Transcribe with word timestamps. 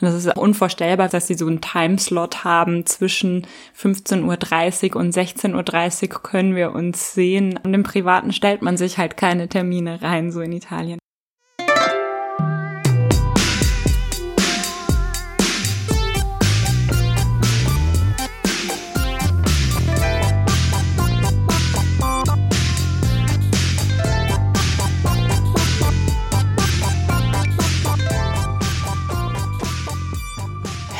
Und 0.00 0.06
das 0.06 0.14
ist 0.14 0.36
unvorstellbar, 0.36 1.08
dass 1.08 1.26
sie 1.26 1.34
so 1.34 1.46
einen 1.46 1.60
Timeslot 1.60 2.44
haben. 2.44 2.86
Zwischen 2.86 3.46
15.30 3.76 4.94
Uhr 4.94 4.96
und 4.96 5.14
16.30 5.14 6.12
Uhr 6.12 6.22
können 6.22 6.54
wir 6.54 6.72
uns 6.72 7.14
sehen. 7.14 7.58
Und 7.62 7.74
im 7.74 7.82
Privaten 7.82 8.32
stellt 8.32 8.62
man 8.62 8.76
sich 8.76 8.98
halt 8.98 9.16
keine 9.16 9.48
Termine 9.48 10.00
rein, 10.02 10.30
so 10.30 10.40
in 10.40 10.52
Italien. 10.52 10.98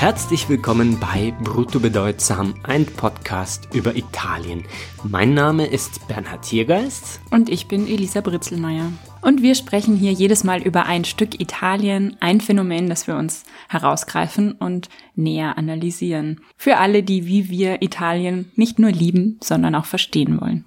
Herzlich 0.08 0.48
willkommen 0.48 0.98
bei 0.98 1.34
Brutto 1.44 1.80
Bedeutsam, 1.80 2.54
ein 2.62 2.86
Podcast 2.86 3.68
über 3.74 3.94
Italien. 3.94 4.64
Mein 5.04 5.34
Name 5.34 5.66
ist 5.66 6.08
Bernhard 6.08 6.46
Tiergeist. 6.46 7.20
Und 7.30 7.50
ich 7.50 7.68
bin 7.68 7.86
Elisa 7.86 8.22
Britzelmeier. 8.22 8.90
Und 9.20 9.42
wir 9.42 9.54
sprechen 9.54 9.96
hier 9.96 10.12
jedes 10.12 10.44
Mal 10.44 10.62
über 10.62 10.86
ein 10.86 11.04
Stück 11.04 11.38
Italien, 11.38 12.16
ein 12.20 12.40
Phänomen, 12.40 12.88
das 12.88 13.06
wir 13.06 13.16
uns 13.16 13.44
herausgreifen 13.68 14.52
und 14.52 14.88
näher 15.14 15.58
analysieren. 15.58 16.40
Für 16.56 16.78
alle, 16.78 17.02
die 17.02 17.26
wie 17.26 17.50
wir 17.50 17.82
Italien 17.82 18.50
nicht 18.56 18.78
nur 18.78 18.90
lieben, 18.90 19.38
sondern 19.42 19.74
auch 19.74 19.84
verstehen 19.84 20.40
wollen. 20.40 20.64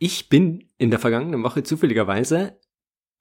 Ich 0.00 0.28
bin 0.28 0.64
in 0.78 0.90
der 0.90 0.98
vergangenen 0.98 1.44
Woche 1.44 1.62
zufälligerweise 1.62 2.58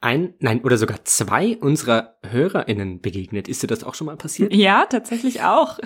ein, 0.02 0.34
nein, 0.40 0.62
oder 0.62 0.78
sogar 0.78 1.06
zwei 1.06 1.58
unserer 1.58 2.16
HörerInnen 2.28 3.02
begegnet. 3.02 3.48
Ist 3.48 3.64
dir 3.64 3.68
das 3.68 3.84
auch 3.84 3.94
schon 3.94 4.08
mal 4.08 4.18
passiert? 4.18 4.54
Ja, 4.54 4.86
tatsächlich 4.88 5.44
auch. 5.44 5.80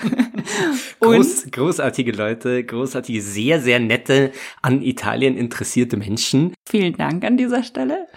Groß, 1.01 1.51
großartige 1.51 2.11
Leute, 2.11 2.63
großartige, 2.63 3.21
sehr, 3.21 3.59
sehr 3.59 3.79
nette, 3.79 4.31
an 4.61 4.81
Italien 4.81 5.37
interessierte 5.37 5.97
Menschen. 5.97 6.53
Vielen 6.67 6.95
Dank 6.95 7.23
an 7.25 7.37
dieser 7.37 7.63
Stelle. 7.63 8.07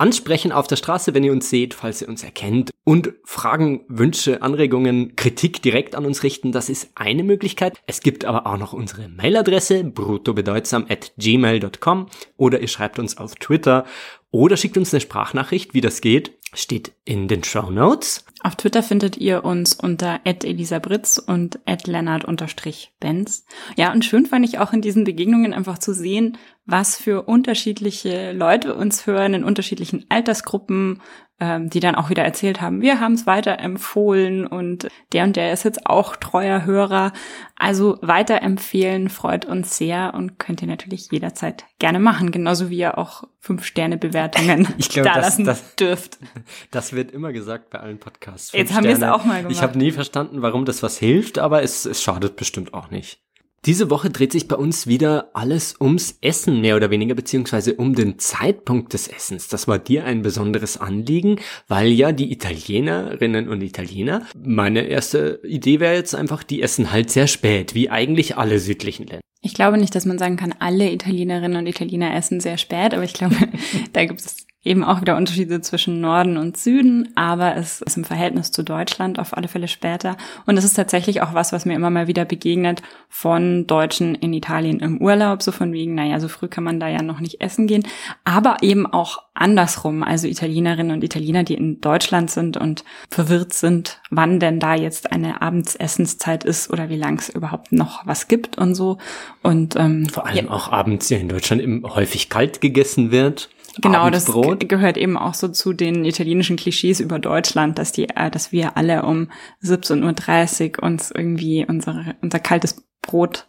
Ansprechen 0.00 0.50
auf 0.50 0.66
der 0.66 0.76
Straße, 0.76 1.12
wenn 1.12 1.24
ihr 1.24 1.32
uns 1.32 1.50
seht, 1.50 1.74
falls 1.74 2.00
ihr 2.00 2.08
uns 2.08 2.24
erkennt. 2.24 2.70
Und 2.84 3.12
Fragen, 3.24 3.84
Wünsche, 3.86 4.40
Anregungen, 4.40 5.14
Kritik 5.14 5.60
direkt 5.60 5.94
an 5.94 6.06
uns 6.06 6.22
richten, 6.22 6.52
das 6.52 6.70
ist 6.70 6.90
eine 6.94 7.22
Möglichkeit. 7.22 7.78
Es 7.86 8.00
gibt 8.00 8.24
aber 8.24 8.46
auch 8.46 8.56
noch 8.56 8.72
unsere 8.72 9.08
Mailadresse 9.10 9.84
bruttobedeutsam 9.84 10.86
at 10.88 11.12
gmail.com 11.18 12.06
oder 12.38 12.60
ihr 12.60 12.68
schreibt 12.68 12.98
uns 12.98 13.18
auf 13.18 13.34
Twitter 13.34 13.84
oder 14.30 14.56
schickt 14.56 14.76
uns 14.76 14.92
eine 14.92 15.00
Sprachnachricht, 15.00 15.74
wie 15.74 15.80
das 15.80 16.00
geht, 16.00 16.38
steht 16.52 16.92
in 17.04 17.28
den 17.28 17.44
Show 17.44 17.70
Notes. 17.70 18.24
Auf 18.42 18.56
Twitter 18.56 18.82
findet 18.82 19.16
ihr 19.18 19.44
uns 19.44 19.74
unter 19.74 20.20
@elisabritz 20.24 21.18
und 21.18 21.60
@lennart_benz. 21.66 23.44
Ja, 23.76 23.92
und 23.92 24.04
schön 24.04 24.26
fand 24.26 24.44
ich 24.46 24.58
auch 24.58 24.72
in 24.72 24.80
diesen 24.80 25.04
Begegnungen 25.04 25.52
einfach 25.52 25.78
zu 25.78 25.92
sehen, 25.92 26.38
was 26.64 26.96
für 26.96 27.22
unterschiedliche 27.22 28.32
Leute 28.32 28.74
uns 28.74 29.06
hören 29.06 29.34
in 29.34 29.44
unterschiedlichen 29.44 30.06
Altersgruppen, 30.08 31.02
ähm, 31.40 31.70
die 31.70 31.80
dann 31.80 31.94
auch 31.94 32.10
wieder 32.10 32.22
erzählt 32.22 32.60
haben, 32.60 32.82
wir 32.82 33.00
haben 33.00 33.14
es 33.14 33.26
weiterempfohlen 33.26 34.46
und 34.46 34.88
der 35.12 35.24
und 35.24 35.36
der 35.36 35.52
ist 35.52 35.64
jetzt 35.64 35.86
auch 35.86 36.16
treuer 36.16 36.66
Hörer. 36.66 37.12
Also 37.56 37.98
weiterempfehlen 38.02 39.08
freut 39.08 39.46
uns 39.46 39.76
sehr 39.76 40.12
und 40.14 40.38
könnt 40.38 40.62
ihr 40.62 40.68
natürlich 40.68 41.10
jederzeit 41.10 41.64
gerne 41.78 41.98
machen, 41.98 42.30
genauso 42.30 42.70
wie 42.70 42.78
ihr 42.78 42.98
auch 42.98 43.24
fünf 43.38 43.64
Sterne 43.64 43.96
Bewertungen 43.96 44.68
ich 44.78 44.90
glaub, 44.90 45.06
da 45.06 45.14
das, 45.14 45.24
lassen 45.24 45.44
das, 45.44 45.76
dürft. 45.76 46.18
Das 46.70 46.92
wird 46.92 47.10
immer 47.10 47.32
gesagt 47.32 47.70
bei 47.70 47.80
allen 47.80 47.98
Podcasts. 47.98 48.50
Fünf 48.50 48.60
jetzt 48.60 48.74
haben 48.74 48.84
wir 48.84 48.92
es 48.92 49.02
auch 49.02 49.24
mal 49.24 49.38
gemacht. 49.38 49.52
Ich 49.52 49.62
habe 49.62 49.78
nie 49.78 49.92
verstanden, 49.92 50.42
warum 50.42 50.64
das 50.64 50.82
was 50.82 50.98
hilft, 50.98 51.38
aber 51.38 51.62
es, 51.62 51.86
es 51.86 52.02
schadet 52.02 52.36
bestimmt 52.36 52.74
auch 52.74 52.90
nicht. 52.90 53.20
Diese 53.66 53.90
Woche 53.90 54.08
dreht 54.08 54.32
sich 54.32 54.48
bei 54.48 54.56
uns 54.56 54.86
wieder 54.86 55.30
alles 55.34 55.74
ums 55.78 56.16
Essen 56.22 56.62
mehr 56.62 56.76
oder 56.76 56.88
weniger, 56.88 57.14
beziehungsweise 57.14 57.74
um 57.74 57.94
den 57.94 58.18
Zeitpunkt 58.18 58.94
des 58.94 59.06
Essens. 59.06 59.48
Das 59.48 59.68
war 59.68 59.78
dir 59.78 60.04
ein 60.06 60.22
besonderes 60.22 60.78
Anliegen, 60.78 61.36
weil 61.68 61.88
ja 61.88 62.12
die 62.12 62.32
Italienerinnen 62.32 63.50
und 63.50 63.60
Italiener, 63.60 64.26
meine 64.34 64.86
erste 64.86 65.40
Idee 65.44 65.78
wäre 65.78 65.94
jetzt 65.94 66.14
einfach, 66.14 66.42
die 66.42 66.62
essen 66.62 66.90
halt 66.90 67.10
sehr 67.10 67.26
spät, 67.26 67.74
wie 67.74 67.90
eigentlich 67.90 68.38
alle 68.38 68.60
südlichen 68.60 69.06
Länder. 69.06 69.20
Ich 69.42 69.52
glaube 69.52 69.76
nicht, 69.76 69.94
dass 69.94 70.06
man 70.06 70.18
sagen 70.18 70.36
kann, 70.36 70.54
alle 70.58 70.90
Italienerinnen 70.90 71.58
und 71.58 71.66
Italiener 71.66 72.14
essen 72.14 72.40
sehr 72.40 72.56
spät, 72.56 72.94
aber 72.94 73.04
ich 73.04 73.12
glaube, 73.12 73.36
da 73.92 74.06
gibt 74.06 74.20
es 74.20 74.46
eben 74.62 74.84
auch 74.84 75.00
wieder 75.00 75.16
Unterschiede 75.16 75.62
zwischen 75.62 76.00
Norden 76.00 76.36
und 76.36 76.58
Süden, 76.58 77.12
aber 77.14 77.56
es 77.56 77.80
ist 77.80 77.96
im 77.96 78.04
Verhältnis 78.04 78.50
zu 78.50 78.62
Deutschland 78.62 79.18
auf 79.18 79.34
alle 79.34 79.48
Fälle 79.48 79.68
später. 79.68 80.18
Und 80.44 80.58
es 80.58 80.64
ist 80.64 80.74
tatsächlich 80.74 81.22
auch 81.22 81.32
was, 81.32 81.52
was 81.52 81.64
mir 81.64 81.74
immer 81.74 81.88
mal 81.88 82.08
wieder 82.08 82.26
begegnet 82.26 82.82
von 83.08 83.66
Deutschen 83.66 84.14
in 84.14 84.34
Italien 84.34 84.80
im 84.80 85.00
Urlaub, 85.00 85.42
so 85.42 85.50
von 85.50 85.72
wegen, 85.72 85.94
naja, 85.94 86.20
so 86.20 86.28
früh 86.28 86.48
kann 86.48 86.64
man 86.64 86.78
da 86.78 86.88
ja 86.88 87.02
noch 87.02 87.20
nicht 87.20 87.40
essen 87.40 87.66
gehen, 87.66 87.84
aber 88.24 88.58
eben 88.60 88.86
auch 88.86 89.22
andersrum, 89.32 90.02
also 90.02 90.26
Italienerinnen 90.26 90.92
und 90.92 91.02
Italiener, 91.02 91.42
die 91.42 91.54
in 91.54 91.80
Deutschland 91.80 92.30
sind 92.30 92.58
und 92.58 92.84
verwirrt 93.08 93.54
sind, 93.54 94.02
wann 94.10 94.40
denn 94.40 94.60
da 94.60 94.74
jetzt 94.74 95.10
eine 95.10 95.40
Abendsessenszeit 95.40 96.44
ist 96.44 96.70
oder 96.70 96.90
wie 96.90 96.96
lang 96.96 97.18
es 97.18 97.30
überhaupt 97.30 97.72
noch 97.72 98.06
was 98.06 98.28
gibt 98.28 98.58
und 98.58 98.74
so. 98.74 98.98
Und 99.42 99.76
ähm, 99.76 100.06
vor 100.10 100.26
allem 100.26 100.46
ja. 100.46 100.50
auch 100.50 100.70
abends 100.70 101.08
ja 101.08 101.16
in 101.16 101.30
Deutschland 101.30 101.62
eben 101.62 101.82
häufig 101.84 102.28
kalt 102.28 102.60
gegessen 102.60 103.10
wird. 103.10 103.48
Genau, 103.78 104.10
das 104.10 104.26
gehört 104.26 104.96
eben 104.96 105.16
auch 105.16 105.34
so 105.34 105.48
zu 105.48 105.72
den 105.72 106.04
italienischen 106.04 106.56
Klischees 106.56 107.00
über 107.00 107.18
Deutschland, 107.18 107.78
dass 107.78 107.92
die, 107.92 108.08
äh, 108.08 108.30
dass 108.30 108.52
wir 108.52 108.76
alle 108.76 109.04
um 109.04 109.30
17.30 109.62 110.78
Uhr 110.78 110.82
uns 110.82 111.10
irgendwie 111.10 111.64
unsere, 111.66 112.16
unser 112.20 112.40
kaltes 112.40 112.84
Brot 113.02 113.46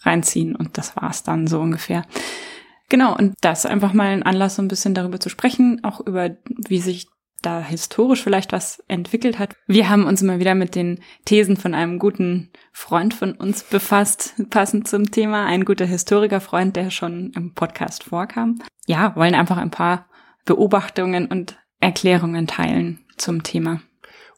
reinziehen 0.00 0.56
und 0.56 0.76
das 0.78 0.96
war's 0.96 1.22
dann 1.22 1.46
so 1.46 1.60
ungefähr. 1.60 2.04
Genau, 2.88 3.16
und 3.16 3.34
das 3.40 3.66
einfach 3.66 3.92
mal 3.92 4.08
ein 4.08 4.24
Anlass, 4.24 4.56
so 4.56 4.62
ein 4.62 4.68
bisschen 4.68 4.94
darüber 4.94 5.20
zu 5.20 5.28
sprechen, 5.28 5.84
auch 5.84 6.00
über, 6.00 6.30
wie 6.68 6.80
sich 6.80 7.08
da 7.42 7.60
historisch 7.60 8.22
vielleicht 8.22 8.52
was 8.52 8.82
entwickelt 8.88 9.38
hat. 9.38 9.54
Wir 9.66 9.88
haben 9.88 10.04
uns 10.04 10.22
immer 10.22 10.38
wieder 10.38 10.54
mit 10.54 10.74
den 10.74 11.00
Thesen 11.24 11.56
von 11.56 11.74
einem 11.74 11.98
guten 11.98 12.50
Freund 12.72 13.14
von 13.14 13.32
uns 13.32 13.64
befasst, 13.64 14.34
passend 14.50 14.88
zum 14.88 15.10
Thema, 15.10 15.46
ein 15.46 15.64
guter 15.64 15.86
Historikerfreund, 15.86 16.76
der 16.76 16.90
schon 16.90 17.32
im 17.34 17.54
Podcast 17.54 18.04
vorkam. 18.04 18.60
Ja, 18.86 19.14
wollen 19.16 19.34
einfach 19.34 19.56
ein 19.56 19.70
paar 19.70 20.06
Beobachtungen 20.44 21.26
und 21.26 21.58
Erklärungen 21.80 22.46
teilen 22.46 23.04
zum 23.16 23.42
Thema. 23.42 23.80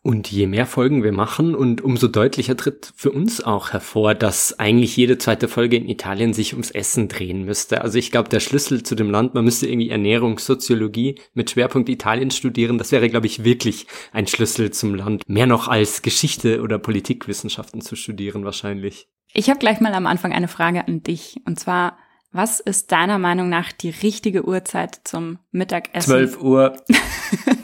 Und 0.04 0.32
je 0.32 0.48
mehr 0.48 0.66
Folgen 0.66 1.04
wir 1.04 1.12
machen 1.12 1.54
und 1.54 1.80
umso 1.80 2.08
deutlicher 2.08 2.56
tritt 2.56 2.92
für 2.96 3.12
uns 3.12 3.40
auch 3.40 3.70
hervor, 3.72 4.16
dass 4.16 4.58
eigentlich 4.58 4.96
jede 4.96 5.16
zweite 5.16 5.46
Folge 5.46 5.76
in 5.76 5.88
Italien 5.88 6.32
sich 6.32 6.54
ums 6.54 6.72
Essen 6.72 7.06
drehen 7.06 7.44
müsste. 7.44 7.82
Also 7.82 7.98
ich 7.98 8.10
glaube, 8.10 8.28
der 8.28 8.40
Schlüssel 8.40 8.82
zu 8.82 8.96
dem 8.96 9.10
Land, 9.10 9.34
man 9.34 9.44
müsste 9.44 9.68
irgendwie 9.68 9.90
Ernährungssoziologie 9.90 11.20
mit 11.34 11.52
Schwerpunkt 11.52 11.88
Italien 11.88 12.32
studieren. 12.32 12.78
Das 12.78 12.90
wäre, 12.90 13.08
glaube 13.08 13.28
ich, 13.28 13.44
wirklich 13.44 13.86
ein 14.12 14.26
Schlüssel 14.26 14.72
zum 14.72 14.96
Land. 14.96 15.22
Mehr 15.28 15.46
noch 15.46 15.68
als 15.68 16.02
Geschichte 16.02 16.62
oder 16.62 16.80
Politikwissenschaften 16.80 17.80
zu 17.80 17.94
studieren 17.94 18.44
wahrscheinlich. 18.44 19.06
Ich 19.32 19.50
habe 19.50 19.60
gleich 19.60 19.80
mal 19.80 19.94
am 19.94 20.08
Anfang 20.08 20.32
eine 20.32 20.48
Frage 20.48 20.86
an 20.88 21.04
dich. 21.04 21.36
Und 21.46 21.60
zwar, 21.60 21.96
was 22.32 22.58
ist 22.58 22.90
deiner 22.90 23.20
Meinung 23.20 23.48
nach 23.48 23.70
die 23.70 23.90
richtige 23.90 24.44
Uhrzeit 24.46 25.02
zum 25.04 25.38
Mittagessen? 25.52 26.10
12 26.10 26.42
Uhr. 26.42 26.76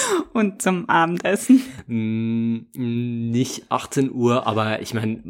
Und 0.32 0.62
zum 0.62 0.88
Abendessen? 0.88 1.62
Mm, 1.86 2.60
nicht 2.74 3.70
18 3.70 4.12
Uhr, 4.12 4.46
aber 4.46 4.80
ich 4.80 4.94
meine, 4.94 5.22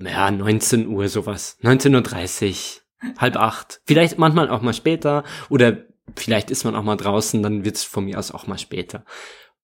ja, 0.00 0.30
19 0.30 0.88
Uhr 0.88 1.08
sowas. 1.08 1.58
19.30 1.62 2.80
Uhr, 3.04 3.12
halb 3.18 3.36
acht. 3.36 3.80
Vielleicht 3.84 4.18
manchmal 4.18 4.50
auch 4.50 4.62
mal 4.62 4.74
später. 4.74 5.24
Oder 5.48 5.84
vielleicht 6.16 6.50
ist 6.50 6.64
man 6.64 6.74
auch 6.74 6.82
mal 6.82 6.96
draußen, 6.96 7.42
dann 7.42 7.64
wird's 7.64 7.84
von 7.84 8.04
mir 8.04 8.18
aus 8.18 8.32
auch 8.32 8.46
mal 8.46 8.58
später. 8.58 9.04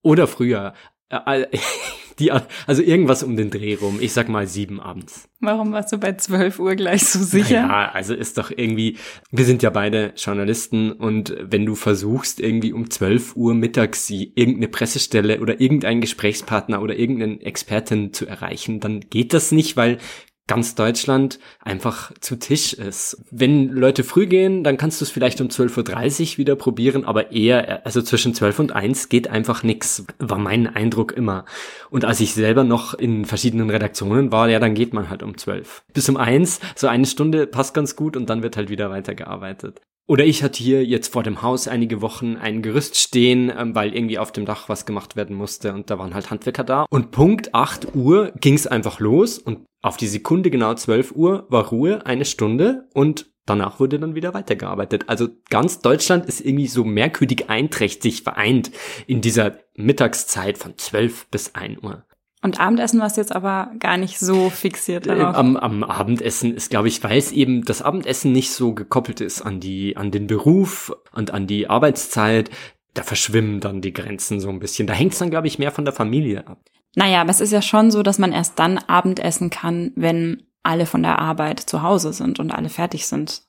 Oder 0.03 0.27
früher. 0.27 0.75
Äh, 1.11 1.47
die, 2.19 2.31
also 2.31 2.83
irgendwas 2.83 3.23
um 3.23 3.37
den 3.37 3.51
Dreh 3.51 3.75
rum. 3.75 3.99
Ich 4.01 4.13
sag 4.13 4.29
mal 4.29 4.47
sieben 4.47 4.79
abends. 4.79 5.29
Warum 5.41 5.73
warst 5.73 5.93
du 5.93 5.99
bei 5.99 6.13
zwölf 6.13 6.59
Uhr 6.59 6.75
gleich 6.77 7.05
so 7.05 7.19
sicher? 7.19 7.63
Ja, 7.63 7.91
also 7.93 8.15
ist 8.15 8.37
doch 8.37 8.51
irgendwie, 8.55 8.99
wir 9.31 9.45
sind 9.45 9.63
ja 9.63 9.71
beide 9.71 10.13
Journalisten 10.17 10.93
und 10.93 11.35
wenn 11.41 11.65
du 11.65 11.75
versuchst, 11.75 12.41
irgendwie 12.41 12.73
um 12.73 12.91
zwölf 12.91 13.37
Uhr 13.37 13.55
mittags 13.55 14.09
irgendeine 14.11 14.69
Pressestelle 14.69 15.41
oder 15.41 15.61
irgendeinen 15.61 16.01
Gesprächspartner 16.01 16.83
oder 16.83 16.97
irgendeinen 16.97 17.41
Experten 17.41 18.13
zu 18.13 18.27
erreichen, 18.27 18.81
dann 18.81 19.01
geht 19.01 19.33
das 19.33 19.51
nicht, 19.51 19.77
weil 19.77 19.99
ganz 20.47 20.75
Deutschland 20.75 21.39
einfach 21.61 22.13
zu 22.21 22.37
Tisch 22.37 22.73
ist. 22.73 23.23
Wenn 23.31 23.69
Leute 23.69 24.03
früh 24.03 24.27
gehen, 24.27 24.65
dann 24.65 24.77
kannst 24.77 25.01
du 25.01 25.05
es 25.05 25.11
vielleicht 25.11 25.41
um 25.41 25.47
12.30 25.47 26.33
Uhr 26.33 26.39
wieder 26.39 26.57
probieren, 26.57 27.05
aber 27.05 27.31
eher, 27.31 27.87
also 27.87 28.03
zwischen 28.03 28.35
12 28.35 28.59
und 28.59 28.73
1 28.73 29.09
geht 29.09 29.29
einfach 29.29 29.63
nix, 29.63 30.07
war 30.19 30.39
mein 30.39 30.67
Eindruck 30.67 31.13
immer. 31.13 31.45
Und 31.89 32.05
als 32.05 32.21
ich 32.21 32.35
selber 32.35 32.65
noch 32.65 32.95
in 32.95 33.27
verschiedenen 33.27 33.71
Redaktionen 33.71 34.33
war, 34.33 34.49
ja, 34.49 34.59
dann 34.59 34.75
geht 34.75 34.93
man 34.93 35.09
halt 35.09 35.23
um 35.23 35.39
12. 35.39 35.85
Bis 35.95 36.09
um 36.09 36.17
1, 36.17 36.59
so 36.75 36.89
eine 36.89 37.07
Stunde 37.07 37.47
passt 37.47 37.73
ganz 37.73 37.95
gut 37.95 38.17
und 38.17 38.29
dann 38.29 38.43
wird 38.43 38.57
halt 38.57 38.71
wieder 38.71 38.91
weitergearbeitet. 38.91 39.81
Oder 40.11 40.25
ich 40.25 40.43
hatte 40.43 40.61
hier 40.61 40.85
jetzt 40.85 41.13
vor 41.13 41.23
dem 41.23 41.41
Haus 41.41 41.69
einige 41.69 42.03
Wochen 42.03 42.35
ein 42.35 42.63
Gerüst 42.63 42.99
stehen, 42.99 43.53
ähm, 43.57 43.77
weil 43.77 43.95
irgendwie 43.95 44.19
auf 44.19 44.33
dem 44.33 44.45
Dach 44.45 44.69
was 44.69 44.85
gemacht 44.85 45.15
werden 45.15 45.37
musste 45.37 45.73
und 45.73 45.89
da 45.89 46.01
waren 46.01 46.15
halt 46.15 46.33
Handwerker 46.33 46.65
da. 46.65 46.85
Und 46.91 47.13
Punkt 47.13 47.55
8 47.55 47.95
Uhr 47.95 48.33
ging 48.41 48.55
es 48.55 48.67
einfach 48.67 48.99
los 48.99 49.39
und 49.39 49.61
auf 49.83 49.97
die 49.97 50.07
Sekunde 50.07 50.51
genau 50.51 50.75
12 50.75 51.13
Uhr 51.13 51.47
war 51.49 51.69
Ruhe, 51.69 52.05
eine 52.07 52.25
Stunde 52.25 52.89
und 52.93 53.31
danach 53.47 53.81
wurde 53.81 53.99
dann 53.99 54.15
wieder 54.15 54.35
weitergearbeitet. 54.35 55.05
Also 55.09 55.29
ganz 55.49 55.81
Deutschland 55.81 56.27
ist 56.27 56.41
irgendwie 56.41 56.67
so 56.67 56.85
merkwürdig 56.85 57.49
einträchtig 57.49 58.23
vereint 58.23 58.71
in 59.07 59.21
dieser 59.21 59.59
Mittagszeit 59.75 60.59
von 60.59 60.77
12 60.77 61.27
bis 61.29 61.55
1 61.55 61.83
Uhr. 61.83 62.05
Und 62.43 62.59
Abendessen 62.59 63.01
warst 63.01 63.19
jetzt 63.19 63.35
aber 63.35 63.71
gar 63.79 63.99
nicht 63.99 64.19
so 64.19 64.49
fixiert 64.49 65.07
äh, 65.07 65.15
darauf. 65.15 65.37
Am, 65.37 65.57
am 65.57 65.85
Abendessen 65.85 66.55
ist, 66.55 66.71
glaube 66.71 66.89
ich, 66.89 67.03
weil 67.05 67.19
es 67.19 67.33
eben 67.33 67.65
das 67.65 67.83
Abendessen 67.83 68.33
nicht 68.33 68.51
so 68.51 68.75
gekoppelt 68.75 69.21
ist 69.21 69.43
an 69.43 69.61
die, 69.61 69.97
an 69.97 70.11
den 70.11 70.27
Beruf 70.27 70.95
und 71.13 71.33
an 71.33 71.47
die 71.47 71.69
Arbeitszeit. 71.69 72.51
Da 72.95 73.03
verschwimmen 73.03 73.61
dann 73.61 73.83
die 73.83 73.93
Grenzen 73.93 74.41
so 74.41 74.49
ein 74.49 74.59
bisschen. 74.59 74.87
Da 74.87 74.95
hängt 74.95 75.13
es 75.13 75.19
dann, 75.19 75.31
glaube 75.31 75.49
ich, 75.49 75.59
mehr 75.59 75.71
von 75.71 75.85
der 75.85 75.93
Familie 75.93 76.47
ab. 76.47 76.61
Naja, 76.97 77.21
aber 77.21 77.31
es 77.31 77.41
ist 77.41 77.53
ja 77.53 77.63
schon 77.63 77.91
so, 77.91 78.03
dass 78.03 78.19
man 78.19 78.33
erst 78.33 78.59
dann 78.59 78.79
Abendessen 78.79 79.51
kann, 79.51 79.93
wenn 79.95 80.43
alle 80.63 80.87
von 80.87 81.03
der 81.03 81.19
Arbeit 81.19 81.61
zu 81.61 81.83
Hause 81.83 82.13
sind 82.13 82.41
und 82.41 82.51
alle 82.51 82.69
fertig 82.69 83.07
sind. 83.07 83.43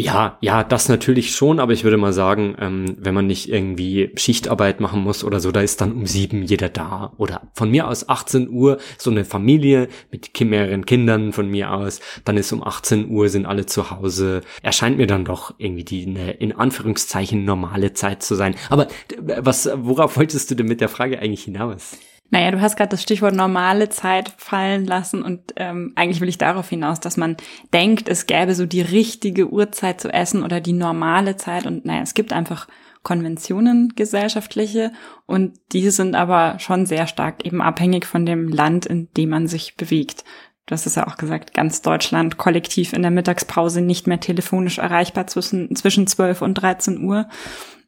Ja, 0.00 0.38
ja, 0.40 0.64
das 0.64 0.88
natürlich 0.88 1.34
schon, 1.34 1.60
aber 1.60 1.74
ich 1.74 1.84
würde 1.84 1.98
mal 1.98 2.14
sagen, 2.14 2.56
ähm, 2.58 2.96
wenn 2.98 3.12
man 3.12 3.26
nicht 3.26 3.50
irgendwie 3.50 4.12
Schichtarbeit 4.16 4.80
machen 4.80 5.02
muss 5.02 5.24
oder 5.24 5.40
so, 5.40 5.52
da 5.52 5.60
ist 5.60 5.82
dann 5.82 5.92
um 5.92 6.06
sieben 6.06 6.42
jeder 6.42 6.70
da. 6.70 7.12
Oder 7.18 7.50
von 7.52 7.70
mir 7.70 7.86
aus 7.86 8.08
18 8.08 8.48
Uhr 8.48 8.78
so 8.96 9.10
eine 9.10 9.26
Familie 9.26 9.88
mit 10.10 10.40
mehreren 10.40 10.86
Kindern 10.86 11.34
von 11.34 11.50
mir 11.50 11.72
aus, 11.72 12.00
dann 12.24 12.38
ist 12.38 12.50
um 12.50 12.62
18 12.62 13.10
Uhr 13.10 13.28
sind 13.28 13.44
alle 13.44 13.66
zu 13.66 13.90
Hause. 13.90 14.40
Erscheint 14.62 14.96
mir 14.96 15.06
dann 15.06 15.26
doch 15.26 15.54
irgendwie 15.58 15.84
die 15.84 16.06
eine, 16.06 16.30
in 16.32 16.52
Anführungszeichen 16.52 17.44
normale 17.44 17.92
Zeit 17.92 18.22
zu 18.22 18.36
sein. 18.36 18.54
Aber 18.70 18.88
was, 19.18 19.68
worauf 19.74 20.16
wolltest 20.16 20.50
du 20.50 20.54
denn 20.54 20.66
mit 20.66 20.80
der 20.80 20.88
Frage 20.88 21.18
eigentlich 21.18 21.44
hinaus? 21.44 21.98
Naja, 22.30 22.52
du 22.52 22.60
hast 22.60 22.76
gerade 22.76 22.90
das 22.90 23.02
Stichwort 23.02 23.34
normale 23.34 23.88
Zeit 23.88 24.32
fallen 24.36 24.86
lassen 24.86 25.22
und 25.22 25.52
ähm, 25.56 25.92
eigentlich 25.96 26.20
will 26.20 26.28
ich 26.28 26.38
darauf 26.38 26.68
hinaus, 26.68 27.00
dass 27.00 27.16
man 27.16 27.36
denkt, 27.72 28.08
es 28.08 28.26
gäbe 28.26 28.54
so 28.54 28.66
die 28.66 28.80
richtige 28.80 29.50
Uhrzeit 29.50 30.00
zu 30.00 30.12
essen 30.12 30.44
oder 30.44 30.60
die 30.60 30.72
normale 30.72 31.36
Zeit 31.36 31.66
und 31.66 31.84
naja, 31.84 32.02
es 32.02 32.14
gibt 32.14 32.32
einfach 32.32 32.68
Konventionen 33.02 33.94
gesellschaftliche 33.96 34.92
und 35.26 35.58
die 35.72 35.90
sind 35.90 36.14
aber 36.14 36.58
schon 36.58 36.86
sehr 36.86 37.06
stark 37.06 37.44
eben 37.44 37.62
abhängig 37.62 38.06
von 38.06 38.26
dem 38.26 38.48
Land, 38.48 38.86
in 38.86 39.08
dem 39.16 39.30
man 39.30 39.48
sich 39.48 39.76
bewegt. 39.76 40.24
Du 40.66 40.74
hast 40.74 40.86
es 40.86 40.94
ja 40.94 41.08
auch 41.08 41.16
gesagt, 41.16 41.52
ganz 41.52 41.82
Deutschland 41.82 42.36
kollektiv 42.36 42.92
in 42.92 43.02
der 43.02 43.10
Mittagspause 43.10 43.80
nicht 43.80 44.06
mehr 44.06 44.20
telefonisch 44.20 44.78
erreichbar 44.78 45.26
zwischen, 45.26 45.74
zwischen 45.74 46.06
12 46.06 46.42
und 46.42 46.54
13 46.54 47.02
Uhr. 47.02 47.28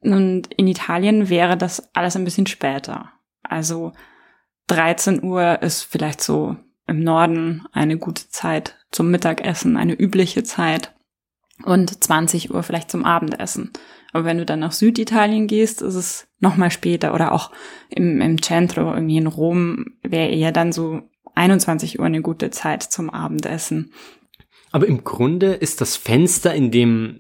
Und 0.00 0.52
in 0.56 0.66
Italien 0.66 1.28
wäre 1.28 1.56
das 1.56 1.94
alles 1.94 2.16
ein 2.16 2.24
bisschen 2.24 2.48
später. 2.48 3.10
Also 3.44 3.92
13 4.68 5.22
Uhr 5.22 5.62
ist 5.62 5.82
vielleicht 5.82 6.22
so 6.22 6.56
im 6.86 7.00
Norden 7.00 7.64
eine 7.72 7.98
gute 7.98 8.28
Zeit 8.28 8.76
zum 8.90 9.10
Mittagessen, 9.10 9.76
eine 9.76 9.94
übliche 9.94 10.42
Zeit. 10.42 10.94
Und 11.64 12.02
20 12.02 12.52
Uhr 12.52 12.62
vielleicht 12.62 12.90
zum 12.90 13.04
Abendessen. 13.04 13.70
Aber 14.12 14.24
wenn 14.24 14.38
du 14.38 14.44
dann 14.44 14.60
nach 14.60 14.72
Süditalien 14.72 15.46
gehst, 15.46 15.80
ist 15.80 15.94
es 15.94 16.28
nochmal 16.40 16.70
später. 16.70 17.14
Oder 17.14 17.32
auch 17.32 17.50
im, 17.88 18.20
im 18.20 18.42
Centro, 18.42 18.92
irgendwie 18.92 19.18
in 19.18 19.26
Rom, 19.26 19.86
wäre 20.02 20.28
eher 20.28 20.50
dann 20.50 20.72
so 20.72 21.02
21 21.34 21.98
Uhr 21.98 22.06
eine 22.06 22.20
gute 22.20 22.50
Zeit 22.50 22.82
zum 22.82 23.10
Abendessen. 23.10 23.92
Aber 24.70 24.86
im 24.86 25.04
Grunde 25.04 25.52
ist 25.52 25.80
das 25.80 25.96
Fenster, 25.96 26.54
in 26.54 26.70
dem 26.70 27.16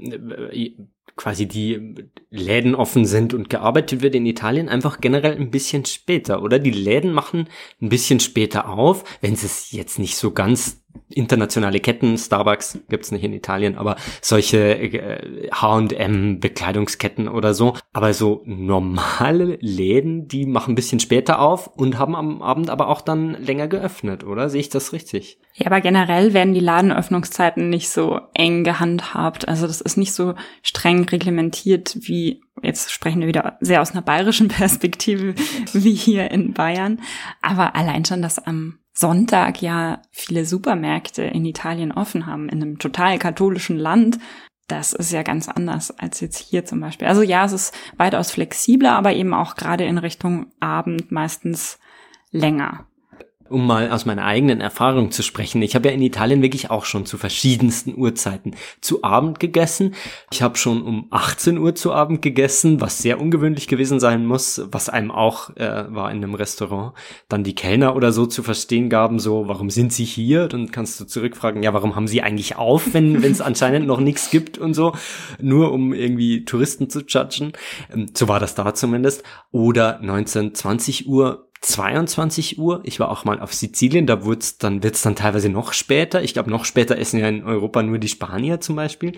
äh, 0.50 0.74
quasi 1.22 1.46
die 1.46 1.94
Läden 2.30 2.74
offen 2.74 3.06
sind 3.06 3.32
und 3.32 3.48
gearbeitet 3.48 4.02
wird 4.02 4.16
in 4.16 4.26
Italien 4.26 4.68
einfach 4.68 5.00
generell 5.00 5.36
ein 5.36 5.52
bisschen 5.52 5.84
später, 5.84 6.42
oder? 6.42 6.58
Die 6.58 6.72
Läden 6.72 7.12
machen 7.12 7.48
ein 7.80 7.88
bisschen 7.88 8.18
später 8.18 8.68
auf, 8.68 9.04
wenn 9.20 9.34
es 9.34 9.70
jetzt 9.70 10.00
nicht 10.00 10.16
so 10.16 10.32
ganz 10.32 10.81
internationale 11.08 11.80
Ketten, 11.80 12.16
Starbucks 12.16 12.78
gibt's 12.88 13.12
nicht 13.12 13.24
in 13.24 13.32
Italien, 13.32 13.76
aber 13.76 13.96
solche 14.20 15.50
H&M 15.52 16.40
Bekleidungsketten 16.40 17.28
oder 17.28 17.54
so, 17.54 17.74
aber 17.92 18.12
so 18.14 18.42
normale 18.44 19.58
Läden, 19.60 20.28
die 20.28 20.46
machen 20.46 20.72
ein 20.72 20.74
bisschen 20.74 21.00
später 21.00 21.40
auf 21.40 21.66
und 21.66 21.98
haben 21.98 22.16
am 22.16 22.42
Abend 22.42 22.70
aber 22.70 22.88
auch 22.88 23.00
dann 23.00 23.34
länger 23.42 23.68
geöffnet, 23.68 24.24
oder? 24.24 24.48
Sehe 24.48 24.60
ich 24.60 24.68
das 24.68 24.92
richtig? 24.92 25.38
Ja, 25.54 25.66
aber 25.66 25.80
generell 25.80 26.32
werden 26.32 26.54
die 26.54 26.60
Ladenöffnungszeiten 26.60 27.68
nicht 27.68 27.90
so 27.90 28.20
eng 28.34 28.64
gehandhabt. 28.64 29.48
Also 29.48 29.66
das 29.66 29.82
ist 29.82 29.98
nicht 29.98 30.14
so 30.14 30.34
streng 30.62 31.04
reglementiert 31.04 31.96
wie 32.00 32.40
jetzt 32.62 32.92
sprechen 32.92 33.20
wir 33.20 33.28
wieder 33.28 33.56
sehr 33.60 33.82
aus 33.82 33.92
einer 33.92 34.02
bayerischen 34.02 34.48
Perspektive 34.48 35.34
wie 35.72 35.94
hier 35.94 36.30
in 36.30 36.52
Bayern, 36.54 37.00
aber 37.40 37.74
allein 37.74 38.04
schon, 38.04 38.22
dass 38.22 38.38
am 38.38 38.78
Sonntag 38.92 39.62
ja 39.62 40.02
viele 40.10 40.44
Supermärkte 40.44 41.22
in 41.22 41.44
Italien 41.44 41.92
offen 41.92 42.26
haben, 42.26 42.48
in 42.48 42.62
einem 42.62 42.78
total 42.78 43.18
katholischen 43.18 43.78
Land, 43.78 44.18
das 44.68 44.92
ist 44.92 45.12
ja 45.12 45.22
ganz 45.22 45.48
anders 45.48 45.90
als 45.98 46.20
jetzt 46.20 46.38
hier 46.38 46.64
zum 46.64 46.80
Beispiel. 46.80 47.06
Also 47.06 47.22
ja, 47.22 47.44
es 47.44 47.52
ist 47.52 47.74
weitaus 47.96 48.30
flexibler, 48.30 48.92
aber 48.92 49.12
eben 49.12 49.34
auch 49.34 49.54
gerade 49.54 49.84
in 49.84 49.98
Richtung 49.98 50.46
Abend 50.60 51.10
meistens 51.10 51.78
länger 52.30 52.86
um 53.52 53.66
mal 53.66 53.90
aus 53.90 54.06
meiner 54.06 54.24
eigenen 54.24 54.60
Erfahrung 54.60 55.10
zu 55.10 55.22
sprechen. 55.22 55.62
Ich 55.62 55.74
habe 55.74 55.88
ja 55.88 55.94
in 55.94 56.02
Italien 56.02 56.42
wirklich 56.42 56.70
auch 56.70 56.84
schon 56.84 57.06
zu 57.06 57.18
verschiedensten 57.18 57.94
Uhrzeiten 57.96 58.54
zu 58.80 59.04
Abend 59.04 59.38
gegessen. 59.38 59.94
Ich 60.32 60.42
habe 60.42 60.56
schon 60.56 60.82
um 60.82 61.06
18 61.10 61.58
Uhr 61.58 61.74
zu 61.74 61.92
Abend 61.92 62.22
gegessen, 62.22 62.80
was 62.80 62.98
sehr 62.98 63.20
ungewöhnlich 63.20 63.68
gewesen 63.68 64.00
sein 64.00 64.26
muss, 64.26 64.62
was 64.70 64.88
einem 64.88 65.10
auch 65.10 65.54
äh, 65.56 65.84
war 65.94 66.10
in 66.10 66.18
einem 66.18 66.34
Restaurant. 66.34 66.94
Dann 67.28 67.44
die 67.44 67.54
Kellner 67.54 67.94
oder 67.94 68.12
so 68.12 68.26
zu 68.26 68.42
verstehen 68.42 68.88
gaben, 68.88 69.18
so, 69.18 69.48
warum 69.48 69.70
sind 69.70 69.92
sie 69.92 70.04
hier? 70.04 70.48
Dann 70.48 70.70
kannst 70.70 70.98
du 71.00 71.04
zurückfragen, 71.04 71.62
ja, 71.62 71.74
warum 71.74 71.94
haben 71.94 72.08
sie 72.08 72.22
eigentlich 72.22 72.56
auf, 72.56 72.94
wenn 72.94 73.22
es 73.22 73.40
anscheinend 73.40 73.86
noch 73.86 74.00
nichts 74.00 74.30
gibt 74.30 74.58
und 74.58 74.74
so, 74.74 74.92
nur 75.40 75.72
um 75.72 75.92
irgendwie 75.92 76.44
Touristen 76.44 76.88
zu 76.90 77.00
judgen. 77.00 77.52
Ähm, 77.92 78.10
so 78.14 78.28
war 78.28 78.40
das 78.40 78.54
da 78.54 78.74
zumindest. 78.74 79.22
Oder 79.50 79.98
19, 80.02 80.54
20 80.54 81.06
Uhr 81.06 81.48
22 81.62 82.58
Uhr. 82.58 82.80
Ich 82.84 83.00
war 83.00 83.10
auch 83.10 83.24
mal 83.24 83.40
auf 83.40 83.54
Sizilien, 83.54 84.06
da 84.06 84.24
wird's 84.24 84.58
dann, 84.58 84.82
wird's 84.82 85.02
dann 85.02 85.16
teilweise 85.16 85.48
noch 85.48 85.72
später. 85.72 86.22
Ich 86.22 86.34
glaube, 86.34 86.50
noch 86.50 86.64
später 86.64 86.98
essen 86.98 87.20
ja 87.20 87.28
in 87.28 87.44
Europa 87.44 87.82
nur 87.82 87.98
die 87.98 88.08
Spanier 88.08 88.60
zum 88.60 88.76
Beispiel. 88.76 89.12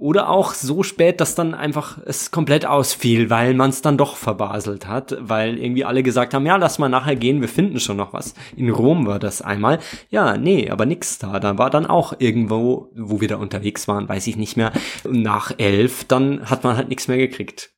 Oder 0.00 0.30
auch 0.30 0.54
so 0.54 0.82
spät, 0.82 1.20
dass 1.20 1.34
dann 1.34 1.52
einfach 1.52 1.98
es 2.06 2.30
komplett 2.30 2.64
ausfiel, 2.64 3.28
weil 3.28 3.52
man 3.52 3.68
es 3.68 3.82
dann 3.82 3.98
doch 3.98 4.16
verbaselt 4.16 4.86
hat, 4.86 5.14
weil 5.20 5.58
irgendwie 5.58 5.84
alle 5.84 6.02
gesagt 6.02 6.32
haben, 6.32 6.46
ja, 6.46 6.56
lass 6.56 6.78
mal 6.78 6.88
nachher 6.88 7.16
gehen, 7.16 7.42
wir 7.42 7.48
finden 7.48 7.80
schon 7.80 7.98
noch 7.98 8.14
was. 8.14 8.34
In 8.56 8.70
Rom 8.70 9.06
war 9.06 9.18
das 9.18 9.42
einmal. 9.42 9.78
Ja, 10.08 10.38
nee, 10.38 10.70
aber 10.70 10.86
nix 10.86 11.18
da. 11.18 11.38
Da 11.38 11.58
war 11.58 11.68
dann 11.68 11.84
auch 11.84 12.14
irgendwo, 12.18 12.90
wo 12.94 13.20
wir 13.20 13.28
da 13.28 13.36
unterwegs 13.36 13.88
waren, 13.88 14.08
weiß 14.08 14.26
ich 14.26 14.36
nicht 14.36 14.56
mehr, 14.56 14.72
nach 15.06 15.52
elf, 15.58 16.04
dann 16.04 16.48
hat 16.48 16.64
man 16.64 16.78
halt 16.78 16.88
nichts 16.88 17.06
mehr 17.06 17.18
gekriegt. 17.18 17.70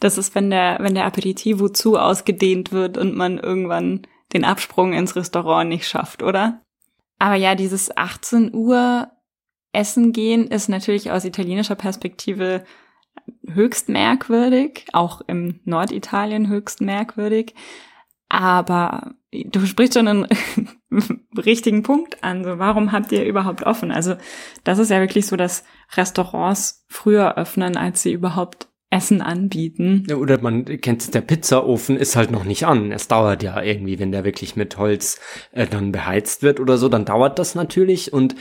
Das 0.00 0.18
ist, 0.18 0.34
wenn 0.34 0.50
der, 0.50 0.78
wenn 0.80 0.94
der 0.94 1.06
Aperitivo 1.06 1.68
zu 1.68 1.98
ausgedehnt 1.98 2.72
wird 2.72 2.98
und 2.98 3.14
man 3.14 3.38
irgendwann 3.38 4.06
den 4.32 4.44
Absprung 4.44 4.92
ins 4.92 5.16
Restaurant 5.16 5.68
nicht 5.68 5.86
schafft, 5.86 6.22
oder? 6.22 6.62
Aber 7.18 7.34
ja, 7.34 7.54
dieses 7.54 7.96
18 7.96 8.54
Uhr 8.54 9.10
Essen 9.72 10.12
gehen 10.12 10.48
ist 10.48 10.68
natürlich 10.68 11.10
aus 11.10 11.24
italienischer 11.24 11.74
Perspektive 11.74 12.64
höchst 13.46 13.88
merkwürdig, 13.88 14.86
auch 14.92 15.20
im 15.26 15.60
Norditalien 15.64 16.48
höchst 16.48 16.80
merkwürdig. 16.80 17.54
Aber 18.28 19.14
du 19.30 19.64
sprichst 19.66 19.94
schon 19.94 20.08
einen 20.08 20.26
richtigen 21.36 21.82
Punkt 21.82 22.24
an. 22.24 22.44
So, 22.44 22.58
warum 22.58 22.92
habt 22.92 23.12
ihr 23.12 23.24
überhaupt 23.24 23.64
offen? 23.64 23.92
Also, 23.92 24.16
das 24.64 24.78
ist 24.78 24.90
ja 24.90 25.00
wirklich 25.00 25.26
so, 25.26 25.36
dass 25.36 25.64
Restaurants 25.94 26.84
früher 26.88 27.36
öffnen, 27.36 27.76
als 27.76 28.02
sie 28.02 28.12
überhaupt 28.12 28.68
Essen 28.96 29.20
anbieten. 29.20 30.06
Oder 30.10 30.40
man 30.40 30.64
kennt 30.64 31.14
der 31.14 31.20
Pizzaofen 31.20 31.98
ist 31.98 32.16
halt 32.16 32.30
noch 32.30 32.44
nicht 32.44 32.64
an. 32.64 32.92
Es 32.92 33.08
dauert 33.08 33.42
ja 33.42 33.60
irgendwie, 33.62 33.98
wenn 33.98 34.10
der 34.10 34.24
wirklich 34.24 34.56
mit 34.56 34.78
Holz 34.78 35.20
äh, 35.52 35.66
dann 35.66 35.92
beheizt 35.92 36.42
wird 36.42 36.60
oder 36.60 36.78
so, 36.78 36.88
dann 36.88 37.04
dauert 37.04 37.38
das 37.38 37.54
natürlich 37.54 38.14
und 38.14 38.34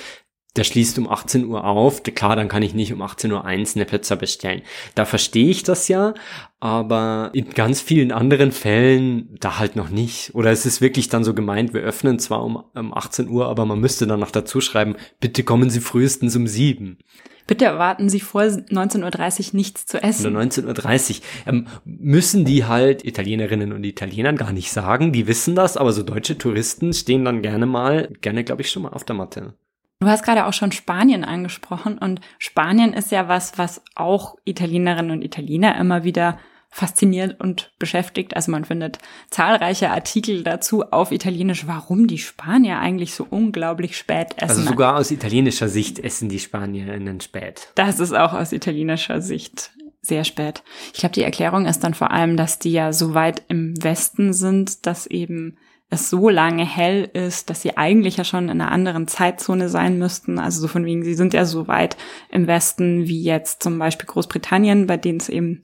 der 0.56 0.64
schließt 0.64 0.98
um 0.98 1.10
18 1.10 1.46
Uhr 1.46 1.66
auf. 1.66 2.04
Klar, 2.04 2.38
dann 2.38 2.48
kann 2.48 2.64
ich 2.64 2.74
nicht 2.74 2.94
um 2.94 3.02
18 3.02 3.30
Uhr 3.34 3.44
eins 3.44 3.76
eine 3.76 3.84
Pizza 3.84 4.16
bestellen. 4.16 4.62
Da 4.96 5.04
verstehe 5.04 5.50
ich 5.50 5.64
das 5.64 5.90
ja, 5.90 6.14
aber 6.62 7.32
in 7.34 7.50
ganz 7.50 7.82
vielen 7.82 8.14
anderen 8.14 8.54
Fällen 8.54 9.36
da 9.42 9.60
halt 9.60 9.76
noch 9.76 9.90
nicht. 9.90 10.34
Oder 10.34 10.52
es 10.52 10.66
ist 10.66 10.80
wirklich 10.80 11.10
dann 11.10 11.26
so 11.26 11.34
gemeint, 11.34 11.74
wir 11.74 11.82
öffnen 11.82 12.18
zwar 12.20 12.42
um, 12.46 12.64
um 12.74 12.94
18 12.94 13.28
Uhr, 13.28 13.48
aber 13.48 13.66
man 13.66 13.82
müsste 13.82 14.08
dann 14.08 14.22
noch 14.22 14.32
dazu 14.32 14.62
schreiben, 14.62 14.96
bitte 15.20 15.44
kommen 15.44 15.70
Sie 15.70 15.82
frühestens 15.82 16.34
um 16.38 16.48
sieben. 16.48 17.00
Bitte 17.48 17.66
erwarten 17.66 18.10
Sie 18.10 18.20
vor 18.20 18.42
19.30 18.42 19.50
Uhr 19.50 19.56
nichts 19.56 19.86
zu 19.86 20.02
essen. 20.02 20.36
Oder 20.36 20.44
19.30 20.44 21.20
Uhr. 21.20 21.26
Ähm, 21.46 21.68
müssen 21.86 22.44
die 22.44 22.66
halt 22.66 23.06
Italienerinnen 23.06 23.72
und 23.72 23.84
Italienern 23.84 24.36
gar 24.36 24.52
nicht 24.52 24.72
sagen, 24.72 25.12
die 25.12 25.28
wissen 25.28 25.56
das, 25.56 25.78
aber 25.78 25.94
so 25.94 26.02
deutsche 26.02 26.38
Touristen 26.38 26.94
stehen 26.94 27.24
dann 27.24 27.42
gerne 27.42 27.66
mal, 27.66 28.10
gerne 28.22 28.44
glaube 28.44 28.64
ich 28.64 28.72
schon 28.72 28.84
mal 28.84 28.94
auf 28.94 29.04
der 29.04 29.16
Matte. 29.16 29.54
Du 30.00 30.08
hast 30.08 30.24
gerade 30.24 30.46
auch 30.46 30.54
schon 30.54 30.72
Spanien 30.72 31.24
angesprochen 31.24 31.98
und 31.98 32.20
Spanien 32.38 32.94
ist 32.94 33.12
ja 33.12 33.28
was, 33.28 33.58
was 33.58 33.82
auch 33.96 34.36
Italienerinnen 34.44 35.12
und 35.12 35.24
Italiener 35.24 35.78
immer 35.78 36.04
wieder 36.04 36.38
fasziniert 36.76 37.40
und 37.40 37.72
beschäftigt. 37.80 38.36
Also 38.36 38.52
man 38.52 38.66
findet 38.66 39.00
zahlreiche 39.30 39.92
Artikel 39.92 40.44
dazu 40.44 40.84
auf 40.84 41.14
Italienisch, 41.14 41.68
warum 41.68 42.06
die 42.06 42.18
Spanier 42.18 42.80
eigentlich 42.80 43.16
so 43.16 43.26
unglaublich 43.30 43.96
spät 43.96 44.34
essen. 44.36 44.50
Also 44.50 44.62
sogar 44.64 44.98
aus 44.98 45.10
italienischer 45.10 45.70
Sicht 45.70 46.00
essen 46.00 46.28
die 46.28 46.40
Spanierinnen 46.40 47.22
spät. 47.22 47.70
Das 47.76 48.02
ist 48.02 48.14
auch 48.14 48.34
aus 48.34 48.52
italienischer 48.52 49.22
Sicht 49.22 49.72
sehr 50.02 50.26
spät. 50.26 50.64
Ich 50.94 51.00
glaube, 51.00 51.16
die 51.16 51.24
Erklärung 51.24 51.66
ist 51.66 51.80
dann 51.80 51.94
vor 51.94 52.12
allem, 52.12 52.36
dass 52.36 52.60
die 52.60 52.74
ja 52.74 52.92
so 52.92 53.14
weit 53.14 53.44
im 53.48 53.82
Westen 53.82 54.34
sind, 54.34 54.86
dass 54.86 55.08
eben 55.08 55.58
es 55.90 56.10
so 56.10 56.28
lange 56.28 56.66
hell 56.66 57.10
ist, 57.14 57.50
dass 57.50 57.62
sie 57.62 57.78
eigentlich 57.78 58.18
ja 58.18 58.26
schon 58.26 58.50
in 58.50 58.60
einer 58.60 58.74
anderen 58.74 59.08
Zeitzone 59.08 59.70
sein 59.70 59.98
müssten. 59.98 60.40
Also 60.40 60.60
so 60.60 60.68
von 60.68 60.84
wegen, 60.84 61.06
sie 61.06 61.16
sind 61.16 61.34
ja 61.34 61.46
so 61.46 61.70
weit 61.70 61.96
im 62.30 62.48
Westen 62.48 63.08
wie 63.08 63.24
jetzt 63.24 63.64
zum 63.64 63.80
Beispiel 63.80 64.08
Großbritannien, 64.08 64.88
bei 64.88 64.98
denen 64.98 65.20
es 65.20 65.30
eben 65.30 65.62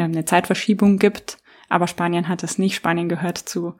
eine 0.00 0.24
Zeitverschiebung 0.24 0.98
gibt. 0.98 1.38
Aber 1.68 1.86
Spanien 1.86 2.28
hat 2.28 2.42
es 2.42 2.58
nicht. 2.58 2.74
Spanien 2.74 3.08
gehört 3.08 3.38
zu 3.38 3.74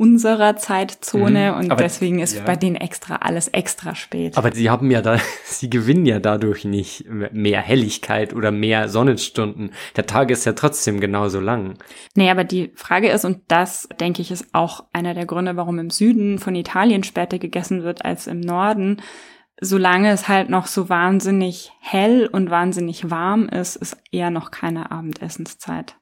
unserer 0.00 0.56
Zeitzone 0.56 1.52
mhm, 1.52 1.58
und 1.58 1.78
deswegen 1.78 2.20
ist 2.20 2.34
ja. 2.34 2.42
bei 2.42 2.56
denen 2.56 2.76
extra 2.76 3.16
alles 3.16 3.48
extra 3.48 3.94
spät. 3.94 4.38
Aber 4.38 4.50
sie 4.50 4.70
haben 4.70 4.90
ja 4.90 5.02
da, 5.02 5.18
sie 5.44 5.68
gewinnen 5.68 6.06
ja 6.06 6.20
dadurch 6.20 6.64
nicht 6.64 7.04
mehr 7.06 7.60
Helligkeit 7.60 8.32
oder 8.32 8.50
mehr 8.50 8.88
Sonnenstunden. 8.88 9.72
Der 9.96 10.06
Tag 10.06 10.30
ist 10.30 10.46
ja 10.46 10.54
trotzdem 10.54 11.00
genauso 11.00 11.38
lang. 11.38 11.74
Nee, 12.14 12.30
aber 12.30 12.44
die 12.44 12.72
Frage 12.76 13.10
ist, 13.10 13.26
und 13.26 13.40
das 13.48 13.90
denke 14.00 14.22
ich 14.22 14.30
ist 14.30 14.46
auch 14.54 14.84
einer 14.94 15.12
der 15.12 15.26
Gründe, 15.26 15.56
warum 15.56 15.78
im 15.78 15.90
Süden 15.90 16.38
von 16.38 16.54
Italien 16.54 17.04
später 17.04 17.38
gegessen 17.38 17.82
wird 17.82 18.02
als 18.02 18.26
im 18.26 18.40
Norden, 18.40 19.02
solange 19.60 20.10
es 20.10 20.28
halt 20.28 20.48
noch 20.48 20.66
so 20.66 20.88
wahnsinnig 20.88 21.72
hell 21.80 22.28
und 22.30 22.50
wahnsinnig 22.50 23.10
warm 23.10 23.48
ist, 23.48 23.76
ist 23.76 23.96
eher 24.10 24.30
noch 24.30 24.50
keine 24.50 24.90
Abendessenszeit. 24.90 25.96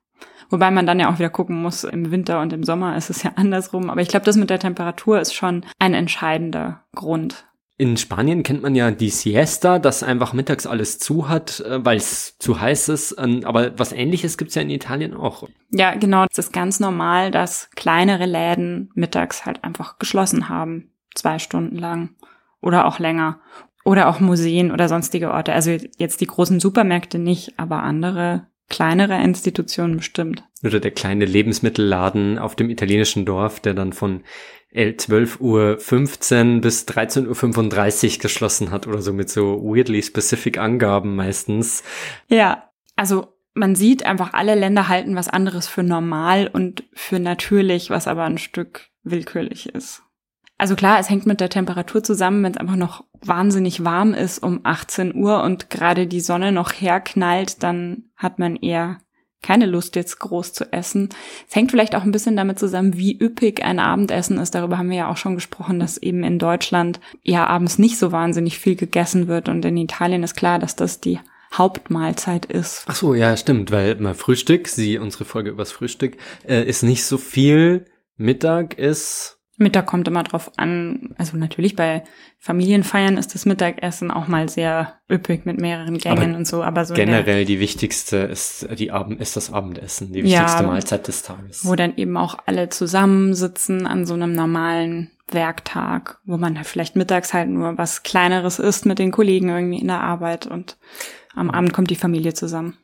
Wobei 0.51 0.71
man 0.71 0.87
dann 0.87 0.99
ja 0.99 1.13
auch 1.13 1.19
wieder 1.19 1.29
gucken 1.29 1.61
muss, 1.61 1.85
im 1.85 2.11
Winter 2.11 2.41
und 2.41 2.53
im 2.53 2.65
Sommer 2.65 2.97
ist 2.97 3.11
es 3.11 3.23
ja 3.23 3.33
andersrum. 3.37 3.91
Aber 3.91 4.01
ich 4.01 4.09
glaube, 4.09 4.27
das 4.27 4.37
mit 4.37 4.51
der 4.51 4.59
Temperatur 4.59 5.21
ist 5.21 5.35
schon 5.35 5.65
ein 5.79 5.95
entscheidender 5.95 6.85
Grund. 6.95 7.45
In 7.81 7.97
Spanien 7.97 8.43
kennt 8.43 8.63
man 8.63 8.75
ja 8.75 8.91
die 8.91 9.11
Siesta, 9.11 9.79
dass 9.79 10.03
einfach 10.03 10.33
mittags 10.33 10.67
alles 10.67 10.99
zu 10.99 11.29
hat, 11.29 11.61
äh, 11.61 11.85
weil 11.85 11.97
es 11.97 12.37
zu 12.39 12.61
heiß 12.61 12.89
ist. 12.89 13.15
Ähm, 13.19 13.43
aber 13.45 13.79
was 13.79 13.93
ähnliches 13.93 14.37
gibt's 14.37 14.57
ja 14.57 14.63
in 14.63 14.71
Italien 14.71 15.15
auch. 15.15 15.49
Ja, 15.71 15.95
genau. 15.95 16.25
Es 16.29 16.39
ist 16.39 16.53
ganz 16.53 16.81
normal, 16.81 17.31
dass 17.31 17.71
kleinere 17.77 18.27
Läden 18.27 18.91
mittags 18.95 19.47
halt 19.47 19.63
einfach 19.63 19.99
geschlossen 19.99 20.49
haben. 20.49 20.91
Zwei 21.15 21.39
Stunden 21.39 21.77
lang 21.77 22.17
oder 22.61 22.87
auch 22.87 22.99
länger. 22.99 23.41
Oder 23.85 24.09
auch 24.09 24.21
Museen 24.21 24.71
oder 24.71 24.89
sonstige 24.89 25.31
Orte. 25.31 25.53
Also 25.53 25.77
jetzt 25.97 26.21
die 26.21 26.27
großen 26.27 26.61
Supermärkte 26.61 27.19
nicht, 27.19 27.59
aber 27.59 27.83
andere 27.83 28.47
kleinere 28.69 29.23
Institutionen 29.23 29.97
bestimmt. 29.97 30.45
Oder 30.63 30.81
der 30.81 30.91
kleine 30.91 31.25
Lebensmittelladen 31.25 32.39
auf 32.39 32.55
dem 32.55 32.69
italienischen 32.69 33.25
Dorf, 33.25 33.61
der 33.61 33.75
dann 33.75 33.93
von 33.93 34.25
12.15 34.75 35.41
Uhr 35.41 36.61
bis 36.61 36.87
13.35 36.87 38.13
Uhr 38.13 38.19
geschlossen 38.19 38.71
hat 38.71 38.87
oder 38.87 39.01
so 39.01 39.13
mit 39.13 39.31
so 39.31 39.63
weirdly 39.63 40.03
specific 40.03 40.59
Angaben 40.59 41.17
meistens. 41.17 41.83
Ja, 42.29 42.71
also 42.95 43.29
man 43.55 43.75
sieht 43.75 44.05
einfach, 44.05 44.35
alle 44.35 44.55
Länder 44.55 44.89
halten 44.89 45.17
was 45.17 45.29
anderes 45.29 45.67
für 45.67 45.83
normal 45.83 46.49
und 46.53 46.85
für 46.93 47.19
natürlich, 47.19 47.91
was 47.91 48.07
aber 48.07 48.25
ein 48.25 48.39
Stück 48.39 48.89
willkürlich 49.03 49.71
ist. 49.71 50.03
Also 50.59 50.75
klar, 50.75 50.99
es 50.99 51.09
hängt 51.09 51.25
mit 51.25 51.41
der 51.41 51.51
Temperatur 51.51 52.03
zusammen, 52.03 52.43
wenn 52.43 52.53
es 52.53 52.59
einfach 52.59 52.77
noch 52.77 53.05
wahnsinnig 53.21 53.85
warm 53.85 54.13
ist 54.13 54.43
um 54.43 54.61
18 54.65 55.15
Uhr 55.15 55.43
und 55.45 55.71
gerade 55.71 56.07
die 56.09 56.21
Sonne 56.21 56.51
noch 56.51 56.73
herknallt, 56.73 57.63
dann 57.63 58.05
hat 58.17 58.39
man 58.41 58.57
eher 58.57 58.99
keine 59.41 59.67
Lust 59.67 59.95
jetzt 59.95 60.19
groß 60.19 60.53
zu 60.53 60.73
essen. 60.73 61.11
Es 61.49 61.55
hängt 61.55 61.71
vielleicht 61.71 61.95
auch 61.95 62.03
ein 62.03 62.11
bisschen 62.11 62.37
damit 62.37 62.59
zusammen, 62.59 62.97
wie 62.97 63.17
üppig 63.17 63.65
ein 63.65 63.79
Abendessen 63.79 64.39
ist. 64.39 64.55
Darüber 64.55 64.79
haben 64.79 64.91
wir 64.91 64.97
ja 64.97 65.11
auch 65.11 65.17
schon 65.17 65.37
gesprochen, 65.37 65.79
dass 65.79 65.97
eben 65.97 66.25
in 66.25 66.41
Deutschland 66.41 66.99
ja 67.23 67.47
abends 67.47 67.79
nicht 67.79 67.99
so 67.99 68.11
wahnsinnig 68.11 68.59
viel 68.59 68.75
gegessen 68.75 69.29
wird 69.29 69.49
und 69.49 69.65
in 69.65 69.77
Italien 69.77 70.25
ist 70.25 70.35
klar, 70.35 70.59
dass 70.59 70.75
das 70.75 71.01
die 71.01 71.21
Hauptmahlzeit 71.55 72.47
ist. 72.47 72.85
Ach 72.89 72.97
so, 72.97 73.15
ja, 73.15 73.37
stimmt, 73.37 73.71
weil 73.71 73.95
mal 73.97 74.15
Frühstück, 74.15 74.69
sie 74.69 74.99
unsere 74.99 75.25
Folge 75.25 75.51
übers 75.51 75.73
Frühstück 75.73 76.17
äh, 76.47 76.65
ist 76.65 76.83
nicht 76.83 77.05
so 77.05 77.17
viel. 77.17 77.87
Mittag 78.17 78.77
ist 78.77 79.38
Mittag 79.59 79.87
kommt 79.87 80.07
immer 80.07 80.23
drauf 80.23 80.53
an. 80.57 81.15
Also 81.19 81.37
natürlich 81.37 81.75
bei 81.75 82.05
Familienfeiern 82.39 83.17
ist 83.17 83.35
das 83.35 83.45
Mittagessen 83.45 84.11
auch 84.13 84.29
mal 84.29 84.49
sehr 84.49 84.95
üppig 85.11 85.47
mit 85.47 85.61
mehreren 85.61 85.99
Gängen 85.99 86.31
aber 86.31 86.39
und 86.39 86.47
so. 86.47 86.63
Aber 86.63 86.85
so 86.85 86.95
generell 86.95 87.45
die 87.45 87.59
wichtigste 87.59 88.19
ist 88.19 88.69
die 88.79 88.93
Abend 88.93 89.21
ist 89.21 89.37
das 89.37 89.53
Abendessen, 89.53 90.13
die 90.13 90.23
wichtigste 90.23 90.63
ja, 90.63 90.67
Mahlzeit 90.69 91.09
des 91.09 91.23
Tages. 91.23 91.67
Wo 91.67 91.75
dann 91.75 91.97
eben 91.97 92.17
auch 92.17 92.39
alle 92.47 92.69
zusammensitzen 92.69 93.87
an 93.87 94.07
so 94.07 94.15
einem 94.15 94.33
normalen 94.33 95.11
Werktag, 95.31 96.19
wo 96.25 96.37
man 96.37 96.57
vielleicht 96.65 96.95
mittags 96.95 97.35
halt 97.35 97.49
nur 97.49 97.77
was 97.77 98.05
Kleineres 98.05 98.61
isst 98.61 98.87
mit 98.87 99.01
den 99.01 99.11
Kollegen 99.11 99.49
irgendwie 99.49 99.81
in 99.81 99.89
der 99.89 100.01
Arbeit 100.01 100.47
und 100.47 100.79
am 101.35 101.51
Abend 101.51 101.73
kommt 101.73 101.91
die 101.91 101.97
Familie 101.97 102.33
zusammen. 102.33 102.79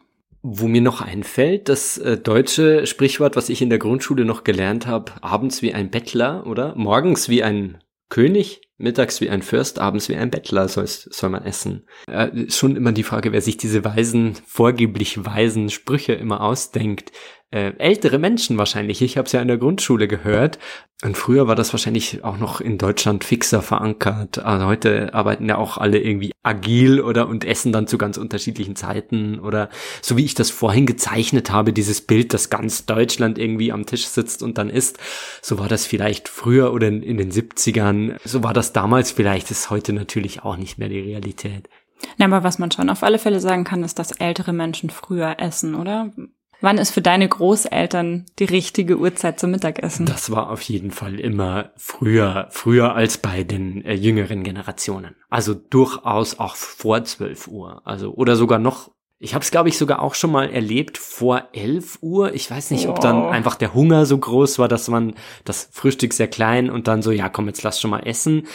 Wo 0.46 0.68
mir 0.68 0.82
noch 0.82 1.00
einfällt, 1.00 1.70
das 1.70 1.96
äh, 1.96 2.18
deutsche 2.18 2.86
Sprichwort, 2.86 3.34
was 3.34 3.48
ich 3.48 3.62
in 3.62 3.70
der 3.70 3.78
Grundschule 3.78 4.26
noch 4.26 4.44
gelernt 4.44 4.86
habe, 4.86 5.12
abends 5.22 5.62
wie 5.62 5.72
ein 5.72 5.90
Bettler, 5.90 6.46
oder? 6.46 6.74
Morgens 6.76 7.30
wie 7.30 7.42
ein 7.42 7.78
König, 8.10 8.60
mittags 8.76 9.22
wie 9.22 9.30
ein 9.30 9.40
Fürst, 9.40 9.78
abends 9.78 10.10
wie 10.10 10.16
ein 10.16 10.30
Bettler 10.30 10.68
soll, 10.68 10.86
soll 10.86 11.30
man 11.30 11.44
essen. 11.44 11.86
Äh, 12.06 12.50
schon 12.50 12.76
immer 12.76 12.92
die 12.92 13.04
Frage, 13.04 13.32
wer 13.32 13.40
sich 13.40 13.56
diese 13.56 13.86
weisen, 13.86 14.34
vorgeblich 14.46 15.24
weisen 15.24 15.70
Sprüche 15.70 16.12
immer 16.12 16.42
ausdenkt 16.42 17.10
äh, 17.54 17.72
ältere 17.78 18.18
Menschen 18.18 18.58
wahrscheinlich. 18.58 19.00
Ich 19.00 19.16
habe 19.16 19.26
es 19.26 19.32
ja 19.32 19.40
in 19.40 19.46
der 19.46 19.58
Grundschule 19.58 20.08
gehört. 20.08 20.58
Und 21.04 21.16
früher 21.16 21.46
war 21.46 21.54
das 21.54 21.72
wahrscheinlich 21.72 22.24
auch 22.24 22.36
noch 22.36 22.60
in 22.60 22.78
Deutschland 22.78 23.22
fixer 23.22 23.62
verankert. 23.62 24.40
Also 24.40 24.66
heute 24.66 25.14
arbeiten 25.14 25.48
ja 25.48 25.56
auch 25.56 25.78
alle 25.78 25.98
irgendwie 25.98 26.32
agil 26.42 27.00
oder 27.00 27.28
und 27.28 27.44
essen 27.44 27.70
dann 27.70 27.86
zu 27.86 27.96
ganz 27.96 28.16
unterschiedlichen 28.16 28.74
Zeiten. 28.74 29.38
Oder 29.38 29.68
so 30.02 30.16
wie 30.16 30.24
ich 30.24 30.34
das 30.34 30.50
vorhin 30.50 30.84
gezeichnet 30.84 31.50
habe, 31.52 31.72
dieses 31.72 32.00
Bild, 32.00 32.34
dass 32.34 32.50
ganz 32.50 32.86
Deutschland 32.86 33.38
irgendwie 33.38 33.70
am 33.70 33.86
Tisch 33.86 34.06
sitzt 34.06 34.42
und 34.42 34.58
dann 34.58 34.68
isst. 34.68 34.98
So 35.40 35.58
war 35.58 35.68
das 35.68 35.86
vielleicht 35.86 36.28
früher 36.28 36.72
oder 36.72 36.88
in, 36.88 37.04
in 37.04 37.18
den 37.18 37.30
70ern. 37.30 38.16
So 38.24 38.42
war 38.42 38.52
das 38.52 38.72
damals 38.72 39.12
vielleicht, 39.12 39.52
ist 39.52 39.70
heute 39.70 39.92
natürlich 39.92 40.42
auch 40.42 40.56
nicht 40.56 40.78
mehr 40.78 40.88
die 40.88 41.00
Realität. 41.00 41.68
Na, 42.18 42.26
aber 42.26 42.42
was 42.42 42.58
man 42.58 42.72
schon 42.72 42.90
auf 42.90 43.04
alle 43.04 43.20
Fälle 43.20 43.38
sagen 43.38 43.62
kann, 43.62 43.84
ist, 43.84 44.00
dass 44.00 44.10
ältere 44.10 44.52
Menschen 44.52 44.90
früher 44.90 45.36
essen, 45.38 45.76
oder? 45.76 46.10
Wann 46.64 46.78
ist 46.78 46.92
für 46.92 47.02
deine 47.02 47.28
Großeltern 47.28 48.24
die 48.38 48.44
richtige 48.44 48.96
Uhrzeit 48.96 49.38
zum 49.38 49.50
Mittagessen? 49.50 50.06
Das 50.06 50.30
war 50.30 50.48
auf 50.48 50.62
jeden 50.62 50.92
Fall 50.92 51.20
immer 51.20 51.72
früher, 51.76 52.46
früher 52.48 52.94
als 52.94 53.18
bei 53.18 53.44
den 53.44 53.84
äh, 53.84 53.92
jüngeren 53.92 54.42
Generationen. 54.42 55.14
Also 55.28 55.52
durchaus 55.52 56.38
auch 56.38 56.56
vor 56.56 57.04
12 57.04 57.48
Uhr. 57.48 57.82
Also 57.84 58.14
oder 58.14 58.34
sogar 58.34 58.58
noch 58.58 58.90
ich 59.18 59.34
habe 59.34 59.42
es, 59.42 59.50
glaube 59.50 59.68
ich, 59.68 59.78
sogar 59.78 60.02
auch 60.02 60.14
schon 60.14 60.32
mal 60.32 60.50
erlebt 60.50 60.98
vor 60.98 61.48
11 61.52 61.98
Uhr. 62.02 62.34
Ich 62.34 62.50
weiß 62.50 62.72
nicht, 62.72 62.88
ob 62.88 63.00
dann 63.00 63.24
einfach 63.24 63.54
der 63.54 63.72
Hunger 63.72 64.06
so 64.06 64.18
groß 64.18 64.58
war, 64.58 64.68
dass 64.68 64.88
man 64.88 65.14
das 65.44 65.68
Frühstück 65.72 66.12
sehr 66.12 66.28
klein 66.28 66.68
und 66.68 66.88
dann 66.88 67.00
so, 67.00 67.10
ja, 67.10 67.28
komm, 67.28 67.46
jetzt 67.46 67.62
lass 67.62 67.80
schon 67.80 67.90
mal 67.90 68.00
essen. 68.00 68.46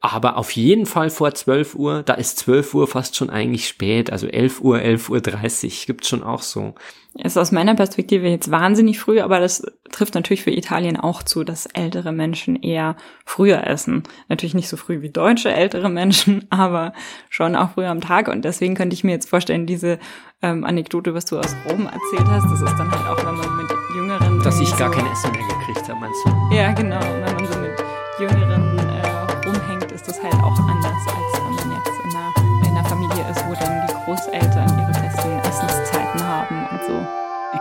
Aber 0.00 0.36
auf 0.36 0.50
jeden 0.52 0.86
Fall 0.86 1.10
vor 1.10 1.32
12 1.32 1.74
Uhr. 1.74 2.02
Da 2.02 2.14
ist 2.14 2.38
12 2.38 2.74
Uhr 2.74 2.86
fast 2.86 3.16
schon 3.16 3.30
eigentlich 3.30 3.68
spät. 3.68 4.10
Also 4.10 4.26
11 4.26 4.60
Uhr, 4.60 4.80
11 4.80 5.10
Uhr 5.10 5.20
30 5.20 5.86
gibt's 5.86 6.08
schon 6.08 6.22
auch 6.22 6.42
so. 6.42 6.74
Ist 7.14 7.36
aus 7.36 7.50
meiner 7.50 7.74
Perspektive 7.74 8.28
jetzt 8.28 8.52
wahnsinnig 8.52 9.00
früh, 9.00 9.20
aber 9.20 9.40
das 9.40 9.64
trifft 9.90 10.14
natürlich 10.14 10.42
für 10.42 10.52
Italien 10.52 10.96
auch 10.96 11.24
zu, 11.24 11.42
dass 11.42 11.66
ältere 11.66 12.12
Menschen 12.12 12.54
eher 12.54 12.94
früher 13.24 13.66
essen. 13.66 14.04
Natürlich 14.28 14.54
nicht 14.54 14.68
so 14.68 14.76
früh 14.76 15.02
wie 15.02 15.10
deutsche 15.10 15.52
ältere 15.52 15.88
Menschen, 15.88 16.46
aber 16.50 16.92
schon 17.28 17.56
auch 17.56 17.72
früher 17.72 17.90
am 17.90 18.00
Tag. 18.00 18.28
Und 18.28 18.44
deswegen 18.44 18.76
könnte 18.76 18.94
ich 18.94 19.02
mir 19.02 19.10
jetzt 19.10 19.28
vorstellen, 19.28 19.66
diese 19.66 19.98
ähm, 20.40 20.64
Anekdote, 20.64 21.12
was 21.12 21.24
du 21.24 21.38
aus 21.38 21.56
Rom 21.68 21.86
erzählt 21.86 22.28
hast, 22.28 22.44
das 22.44 22.62
ist 22.62 22.78
dann 22.78 22.90
halt 22.90 23.06
auch, 23.08 23.26
wenn 23.26 23.34
man 23.34 23.56
mit 23.56 23.70
Jüngeren... 23.96 24.42
Dass 24.44 24.60
ich 24.60 24.74
gar 24.76 24.92
kein 24.92 25.06
Essen 25.06 25.32
mehr 25.32 25.48
gekriegt 25.48 25.88
habe, 25.88 25.98
meinst 25.98 26.24
du? 26.24 26.56
Ja, 26.56 26.72
genau. 26.72 27.00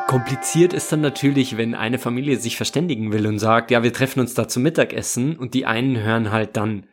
Kompliziert 0.10 0.74
ist 0.74 0.92
dann 0.92 1.02
natürlich, 1.02 1.56
wenn 1.56 1.76
eine 1.76 2.00
Familie 2.00 2.38
sich 2.38 2.58
verständigen 2.58 3.12
will 3.12 3.28
und 3.28 3.38
sagt, 3.38 3.70
ja, 3.70 3.84
wir 3.84 3.94
treffen 3.94 4.22
uns 4.22 4.34
da 4.34 4.48
zum 4.48 4.64
Mittagessen 4.64 5.38
und 5.38 5.54
die 5.54 5.68
einen 5.68 6.02
hören 6.02 6.32
halt 6.32 6.58
dann 6.58 6.88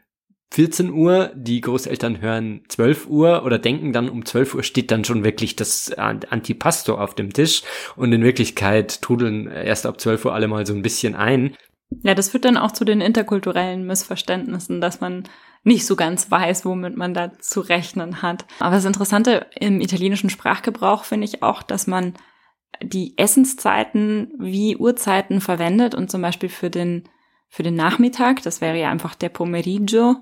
14 0.52 0.92
Uhr, 0.92 1.32
die 1.34 1.62
Großeltern 1.62 2.20
hören 2.20 2.60
12 2.68 3.06
Uhr 3.06 3.46
oder 3.46 3.58
denken 3.58 3.94
dann 3.94 4.10
um 4.10 4.26
12 4.26 4.56
Uhr 4.56 4.62
steht 4.62 4.90
dann 4.90 5.02
schon 5.02 5.24
wirklich 5.24 5.56
das 5.56 5.90
Antipasto 5.94 6.98
auf 6.98 7.14
dem 7.14 7.32
Tisch 7.32 7.62
und 7.96 8.12
in 8.12 8.22
Wirklichkeit 8.22 9.00
trudeln 9.00 9.46
erst 9.46 9.86
ab 9.86 9.98
12 9.98 10.26
Uhr 10.26 10.34
alle 10.34 10.46
mal 10.46 10.66
so 10.66 10.74
ein 10.74 10.82
bisschen 10.82 11.14
ein. 11.14 11.56
Ja, 12.02 12.14
das 12.14 12.28
führt 12.28 12.44
dann 12.44 12.58
auch 12.58 12.72
zu 12.72 12.84
den 12.84 13.00
interkulturellen 13.00 13.86
Missverständnissen, 13.86 14.82
dass 14.82 15.00
man 15.00 15.24
nicht 15.64 15.86
so 15.86 15.96
ganz 15.96 16.30
weiß, 16.30 16.66
womit 16.66 16.98
man 16.98 17.14
da 17.14 17.32
zu 17.38 17.60
rechnen 17.60 18.20
hat. 18.20 18.44
Aber 18.58 18.74
das 18.74 18.84
Interessante 18.84 19.46
im 19.58 19.80
italienischen 19.80 20.28
Sprachgebrauch 20.28 21.04
finde 21.04 21.24
ich 21.24 21.42
auch, 21.42 21.62
dass 21.62 21.86
man 21.86 22.12
die 22.82 23.16
Essenszeiten 23.18 24.32
wie 24.38 24.76
Uhrzeiten 24.76 25.40
verwendet 25.40 25.94
und 25.94 26.10
zum 26.10 26.22
Beispiel 26.22 26.48
für 26.48 26.70
den, 26.70 27.08
für 27.48 27.62
den 27.62 27.74
Nachmittag, 27.74 28.42
das 28.42 28.60
wäre 28.60 28.78
ja 28.78 28.90
einfach 28.90 29.14
der 29.14 29.28
Pomeriggio, 29.28 30.16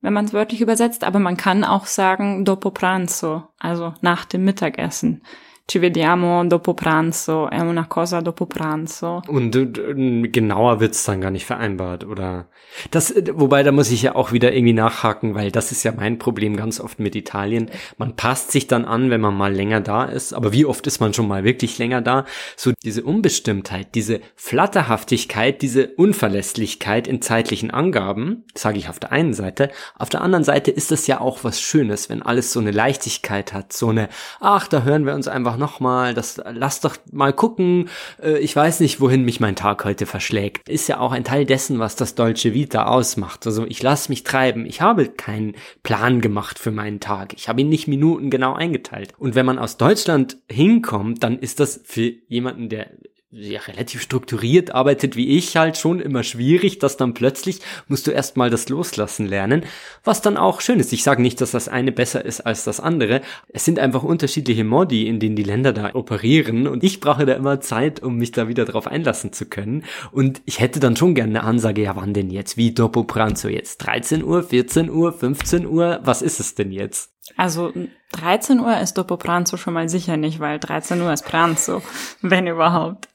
wenn 0.00 0.12
man 0.12 0.26
es 0.26 0.32
wörtlich 0.32 0.60
übersetzt, 0.60 1.04
aber 1.04 1.18
man 1.18 1.36
kann 1.36 1.64
auch 1.64 1.86
sagen 1.86 2.44
dopo 2.44 2.70
pranzo, 2.70 3.44
also 3.58 3.94
nach 4.02 4.24
dem 4.24 4.44
Mittagessen 4.44 5.22
ci 5.66 5.78
vediamo 5.78 6.46
dopo 6.46 6.74
pranzo, 6.74 7.48
è 7.48 7.58
una 7.60 7.86
cosa 7.86 8.20
dopo 8.20 8.46
pranzo. 8.46 9.22
Und 9.28 9.56
äh, 9.56 10.28
genauer 10.28 10.80
wird's 10.80 11.04
dann 11.04 11.22
gar 11.22 11.30
nicht 11.30 11.46
vereinbart, 11.46 12.04
oder? 12.04 12.48
Das, 12.90 13.14
wobei, 13.32 13.62
da 13.62 13.72
muss 13.72 13.90
ich 13.90 14.02
ja 14.02 14.14
auch 14.14 14.32
wieder 14.32 14.52
irgendwie 14.52 14.74
nachhaken, 14.74 15.34
weil 15.34 15.50
das 15.50 15.72
ist 15.72 15.82
ja 15.82 15.92
mein 15.92 16.18
Problem 16.18 16.56
ganz 16.56 16.80
oft 16.80 16.98
mit 16.98 17.14
Italien. 17.16 17.70
Man 17.96 18.14
passt 18.14 18.52
sich 18.52 18.66
dann 18.66 18.84
an, 18.84 19.08
wenn 19.10 19.20
man 19.20 19.34
mal 19.34 19.54
länger 19.54 19.80
da 19.80 20.04
ist, 20.04 20.34
aber 20.34 20.52
wie 20.52 20.66
oft 20.66 20.86
ist 20.86 21.00
man 21.00 21.14
schon 21.14 21.28
mal 21.28 21.44
wirklich 21.44 21.78
länger 21.78 22.02
da? 22.02 22.26
So 22.56 22.72
diese 22.82 23.02
Unbestimmtheit, 23.02 23.94
diese 23.94 24.20
Flatterhaftigkeit, 24.34 25.62
diese 25.62 25.88
Unverlässlichkeit 25.96 27.08
in 27.08 27.22
zeitlichen 27.22 27.70
Angaben, 27.70 28.44
sage 28.54 28.78
ich 28.78 28.88
auf 28.90 28.98
der 28.98 29.12
einen 29.12 29.32
Seite. 29.32 29.70
Auf 29.96 30.10
der 30.10 30.20
anderen 30.20 30.44
Seite 30.44 30.70
ist 30.70 30.90
das 30.90 31.06
ja 31.06 31.20
auch 31.20 31.42
was 31.42 31.60
Schönes, 31.60 32.10
wenn 32.10 32.22
alles 32.22 32.52
so 32.52 32.60
eine 32.60 32.70
Leichtigkeit 32.70 33.52
hat, 33.52 33.72
so 33.72 33.88
eine, 33.88 34.08
ach, 34.40 34.68
da 34.68 34.82
hören 34.82 35.06
wir 35.06 35.14
uns 35.14 35.28
einfach 35.28 35.53
einfach 35.54 35.58
nochmal, 35.58 36.14
das 36.14 36.40
lass 36.52 36.80
doch 36.80 36.96
mal 37.12 37.32
gucken. 37.32 37.88
Äh, 38.22 38.38
ich 38.38 38.54
weiß 38.54 38.80
nicht, 38.80 39.00
wohin 39.00 39.24
mich 39.24 39.40
mein 39.40 39.56
Tag 39.56 39.84
heute 39.84 40.06
verschlägt. 40.06 40.68
Ist 40.68 40.88
ja 40.88 40.98
auch 40.98 41.12
ein 41.12 41.24
Teil 41.24 41.44
dessen, 41.44 41.78
was 41.78 41.96
das 41.96 42.14
Dolce 42.14 42.54
Vita 42.54 42.86
ausmacht. 42.86 43.46
Also 43.46 43.64
ich 43.66 43.82
lasse 43.82 44.10
mich 44.10 44.24
treiben. 44.24 44.66
Ich 44.66 44.80
habe 44.80 45.08
keinen 45.08 45.54
Plan 45.82 46.20
gemacht 46.20 46.58
für 46.58 46.70
meinen 46.70 47.00
Tag. 47.00 47.34
Ich 47.34 47.48
habe 47.48 47.60
ihn 47.60 47.68
nicht 47.68 47.88
Minuten 47.88 48.30
genau 48.30 48.54
eingeteilt. 48.54 49.12
Und 49.18 49.34
wenn 49.34 49.46
man 49.46 49.58
aus 49.58 49.76
Deutschland 49.76 50.38
hinkommt, 50.50 51.22
dann 51.22 51.38
ist 51.38 51.60
das 51.60 51.80
für 51.84 52.12
jemanden, 52.28 52.68
der 52.68 52.88
ja, 53.36 53.60
relativ 53.62 54.00
strukturiert 54.00 54.74
arbeitet 54.74 55.16
wie 55.16 55.36
ich 55.36 55.56
halt 55.56 55.76
schon 55.76 56.00
immer 56.00 56.22
schwierig, 56.22 56.78
dass 56.78 56.96
dann 56.96 57.14
plötzlich 57.14 57.60
musst 57.88 58.06
du 58.06 58.12
erstmal 58.12 58.48
das 58.48 58.68
Loslassen 58.68 59.26
lernen, 59.26 59.64
was 60.04 60.22
dann 60.22 60.36
auch 60.36 60.60
schön 60.60 60.78
ist. 60.78 60.92
Ich 60.92 61.02
sage 61.02 61.20
nicht, 61.20 61.40
dass 61.40 61.50
das 61.50 61.68
eine 61.68 61.90
besser 61.90 62.24
ist 62.24 62.42
als 62.42 62.62
das 62.64 62.78
andere. 62.78 63.22
Es 63.48 63.64
sind 63.64 63.80
einfach 63.80 64.04
unterschiedliche 64.04 64.62
Modi, 64.62 65.08
in 65.08 65.18
denen 65.18 65.34
die 65.34 65.42
Länder 65.42 65.72
da 65.72 65.94
operieren 65.94 66.68
und 66.68 66.84
ich 66.84 67.00
brauche 67.00 67.26
da 67.26 67.34
immer 67.34 67.60
Zeit, 67.60 68.02
um 68.02 68.16
mich 68.16 68.30
da 68.30 68.46
wieder 68.46 68.64
drauf 68.64 68.86
einlassen 68.86 69.32
zu 69.32 69.46
können. 69.46 69.84
Und 70.12 70.40
ich 70.44 70.60
hätte 70.60 70.78
dann 70.78 70.96
schon 70.96 71.14
gerne 71.14 71.40
eine 71.40 71.48
Ansage, 71.48 71.82
ja 71.82 71.96
wann 71.96 72.14
denn 72.14 72.30
jetzt? 72.30 72.56
Wie 72.56 72.72
Dopo 72.72 73.02
Pranzo 73.02 73.48
jetzt? 73.48 73.78
13 73.78 74.22
Uhr, 74.22 74.44
14 74.44 74.90
Uhr, 74.90 75.12
15 75.12 75.66
Uhr? 75.66 76.00
Was 76.04 76.22
ist 76.22 76.38
es 76.38 76.54
denn 76.54 76.70
jetzt? 76.70 77.10
Also 77.36 77.72
13 78.12 78.60
Uhr 78.60 78.78
ist 78.78 78.94
Dopo 78.94 79.16
Pranzo 79.16 79.56
schon 79.56 79.74
mal 79.74 79.88
sicher 79.88 80.16
nicht, 80.16 80.38
weil 80.38 80.60
13 80.60 81.00
Uhr 81.00 81.12
ist 81.12 81.24
Pranzo, 81.24 81.82
wenn 82.22 82.46
überhaupt. 82.46 83.08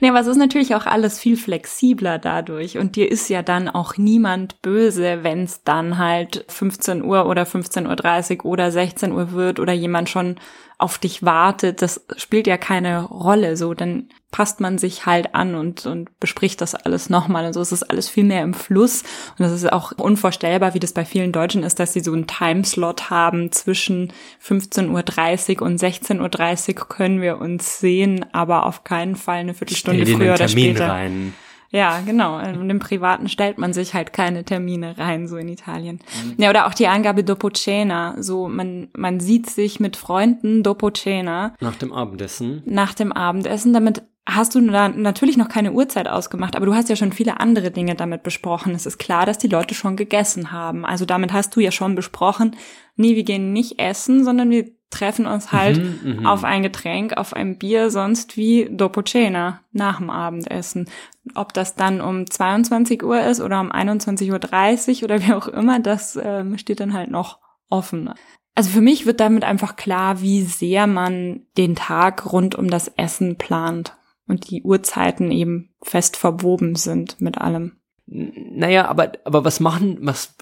Nee, 0.00 0.08
aber 0.08 0.20
es 0.20 0.26
ist 0.26 0.36
natürlich 0.36 0.74
auch 0.74 0.86
alles 0.86 1.18
viel 1.18 1.36
flexibler 1.36 2.18
dadurch. 2.18 2.78
Und 2.78 2.96
dir 2.96 3.10
ist 3.10 3.28
ja 3.28 3.42
dann 3.42 3.68
auch 3.68 3.96
niemand 3.96 4.60
böse, 4.62 5.20
wenn 5.22 5.44
es 5.44 5.62
dann 5.64 5.98
halt 5.98 6.44
15 6.48 7.02
Uhr 7.04 7.26
oder 7.26 7.44
15.30 7.44 8.38
Uhr 8.38 8.44
oder 8.46 8.70
16 8.70 9.12
Uhr 9.12 9.32
wird 9.32 9.60
oder 9.60 9.72
jemand 9.72 10.08
schon 10.08 10.36
auf 10.78 10.98
dich 10.98 11.22
wartet, 11.22 11.82
das 11.82 12.04
spielt 12.16 12.46
ja 12.46 12.56
keine 12.56 13.02
Rolle. 13.04 13.56
So, 13.56 13.74
dann 13.74 14.08
passt 14.30 14.60
man 14.60 14.78
sich 14.78 15.06
halt 15.06 15.34
an 15.34 15.54
und, 15.54 15.86
und 15.86 16.18
bespricht 16.18 16.60
das 16.60 16.74
alles 16.74 17.08
nochmal. 17.08 17.46
Und 17.46 17.52
so 17.52 17.60
ist 17.60 17.70
es 17.70 17.84
alles 17.84 18.08
viel 18.08 18.24
mehr 18.24 18.42
im 18.42 18.52
Fluss. 18.52 19.02
Und 19.38 19.40
das 19.40 19.52
ist 19.52 19.72
auch 19.72 19.92
unvorstellbar, 19.92 20.74
wie 20.74 20.80
das 20.80 20.92
bei 20.92 21.04
vielen 21.04 21.30
Deutschen 21.30 21.62
ist, 21.62 21.78
dass 21.78 21.92
sie 21.92 22.00
so 22.00 22.12
einen 22.12 22.26
Timeslot 22.26 23.10
haben 23.10 23.52
zwischen 23.52 24.12
15.30 24.44 25.60
Uhr 25.60 25.62
und 25.62 25.80
16.30 25.80 26.78
Uhr 26.78 26.88
können 26.88 27.22
wir 27.22 27.38
uns 27.38 27.78
sehen, 27.78 28.26
aber 28.32 28.66
auf 28.66 28.82
keinen 28.82 29.14
Fall 29.14 29.38
eine 29.38 29.54
Viertelstunde 29.54 30.06
früher 30.06 30.34
oder 30.34 30.48
später. 30.48 30.88
Rein. 30.88 31.34
Ja, 31.74 32.00
genau. 32.06 32.38
Und 32.38 32.70
im 32.70 32.78
Privaten 32.78 33.28
stellt 33.28 33.58
man 33.58 33.72
sich 33.72 33.94
halt 33.94 34.12
keine 34.12 34.44
Termine 34.44 34.96
rein, 34.96 35.26
so 35.26 35.36
in 35.36 35.48
Italien. 35.48 35.98
Mhm. 36.24 36.34
Ja, 36.38 36.50
oder 36.50 36.66
auch 36.68 36.74
die 36.74 36.86
Angabe 36.86 37.24
dopo 37.24 37.50
cena. 37.50 38.14
So, 38.22 38.46
man, 38.46 38.88
man 38.96 39.18
sieht 39.18 39.50
sich 39.50 39.80
mit 39.80 39.96
Freunden 39.96 40.62
dopo 40.62 40.90
cena. 40.90 41.54
Nach 41.60 41.74
dem 41.74 41.92
Abendessen. 41.92 42.62
Nach 42.64 42.94
dem 42.94 43.10
Abendessen. 43.10 43.72
Damit 43.72 44.04
hast 44.24 44.54
du 44.54 44.60
da 44.60 44.88
natürlich 44.88 45.36
noch 45.36 45.48
keine 45.48 45.72
Uhrzeit 45.72 46.06
ausgemacht, 46.06 46.54
aber 46.54 46.66
du 46.66 46.74
hast 46.74 46.88
ja 46.88 46.96
schon 46.96 47.12
viele 47.12 47.40
andere 47.40 47.72
Dinge 47.72 47.96
damit 47.96 48.22
besprochen. 48.22 48.72
Es 48.76 48.86
ist 48.86 48.98
klar, 48.98 49.26
dass 49.26 49.38
die 49.38 49.48
Leute 49.48 49.74
schon 49.74 49.96
gegessen 49.96 50.52
haben. 50.52 50.86
Also 50.86 51.04
damit 51.04 51.32
hast 51.32 51.56
du 51.56 51.60
ja 51.60 51.72
schon 51.72 51.96
besprochen, 51.96 52.54
nee, 52.94 53.16
wir 53.16 53.24
gehen 53.24 53.52
nicht 53.52 53.80
essen, 53.80 54.24
sondern 54.24 54.48
wir 54.50 54.70
treffen 54.94 55.26
uns 55.26 55.52
halt 55.52 55.78
mhm, 55.82 56.20
mhm, 56.20 56.26
auf 56.26 56.44
ein 56.44 56.62
Getränk, 56.62 57.16
auf 57.16 57.34
ein 57.34 57.58
Bier, 57.58 57.90
sonst 57.90 58.36
wie 58.36 58.68
Dopo 58.70 59.02
Cena, 59.02 59.60
nach 59.72 59.98
dem 59.98 60.10
Abendessen. 60.10 60.88
Ob 61.34 61.52
das 61.52 61.74
dann 61.74 62.00
um 62.00 62.30
22 62.30 63.02
Uhr 63.02 63.20
ist 63.20 63.40
oder 63.40 63.60
um 63.60 63.72
21.30 63.72 64.98
Uhr 64.98 65.04
oder 65.04 65.22
wie 65.22 65.32
auch 65.32 65.48
immer, 65.48 65.80
das 65.80 66.16
äh, 66.16 66.44
steht 66.58 66.80
dann 66.80 66.94
halt 66.94 67.10
noch 67.10 67.38
offen. 67.68 68.10
Also 68.54 68.70
für 68.70 68.80
mich 68.80 69.04
wird 69.04 69.20
damit 69.20 69.42
einfach 69.42 69.74
klar, 69.74 70.20
wie 70.20 70.42
sehr 70.42 70.86
man 70.86 71.42
den 71.56 71.74
Tag 71.74 72.32
rund 72.32 72.54
um 72.54 72.70
das 72.70 72.88
Essen 72.88 73.36
plant 73.36 73.96
und 74.28 74.48
die 74.50 74.62
Uhrzeiten 74.62 75.32
eben 75.32 75.74
fest 75.82 76.16
verwoben 76.16 76.76
sind 76.76 77.20
mit 77.20 77.38
allem. 77.38 77.72
Naja, 78.06 78.86
aber, 78.86 79.12
aber 79.24 79.44
was 79.44 79.58
machen, 79.58 79.98
was, 80.02 80.36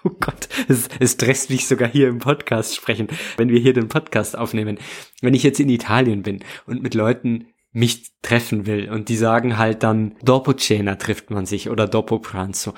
Oh 0.04 0.10
Gott, 0.18 0.48
es, 0.68 0.88
es 0.98 1.12
stresst 1.12 1.50
mich 1.50 1.66
sogar 1.66 1.88
hier 1.88 2.08
im 2.08 2.18
Podcast 2.18 2.74
sprechen, 2.74 3.08
wenn 3.36 3.50
wir 3.50 3.60
hier 3.60 3.74
den 3.74 3.88
Podcast 3.88 4.36
aufnehmen. 4.36 4.78
Wenn 5.20 5.34
ich 5.34 5.42
jetzt 5.42 5.60
in 5.60 5.68
Italien 5.68 6.22
bin 6.22 6.42
und 6.66 6.82
mit 6.82 6.94
Leuten 6.94 7.48
mich 7.72 8.12
treffen 8.22 8.66
will 8.66 8.90
und 8.90 9.08
die 9.08 9.16
sagen 9.16 9.58
halt 9.58 9.82
dann, 9.82 10.16
dopo 10.22 10.54
cena 10.54 10.96
trifft 10.96 11.30
man 11.30 11.46
sich 11.46 11.70
oder 11.70 11.86
dopo 11.86 12.18
pranzo. 12.18 12.74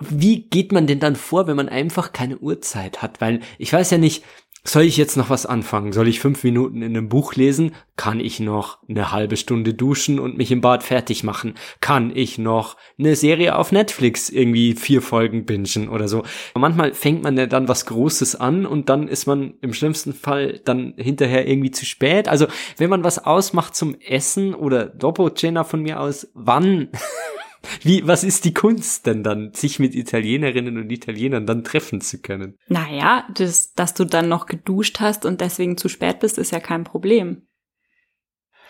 Wie 0.00 0.48
geht 0.48 0.72
man 0.72 0.86
denn 0.86 1.00
dann 1.00 1.16
vor, 1.16 1.46
wenn 1.46 1.56
man 1.56 1.68
einfach 1.68 2.12
keine 2.12 2.38
Uhrzeit 2.38 3.02
hat? 3.02 3.20
Weil 3.20 3.40
ich 3.58 3.72
weiß 3.72 3.90
ja 3.90 3.98
nicht, 3.98 4.24
soll 4.62 4.82
ich 4.82 4.98
jetzt 4.98 5.16
noch 5.16 5.30
was 5.30 5.46
anfangen? 5.46 5.92
Soll 5.92 6.06
ich 6.06 6.20
fünf 6.20 6.44
Minuten 6.44 6.82
in 6.82 6.96
einem 6.96 7.08
Buch 7.08 7.34
lesen? 7.34 7.72
Kann 7.96 8.20
ich 8.20 8.40
noch 8.40 8.78
eine 8.88 9.10
halbe 9.10 9.36
Stunde 9.36 9.72
duschen 9.72 10.18
und 10.18 10.36
mich 10.36 10.52
im 10.52 10.60
Bad 10.60 10.82
fertig 10.82 11.24
machen? 11.24 11.54
Kann 11.80 12.14
ich 12.14 12.36
noch 12.36 12.76
eine 12.98 13.16
Serie 13.16 13.56
auf 13.56 13.72
Netflix 13.72 14.28
irgendwie 14.28 14.74
vier 14.74 15.00
Folgen 15.00 15.46
bingen 15.46 15.88
oder 15.88 16.08
so? 16.08 16.24
Manchmal 16.54 16.92
fängt 16.92 17.22
man 17.22 17.38
ja 17.38 17.46
dann 17.46 17.68
was 17.68 17.86
Großes 17.86 18.36
an 18.36 18.66
und 18.66 18.90
dann 18.90 19.08
ist 19.08 19.26
man 19.26 19.54
im 19.62 19.72
schlimmsten 19.72 20.12
Fall 20.12 20.60
dann 20.64 20.92
hinterher 20.96 21.48
irgendwie 21.48 21.70
zu 21.70 21.86
spät. 21.86 22.28
Also 22.28 22.46
wenn 22.76 22.90
man 22.90 23.02
was 23.02 23.24
ausmacht 23.24 23.74
zum 23.74 23.94
Essen 24.00 24.54
oder 24.54 24.86
Dopo 24.86 25.30
Cena 25.30 25.64
von 25.64 25.82
mir 25.82 26.00
aus, 26.00 26.28
wann 26.34 26.88
Wie, 27.82 28.06
was 28.06 28.24
ist 28.24 28.44
die 28.44 28.54
Kunst 28.54 29.06
denn 29.06 29.22
dann, 29.22 29.52
sich 29.52 29.78
mit 29.78 29.94
Italienerinnen 29.94 30.78
und 30.78 30.90
Italienern 30.90 31.46
dann 31.46 31.64
treffen 31.64 32.00
zu 32.00 32.20
können? 32.20 32.56
Naja, 32.68 33.26
das, 33.34 33.74
dass 33.74 33.94
du 33.94 34.04
dann 34.04 34.28
noch 34.28 34.46
geduscht 34.46 35.00
hast 35.00 35.24
und 35.24 35.40
deswegen 35.40 35.76
zu 35.76 35.88
spät 35.88 36.20
bist, 36.20 36.38
ist 36.38 36.52
ja 36.52 36.60
kein 36.60 36.84
Problem. 36.84 37.42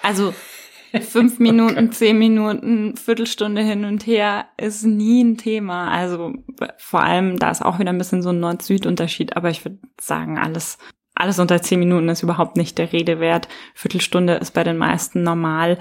Also, 0.02 0.34
fünf 1.00 1.38
Minuten, 1.38 1.92
zehn 1.92 2.18
Minuten, 2.18 2.96
Viertelstunde 2.96 3.62
hin 3.62 3.84
und 3.84 4.06
her 4.06 4.46
ist 4.56 4.84
nie 4.84 5.22
ein 5.22 5.36
Thema. 5.36 5.90
Also, 5.90 6.32
vor 6.78 7.02
allem, 7.02 7.38
da 7.38 7.50
ist 7.50 7.64
auch 7.64 7.78
wieder 7.78 7.90
ein 7.90 7.98
bisschen 7.98 8.22
so 8.22 8.30
ein 8.30 8.40
Nord-Süd-Unterschied, 8.40 9.36
aber 9.36 9.50
ich 9.50 9.64
würde 9.64 9.78
sagen, 10.00 10.38
alles, 10.38 10.78
alles 11.14 11.38
unter 11.38 11.62
zehn 11.62 11.78
Minuten 11.78 12.08
ist 12.08 12.22
überhaupt 12.22 12.56
nicht 12.56 12.78
der 12.78 12.92
Rede 12.92 13.20
wert. 13.20 13.48
Viertelstunde 13.74 14.34
ist 14.34 14.52
bei 14.52 14.64
den 14.64 14.78
meisten 14.78 15.22
normal 15.22 15.78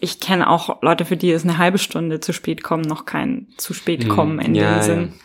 ich 0.00 0.20
kenne 0.20 0.48
auch 0.50 0.82
Leute, 0.82 1.04
für 1.04 1.16
die 1.16 1.30
ist 1.30 1.44
eine 1.44 1.58
halbe 1.58 1.78
Stunde 1.78 2.20
zu 2.20 2.32
spät 2.32 2.62
kommen, 2.62 2.82
noch 2.82 3.04
kein 3.04 3.48
zu 3.56 3.74
spät 3.74 4.04
hm, 4.04 4.10
kommen 4.10 4.38
in 4.40 4.54
ja, 4.54 4.74
dem 4.74 4.82
Sinn. 4.82 5.12
Ja. 5.12 5.24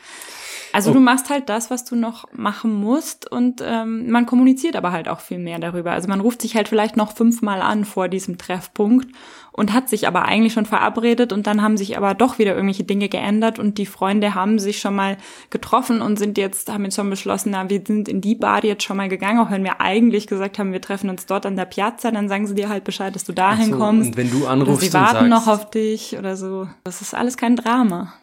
Also 0.73 0.89
oh. 0.89 0.93
du 0.93 0.99
machst 0.99 1.29
halt 1.29 1.49
das, 1.49 1.69
was 1.69 1.85
du 1.85 1.95
noch 1.95 2.25
machen 2.33 2.73
musst 2.73 3.31
und 3.31 3.61
ähm, 3.63 4.09
man 4.09 4.25
kommuniziert 4.25 4.75
aber 4.75 4.91
halt 4.91 5.07
auch 5.07 5.19
viel 5.19 5.37
mehr 5.37 5.59
darüber. 5.59 5.91
Also 5.91 6.07
man 6.07 6.19
ruft 6.19 6.41
sich 6.41 6.55
halt 6.55 6.67
vielleicht 6.67 6.97
noch 6.97 7.15
fünfmal 7.15 7.61
an 7.61 7.85
vor 7.85 8.07
diesem 8.07 8.39
Treffpunkt 8.39 9.07
und 9.53 9.71
hat 9.71 9.87
sich 9.87 10.07
aber 10.07 10.23
eigentlich 10.23 10.53
schon 10.53 10.65
verabredet 10.65 11.31
und 11.31 11.47
dann 11.47 11.61
haben 11.61 11.77
sich 11.77 11.95
aber 11.95 12.15
doch 12.15 12.39
wieder 12.39 12.53
irgendwelche 12.53 12.83
Dinge 12.83 13.07
geändert 13.07 13.59
und 13.59 13.77
die 13.77 13.85
Freunde 13.85 14.35
haben 14.35 14.59
sich 14.59 14.79
schon 14.79 14.95
mal 14.95 15.17
getroffen 15.51 16.01
und 16.01 16.17
sind 16.17 16.37
jetzt, 16.37 16.71
haben 16.71 16.83
jetzt 16.83 16.95
schon 16.95 17.09
beschlossen, 17.09 17.51
na, 17.51 17.69
wir 17.69 17.81
sind 17.85 18.09
in 18.09 18.19
die 18.19 18.35
Bar 18.35 18.63
jetzt 18.63 18.83
schon 18.83 18.97
mal 18.97 19.09
gegangen, 19.09 19.39
auch 19.39 19.51
wenn 19.51 19.63
wir 19.63 19.79
eigentlich 19.79 20.27
gesagt 20.27 20.57
haben, 20.57 20.73
wir 20.73 20.81
treffen 20.81 21.09
uns 21.09 21.27
dort 21.27 21.45
an 21.45 21.55
der 21.55 21.65
Piazza, 21.65 22.11
dann 22.11 22.27
sagen 22.27 22.47
sie 22.47 22.55
dir 22.55 22.67
halt 22.67 22.83
Bescheid, 22.83 23.15
dass 23.15 23.23
du 23.23 23.31
dahin 23.33 23.71
so, 23.71 23.77
kommst. 23.77 24.09
Und 24.09 24.17
wenn 24.17 24.31
du 24.31 24.47
anrufst, 24.47 24.81
sie 24.81 24.93
warten 24.93 25.29
noch 25.29 25.47
auf 25.47 25.69
dich 25.69 26.17
oder 26.17 26.35
so. 26.35 26.67
Das 26.83 27.01
ist 27.01 27.13
alles 27.13 27.37
kein 27.37 27.55
Drama. 27.55 28.13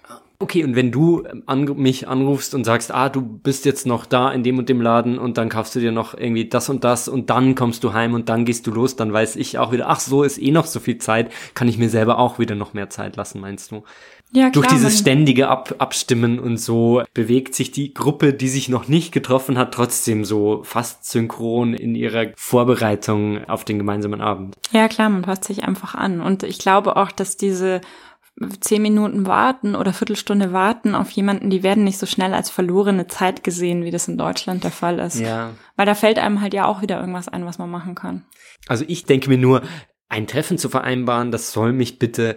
Okay, 0.42 0.64
und 0.64 0.74
wenn 0.74 0.90
du 0.90 1.22
ähm, 1.26 1.42
an, 1.44 1.64
mich 1.76 2.08
anrufst 2.08 2.54
und 2.54 2.64
sagst, 2.64 2.92
ah, 2.92 3.10
du 3.10 3.20
bist 3.20 3.66
jetzt 3.66 3.86
noch 3.86 4.06
da 4.06 4.32
in 4.32 4.42
dem 4.42 4.56
und 4.56 4.70
dem 4.70 4.80
Laden 4.80 5.18
und 5.18 5.36
dann 5.36 5.50
kaufst 5.50 5.74
du 5.74 5.80
dir 5.80 5.92
noch 5.92 6.14
irgendwie 6.14 6.48
das 6.48 6.70
und 6.70 6.82
das 6.82 7.08
und 7.08 7.28
dann 7.28 7.54
kommst 7.54 7.84
du 7.84 7.92
heim 7.92 8.14
und 8.14 8.30
dann 8.30 8.46
gehst 8.46 8.66
du 8.66 8.70
los, 8.70 8.96
dann 8.96 9.12
weiß 9.12 9.36
ich 9.36 9.58
auch 9.58 9.70
wieder, 9.70 9.90
ach 9.90 10.00
so, 10.00 10.22
ist 10.22 10.40
eh 10.40 10.50
noch 10.50 10.64
so 10.64 10.80
viel 10.80 10.96
Zeit, 10.96 11.30
kann 11.52 11.68
ich 11.68 11.76
mir 11.76 11.90
selber 11.90 12.18
auch 12.18 12.38
wieder 12.38 12.54
noch 12.54 12.72
mehr 12.72 12.88
Zeit 12.88 13.16
lassen, 13.16 13.40
meinst 13.40 13.70
du? 13.70 13.84
Ja, 14.32 14.48
klar, 14.48 14.52
Durch 14.52 14.66
dieses 14.68 14.98
ständige 14.98 15.48
Ab 15.48 15.74
Abstimmen 15.78 16.38
und 16.38 16.56
so 16.56 17.02
bewegt 17.14 17.54
sich 17.54 17.72
die 17.72 17.92
Gruppe, 17.92 18.32
die 18.32 18.48
sich 18.48 18.68
noch 18.68 18.86
nicht 18.86 19.12
getroffen 19.12 19.58
hat, 19.58 19.74
trotzdem 19.74 20.24
so 20.24 20.62
fast 20.62 21.04
synchron 21.04 21.74
in 21.74 21.96
ihrer 21.96 22.26
Vorbereitung 22.36 23.44
auf 23.48 23.64
den 23.64 23.78
gemeinsamen 23.78 24.20
Abend. 24.20 24.54
Ja, 24.70 24.86
klar, 24.86 25.10
man 25.10 25.22
passt 25.22 25.44
sich 25.44 25.64
einfach 25.64 25.96
an. 25.96 26.20
Und 26.20 26.44
ich 26.44 26.60
glaube 26.60 26.96
auch, 26.96 27.10
dass 27.10 27.36
diese 27.36 27.80
zehn 28.60 28.82
Minuten 28.82 29.26
warten 29.26 29.74
oder 29.74 29.92
Viertelstunde 29.92 30.52
warten 30.52 30.94
auf 30.94 31.10
jemanden, 31.10 31.50
die 31.50 31.62
werden 31.62 31.84
nicht 31.84 31.98
so 31.98 32.06
schnell 32.06 32.32
als 32.32 32.50
verlorene 32.50 33.06
Zeit 33.06 33.44
gesehen, 33.44 33.84
wie 33.84 33.90
das 33.90 34.08
in 34.08 34.16
Deutschland 34.16 34.64
der 34.64 34.70
Fall 34.70 34.98
ist. 34.98 35.20
Ja. 35.20 35.50
Weil 35.76 35.86
da 35.86 35.94
fällt 35.94 36.18
einem 36.18 36.40
halt 36.40 36.54
ja 36.54 36.66
auch 36.66 36.82
wieder 36.82 36.98
irgendwas 36.98 37.28
ein, 37.28 37.44
was 37.44 37.58
man 37.58 37.70
machen 37.70 37.94
kann. 37.94 38.24
Also 38.66 38.84
ich 38.88 39.04
denke 39.04 39.28
mir 39.28 39.38
nur, 39.38 39.62
ein 40.08 40.26
Treffen 40.26 40.58
zu 40.58 40.68
vereinbaren, 40.68 41.30
das 41.30 41.52
soll 41.52 41.72
mich 41.72 41.98
bitte 41.98 42.36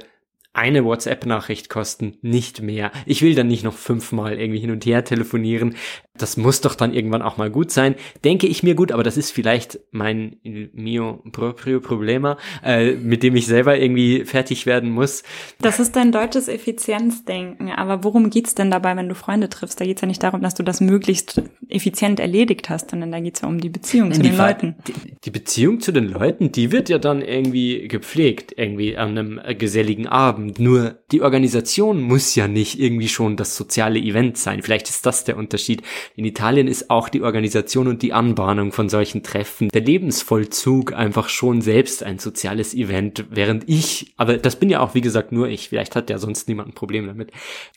eine 0.53 0.85
WhatsApp-Nachricht 0.85 1.69
kosten, 1.69 2.17
nicht 2.21 2.61
mehr. 2.61 2.91
Ich 3.07 3.23
will 3.23 3.33
dann 3.33 3.47
nicht 3.47 3.63
noch 3.63 3.73
fünfmal 3.73 4.39
irgendwie 4.39 4.59
hin 4.59 4.69
und 4.69 4.85
her 4.85 5.03
telefonieren. 5.03 5.75
Das 6.15 6.37
muss 6.37 6.61
doch 6.61 6.75
dann 6.75 6.93
irgendwann 6.93 7.23
auch 7.23 7.37
mal 7.37 7.49
gut 7.49 7.71
sein. 7.71 7.95
Denke 8.23 8.45
ich 8.45 8.61
mir 8.61 8.75
gut, 8.75 8.91
aber 8.91 9.01
das 9.01 9.17
ist 9.17 9.31
vielleicht 9.31 9.79
mein 9.89 10.37
mio 10.43 11.23
proprio 11.31 11.79
problema, 11.79 12.37
äh, 12.63 12.91
mit 12.93 13.23
dem 13.23 13.35
ich 13.35 13.47
selber 13.47 13.79
irgendwie 13.79 14.23
fertig 14.23 14.67
werden 14.67 14.91
muss. 14.91 15.23
Das 15.59 15.79
ist 15.79 15.95
dein 15.95 16.11
deutsches 16.11 16.47
Effizienzdenken. 16.47 17.71
Aber 17.71 18.03
worum 18.03 18.29
geht's 18.29 18.53
denn 18.53 18.69
dabei, 18.69 18.95
wenn 18.95 19.09
du 19.09 19.15
Freunde 19.15 19.49
triffst? 19.49 19.81
Da 19.81 19.85
geht's 19.85 20.01
ja 20.01 20.07
nicht 20.07 20.21
darum, 20.21 20.41
dass 20.41 20.53
du 20.53 20.61
das 20.61 20.81
möglichst 20.81 21.41
effizient 21.67 22.19
erledigt 22.19 22.69
hast, 22.69 22.91
sondern 22.91 23.11
da 23.11 23.19
geht's 23.19 23.41
ja 23.41 23.47
um 23.47 23.59
die 23.59 23.69
Beziehung 23.69 24.09
Nein, 24.09 24.17
zu 24.17 24.21
den 24.21 24.37
Leuten. 24.37 24.75
Die, 24.87 24.93
die 25.25 25.31
Beziehung 25.31 25.79
zu 25.79 25.91
den 25.91 26.09
Leuten, 26.09 26.51
die 26.51 26.71
wird 26.71 26.89
ja 26.89 26.99
dann 26.99 27.23
irgendwie 27.23 27.87
gepflegt, 27.87 28.53
irgendwie 28.55 28.97
an 28.97 29.17
einem 29.17 29.57
geselligen 29.57 30.05
Abend. 30.05 30.59
Nur 30.59 30.99
die 31.11 31.23
Organisation 31.23 32.01
muss 32.01 32.35
ja 32.35 32.47
nicht 32.47 32.79
irgendwie 32.79 33.09
schon 33.09 33.35
das 33.35 33.55
soziale 33.55 33.97
Event 33.97 34.37
sein. 34.37 34.61
Vielleicht 34.61 34.89
ist 34.89 35.07
das 35.07 35.23
der 35.23 35.37
Unterschied. 35.37 35.81
In 36.15 36.25
Italien 36.25 36.67
ist 36.67 36.89
auch 36.89 37.09
die 37.09 37.21
Organisation 37.21 37.87
und 37.87 38.01
die 38.01 38.13
Anbahnung 38.13 38.71
von 38.71 38.89
solchen 38.89 39.23
Treffen, 39.23 39.69
der 39.69 39.81
Lebensvollzug 39.81 40.93
einfach 40.93 41.29
schon 41.29 41.61
selbst 41.61 42.03
ein 42.03 42.19
soziales 42.19 42.73
Event, 42.73 43.25
während 43.29 43.67
ich, 43.67 44.13
aber 44.17 44.37
das 44.37 44.57
bin 44.57 44.69
ja 44.69 44.79
auch 44.79 44.95
wie 44.95 45.01
gesagt 45.01 45.31
nur 45.31 45.47
ich, 45.47 45.69
vielleicht 45.69 45.95
hat 45.95 46.09
ja 46.09 46.17
sonst 46.17 46.47
niemand 46.47 46.69
ein 46.69 46.75
Problem 46.75 47.07
damit, 47.07 47.31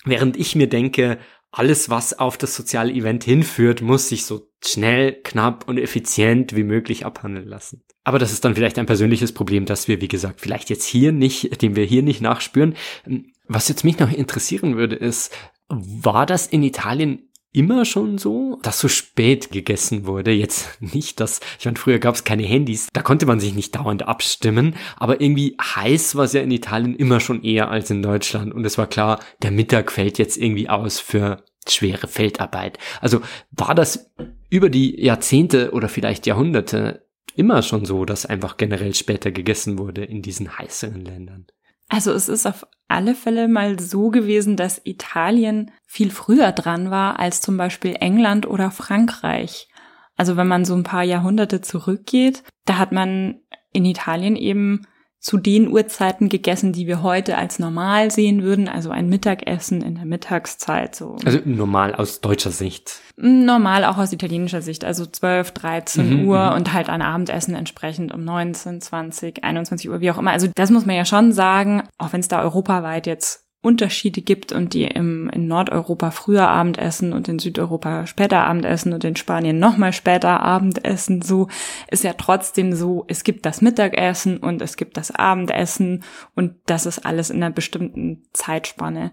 während 0.04 0.36
ich 0.36 0.54
mir 0.54 0.68
denke, 0.68 1.18
alles, 1.52 1.88
was 1.88 2.18
auf 2.18 2.36
das 2.36 2.54
soziale 2.54 2.92
Event 2.92 3.24
hinführt, 3.24 3.80
muss 3.80 4.08
sich 4.08 4.26
so 4.26 4.50
schnell, 4.62 5.12
knapp 5.22 5.66
und 5.68 5.78
effizient 5.78 6.54
wie 6.54 6.64
möglich 6.64 7.06
abhandeln 7.06 7.48
lassen. 7.48 7.82
Aber 8.04 8.18
das 8.18 8.32
ist 8.32 8.44
dann 8.44 8.54
vielleicht 8.54 8.78
ein 8.78 8.86
persönliches 8.86 9.32
Problem, 9.32 9.64
das 9.64 9.88
wir, 9.88 10.00
wie 10.00 10.08
gesagt, 10.08 10.40
vielleicht 10.40 10.70
jetzt 10.70 10.84
hier 10.84 11.12
nicht, 11.12 11.62
dem 11.62 11.74
wir 11.74 11.84
hier 11.84 12.02
nicht 12.02 12.20
nachspüren. 12.20 12.76
Was 13.48 13.68
jetzt 13.68 13.84
mich 13.84 13.98
noch 13.98 14.12
interessieren 14.12 14.76
würde, 14.76 14.96
ist, 14.96 15.32
war 15.68 16.26
das 16.26 16.46
in 16.46 16.62
Italien 16.62 17.25
immer 17.56 17.86
schon 17.86 18.18
so, 18.18 18.58
dass 18.62 18.78
so 18.78 18.86
spät 18.86 19.50
gegessen 19.50 20.06
wurde. 20.06 20.30
Jetzt 20.30 20.80
nicht, 20.80 21.20
dass, 21.20 21.40
ich 21.58 21.64
meine, 21.64 21.78
früher 21.78 21.98
gab 21.98 22.14
es 22.14 22.24
keine 22.24 22.42
Handys, 22.42 22.88
da 22.92 23.00
konnte 23.00 23.24
man 23.24 23.40
sich 23.40 23.54
nicht 23.54 23.74
dauernd 23.74 24.06
abstimmen, 24.06 24.76
aber 24.96 25.20
irgendwie 25.22 25.56
heiß 25.60 26.16
war 26.16 26.24
es 26.24 26.34
ja 26.34 26.42
in 26.42 26.50
Italien 26.50 26.94
immer 26.94 27.18
schon 27.18 27.42
eher 27.42 27.70
als 27.70 27.90
in 27.90 28.02
Deutschland. 28.02 28.52
Und 28.52 28.64
es 28.66 28.76
war 28.76 28.86
klar, 28.86 29.20
der 29.42 29.50
Mittag 29.50 29.90
fällt 29.90 30.18
jetzt 30.18 30.36
irgendwie 30.36 30.68
aus 30.68 31.00
für 31.00 31.44
schwere 31.66 32.08
Feldarbeit. 32.08 32.78
Also 33.00 33.22
war 33.50 33.74
das 33.74 34.12
über 34.50 34.68
die 34.68 35.02
Jahrzehnte 35.02 35.72
oder 35.72 35.88
vielleicht 35.88 36.26
Jahrhunderte 36.26 37.06
immer 37.36 37.62
schon 37.62 37.86
so, 37.86 38.04
dass 38.04 38.26
einfach 38.26 38.58
generell 38.58 38.94
später 38.94 39.30
gegessen 39.30 39.78
wurde 39.78 40.04
in 40.04 40.20
diesen 40.20 40.58
heißeren 40.58 41.04
Ländern? 41.04 41.46
Also 41.88 42.12
es 42.12 42.28
ist 42.28 42.46
auf 42.46 42.66
alle 42.88 43.14
Fälle 43.14 43.48
mal 43.48 43.78
so 43.78 44.10
gewesen, 44.10 44.56
dass 44.56 44.80
Italien 44.84 45.70
viel 45.86 46.10
früher 46.10 46.52
dran 46.52 46.90
war 46.90 47.18
als 47.18 47.40
zum 47.40 47.56
Beispiel 47.56 47.96
England 48.00 48.46
oder 48.46 48.70
Frankreich. 48.70 49.68
Also 50.16 50.36
wenn 50.36 50.48
man 50.48 50.64
so 50.64 50.74
ein 50.74 50.82
paar 50.82 51.02
Jahrhunderte 51.02 51.60
zurückgeht, 51.60 52.42
da 52.64 52.78
hat 52.78 52.92
man 52.92 53.40
in 53.72 53.84
Italien 53.84 54.36
eben 54.36 54.86
zu 55.26 55.38
den 55.38 55.66
Uhrzeiten 55.66 56.28
gegessen, 56.28 56.72
die 56.72 56.86
wir 56.86 57.02
heute 57.02 57.36
als 57.36 57.58
normal 57.58 58.12
sehen 58.12 58.44
würden, 58.44 58.68
also 58.68 58.90
ein 58.90 59.08
Mittagessen 59.08 59.82
in 59.82 59.96
der 59.96 60.04
Mittagszeit. 60.04 60.94
So. 60.94 61.16
Also 61.24 61.40
normal 61.44 61.96
aus 61.96 62.20
deutscher 62.20 62.52
Sicht. 62.52 63.00
Normal 63.16 63.84
auch 63.84 63.98
aus 63.98 64.12
italienischer 64.12 64.62
Sicht, 64.62 64.84
also 64.84 65.04
12, 65.04 65.50
13 65.50 66.20
mhm, 66.22 66.28
Uhr 66.28 66.50
mhm. 66.50 66.52
und 66.54 66.72
halt 66.72 66.88
ein 66.88 67.02
Abendessen 67.02 67.56
entsprechend 67.56 68.14
um 68.14 68.22
19, 68.22 68.80
20, 68.80 69.42
21 69.42 69.90
Uhr, 69.90 70.00
wie 70.00 70.12
auch 70.12 70.18
immer. 70.18 70.30
Also 70.30 70.46
das 70.54 70.70
muss 70.70 70.86
man 70.86 70.94
ja 70.94 71.04
schon 71.04 71.32
sagen, 71.32 71.82
auch 71.98 72.12
wenn 72.12 72.20
es 72.20 72.28
da 72.28 72.42
europaweit 72.44 73.08
jetzt 73.08 73.45
Unterschiede 73.66 74.22
gibt 74.22 74.52
und 74.52 74.74
die 74.74 74.84
im, 74.84 75.28
in 75.30 75.48
Nordeuropa 75.48 76.12
früher 76.12 76.48
Abendessen 76.48 77.12
und 77.12 77.26
in 77.28 77.40
Südeuropa 77.40 78.06
später 78.06 78.44
Abendessen 78.44 78.92
und 78.92 79.02
in 79.02 79.16
Spanien 79.16 79.58
nochmal 79.58 79.92
später 79.92 80.40
Abendessen, 80.40 81.20
so 81.20 81.48
ist 81.90 82.04
ja 82.04 82.12
trotzdem 82.12 82.72
so, 82.74 83.04
es 83.08 83.24
gibt 83.24 83.44
das 83.44 83.60
Mittagessen 83.60 84.38
und 84.38 84.62
es 84.62 84.76
gibt 84.76 84.96
das 84.96 85.10
Abendessen 85.10 86.04
und 86.36 86.54
das 86.66 86.86
ist 86.86 87.04
alles 87.04 87.30
in 87.30 87.42
einer 87.42 87.52
bestimmten 87.52 88.22
Zeitspanne. 88.32 89.10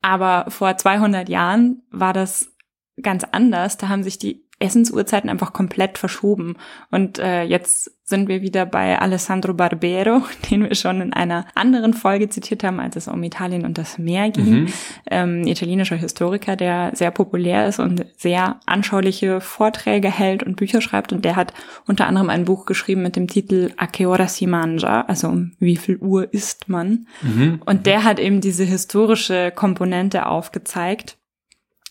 Aber 0.00 0.50
vor 0.50 0.76
200 0.76 1.28
Jahren 1.28 1.82
war 1.90 2.14
das 2.14 2.54
ganz 3.02 3.24
anders. 3.24 3.76
Da 3.76 3.88
haben 3.88 4.02
sich 4.02 4.18
die 4.18 4.43
Essensuhrzeiten 4.64 5.30
einfach 5.30 5.52
komplett 5.52 5.98
verschoben. 5.98 6.56
Und 6.90 7.18
äh, 7.18 7.42
jetzt 7.42 7.92
sind 8.06 8.28
wir 8.28 8.42
wieder 8.42 8.66
bei 8.66 8.98
Alessandro 8.98 9.54
Barbero, 9.54 10.22
den 10.50 10.64
wir 10.64 10.74
schon 10.74 11.00
in 11.00 11.12
einer 11.12 11.46
anderen 11.54 11.94
Folge 11.94 12.28
zitiert 12.28 12.62
haben, 12.62 12.78
als 12.78 12.96
es 12.96 13.08
um 13.08 13.22
Italien 13.22 13.64
und 13.64 13.78
das 13.78 13.98
Meer 13.98 14.30
ging. 14.30 14.64
Mhm. 14.64 14.66
Ähm, 15.10 15.46
italienischer 15.46 15.96
Historiker, 15.96 16.56
der 16.56 16.90
sehr 16.94 17.10
populär 17.10 17.66
ist 17.66 17.78
und 17.78 18.04
sehr 18.16 18.60
anschauliche 18.66 19.40
Vorträge 19.40 20.10
hält 20.10 20.42
und 20.42 20.56
Bücher 20.56 20.80
schreibt. 20.80 21.12
Und 21.12 21.24
der 21.24 21.36
hat 21.36 21.54
unter 21.86 22.06
anderem 22.06 22.28
ein 22.28 22.44
Buch 22.44 22.66
geschrieben 22.66 23.02
mit 23.02 23.16
dem 23.16 23.26
Titel 23.26 23.72
A 23.76 23.86
che 23.86 24.06
ora 24.06 24.28
si 24.28 24.46
mangia, 24.46 25.02
also 25.06 25.28
um 25.28 25.52
wie 25.58 25.76
viel 25.76 25.96
Uhr 25.96 26.32
isst 26.32 26.68
man. 26.68 27.06
Mhm. 27.22 27.62
Und 27.64 27.86
der 27.86 28.04
hat 28.04 28.18
eben 28.18 28.40
diese 28.40 28.64
historische 28.64 29.50
Komponente 29.50 30.26
aufgezeigt 30.26 31.16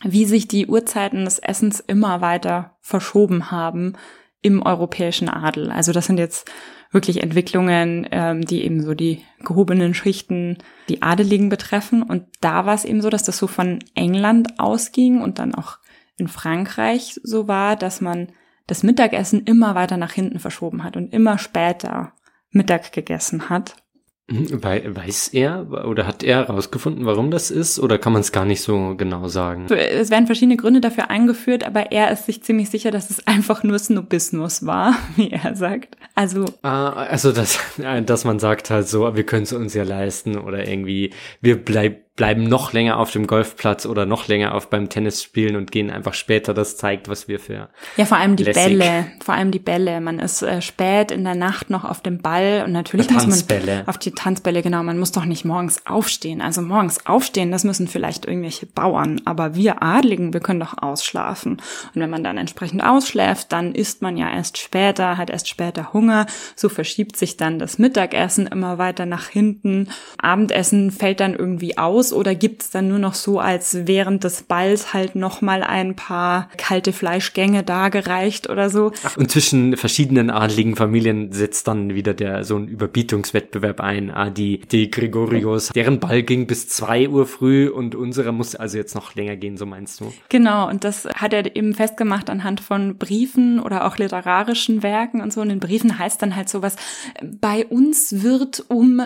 wie 0.04 0.26
sich 0.26 0.48
die 0.48 0.68
Uhrzeiten 0.68 1.26
des 1.26 1.40
Essens 1.40 1.80
immer 1.80 2.22
weiter 2.22 2.78
verschoben 2.82 3.52
haben 3.52 3.94
im 4.42 4.62
europäischen 4.62 5.30
Adel. 5.30 5.72
Also 5.72 5.92
das 5.92 6.06
sind 6.06 6.18
jetzt 6.18 6.52
wirklich 6.92 7.24
Entwicklungen, 7.24 8.08
ähm, 8.12 8.46
die 8.46 8.64
eben 8.64 8.84
so 8.84 8.94
die 8.94 9.24
gehobenen 9.40 9.94
Schichten, 9.94 10.58
die 10.90 11.02
Adeligen 11.02 11.50
betreffen. 11.50 12.04
Und 12.04 12.26
da 12.42 12.66
war 12.66 12.76
es 12.76 12.86
eben 12.86 13.02
so, 13.02 13.10
dass 13.10 13.24
das 13.24 13.38
so 13.38 13.48
von 13.48 13.80
England 13.96 14.60
ausging 14.60 15.22
und 15.22 15.40
dann 15.40 15.56
auch 15.56 15.80
in 16.18 16.28
Frankreich 16.28 17.20
so 17.24 17.48
war, 17.48 17.76
dass 17.76 18.00
man 18.00 18.28
das 18.68 18.84
Mittagessen 18.84 19.44
immer 19.44 19.76
weiter 19.76 19.98
nach 19.98 20.12
hinten 20.12 20.40
verschoben 20.40 20.84
hat 20.84 20.96
und 20.96 21.12
immer 21.14 21.38
später 21.38 22.14
Mittag 22.52 22.92
gegessen 22.92 23.50
hat. 23.50 23.83
Mhm, 24.28 24.64
weiß 24.64 25.30
er 25.34 25.86
oder 25.86 26.08
hat 26.08 26.24
er 26.24 26.48
herausgefunden, 26.48 27.06
warum 27.06 27.30
das 27.30 27.52
ist 27.52 27.78
oder 27.78 27.98
kann 27.98 28.14
man 28.14 28.22
es 28.22 28.32
gar 28.32 28.46
nicht 28.46 28.62
so 28.62 28.96
genau 28.96 29.28
sagen? 29.28 29.66
Es 29.66 30.12
werden 30.12 30.28
verschiedene 30.28 30.56
Gründe 30.56 30.80
dafür 30.80 31.10
eingeführt, 31.10 31.66
aber 31.66 31.92
er 31.92 32.10
ist 32.10 32.26
sich 32.28 32.42
ziemlich 32.42 32.70
sicher, 32.70 32.90
dass 32.90 33.10
es 33.10 33.28
einfach 33.28 33.64
nur 33.64 33.78
Snobismus 33.78 34.66
war, 34.66 34.96
wie 35.18 35.30
er 35.30 35.56
sagt. 35.58 35.98
Also 36.16 36.46
ah, 36.62 36.92
also 36.92 37.34
dass, 37.34 37.60
dass 38.06 38.24
man 38.24 38.40
sagt 38.40 38.70
halt 38.70 38.88
so, 38.88 39.14
wir 39.14 39.26
können 39.26 39.44
es 39.44 39.52
uns 39.52 39.74
ja 39.74 39.84
leisten 39.84 40.38
oder 40.38 40.70
irgendwie 40.70 41.12
wir 41.42 41.58
bleiben 41.58 41.98
bleiben 42.16 42.44
noch 42.44 42.74
länger 42.74 43.00
auf 43.00 43.10
dem 43.10 43.26
Golfplatz 43.26 43.88
oder 43.88 44.06
noch 44.06 44.28
länger 44.28 44.54
auf 44.54 44.70
beim 44.70 44.88
Tennis 44.88 45.24
spielen 45.24 45.56
und 45.56 45.72
gehen 45.72 45.90
einfach 45.90 46.14
später. 46.14 46.54
Das 46.54 46.78
zeigt, 46.78 47.10
was 47.10 47.28
wir 47.28 47.40
für. 47.40 47.70
Ja, 47.98 48.06
vor 48.06 48.18
allem 48.18 48.36
die 48.36 48.44
lässig. 48.44 48.64
Bälle. 48.64 49.08
Vor 49.24 49.34
allem 49.34 49.50
die 49.50 49.60
Bälle. 49.60 50.00
Man 50.00 50.20
ist 50.20 50.44
äh, 50.44 50.62
spät 50.62 51.10
in 51.10 51.24
der 51.24 51.34
Nacht 51.34 51.72
noch 51.72 51.84
auf 51.84 52.02
dem 52.02 52.20
Ball 52.20 52.64
und 52.66 52.72
natürlich 52.72 53.10
muss 53.10 53.26
man 53.26 53.84
auf 53.88 53.98
die 53.98 54.12
Tanzbälle, 54.12 54.62
genau. 54.62 54.84
Man 54.84 55.00
muss 55.00 55.12
doch 55.12 55.26
nicht 55.26 55.44
morgens 55.44 55.88
aufstehen. 55.88 56.42
Also 56.42 56.62
morgens 56.62 57.04
aufstehen, 57.08 57.52
das 57.52 57.64
müssen 57.64 57.88
vielleicht 57.88 58.26
irgendwelche 58.26 58.68
Bauern. 58.68 59.22
Aber 59.26 59.56
wir 59.56 59.82
Adligen, 59.82 60.34
wir 60.34 60.40
können 60.40 60.60
doch 60.60 60.78
ausschlafen. 60.78 61.54
Und 61.96 62.02
wenn 62.02 62.12
man 62.12 62.24
dann 62.24 62.38
entsprechend 62.38 62.84
ausschläft, 62.84 63.52
dann 63.52 63.74
isst 63.74 64.04
man 64.04 64.18
ja 64.18 64.32
erst 64.32 64.60
später, 64.60 65.18
hat 65.18 65.32
erst 65.32 65.50
später 65.50 65.94
Hunger. 65.94 66.28
So 66.56 66.70
verschiebt 66.70 67.18
sich 67.18 67.38
dann 67.38 67.58
das 67.58 67.80
Mittagessen 67.80 68.46
immer 68.46 68.78
weiter 68.78 69.08
nach 69.08 69.30
hinten. 69.30 69.90
Abendessen 70.20 70.92
fällt 70.92 71.20
dann 71.20 71.34
irgendwie 71.34 71.80
aus 71.80 72.03
aus 72.04 72.14
oder 72.14 72.36
gibt's 72.36 72.70
dann 72.70 72.90
nur 72.90 73.00
noch 73.00 73.14
so 73.14 73.40
als 73.40 73.88
während 73.88 74.24
des 74.24 74.44
Balls 74.44 74.94
halt 74.94 75.16
noch 75.16 75.42
mal 75.42 75.64
ein 75.64 75.96
paar 75.96 76.50
kalte 76.58 76.92
Fleischgänge 76.92 77.64
dargereicht 77.64 78.50
oder 78.50 78.70
so? 78.70 78.92
Ach, 79.04 79.18
und 79.18 79.32
zwischen 79.32 79.78
verschiedenen 79.78 80.30
adligen 80.30 80.76
Familien 80.76 81.32
setzt 81.32 81.68
dann 81.68 81.94
wieder 81.96 82.14
der 82.14 82.44
so 82.44 82.58
ein 82.58 82.68
Überbietungswettbewerb 82.68 83.80
ein. 83.80 84.12
Ah, 84.12 84.30
die 84.30 84.60
die 84.60 84.92
Gregorios, 84.92 85.70
deren 85.70 86.00
Ball 86.00 86.24
ging 86.24 86.46
bis 86.46 86.68
zwei 86.68 87.08
Uhr 87.08 87.26
früh 87.26 87.70
und 87.70 87.96
unserer 87.96 88.32
musste 88.32 88.60
also 88.60 88.78
jetzt 88.78 88.96
noch 88.96 89.16
länger 89.16 89.38
gehen, 89.38 89.58
so 89.58 89.66
meinst 89.66 90.02
du? 90.02 90.14
Genau, 90.30 90.70
und 90.70 90.84
das 90.84 91.06
hat 91.06 91.34
er 91.34 91.56
eben 91.56 91.74
festgemacht 91.74 92.30
anhand 92.30 92.60
von 92.60 92.98
Briefen 92.98 93.60
oder 93.60 93.86
auch 93.86 93.98
literarischen 93.98 94.84
Werken 94.84 95.22
und 95.22 95.32
so. 95.32 95.42
Und 95.42 95.50
in 95.50 95.60
Briefen 95.60 95.98
heißt 95.98 96.22
dann 96.22 96.36
halt 96.36 96.50
sowas, 96.50 96.76
bei 97.24 97.66
uns 97.66 98.24
wird 98.24 98.66
um 98.68 99.02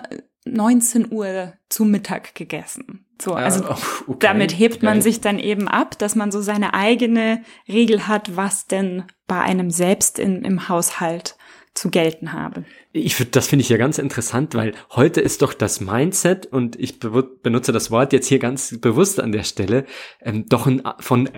19 0.53 1.11
Uhr 1.11 1.53
zu 1.69 1.85
Mittag 1.85 2.35
gegessen. 2.35 3.05
So, 3.21 3.33
also 3.33 3.63
ja, 3.63 3.77
okay. 4.07 4.17
damit 4.19 4.57
hebt 4.57 4.83
man 4.83 5.01
sich 5.01 5.21
dann 5.21 5.39
eben 5.39 5.67
ab, 5.67 5.97
dass 5.97 6.15
man 6.15 6.31
so 6.31 6.41
seine 6.41 6.73
eigene 6.73 7.41
Regel 7.67 8.07
hat, 8.07 8.35
was 8.35 8.67
denn 8.67 9.03
bei 9.27 9.41
einem 9.41 9.71
selbst 9.71 10.19
in, 10.19 10.43
im 10.43 10.69
Haushalt 10.69 11.35
zu 11.77 11.89
gelten 11.89 12.33
habe. 12.33 12.65
Ich 12.91 13.15
finde, 13.15 13.31
das 13.31 13.47
finde 13.47 13.61
ich 13.61 13.69
ja 13.69 13.77
ganz 13.77 13.99
interessant, 13.99 14.55
weil 14.55 14.73
heute 14.91 15.21
ist 15.21 15.43
doch 15.43 15.53
das 15.53 15.79
Mindset 15.79 16.47
und 16.47 16.79
ich 16.79 16.99
be 16.99 17.21
benutze 17.21 17.71
das 17.71 17.91
Wort 17.91 18.13
jetzt 18.13 18.27
hier 18.27 18.39
ganz 18.39 18.77
bewusst 18.79 19.19
an 19.19 19.31
der 19.31 19.43
Stelle, 19.43 19.85
ähm, 20.21 20.45
doch 20.49 20.65
ein, 20.65 20.81
von 20.99 21.29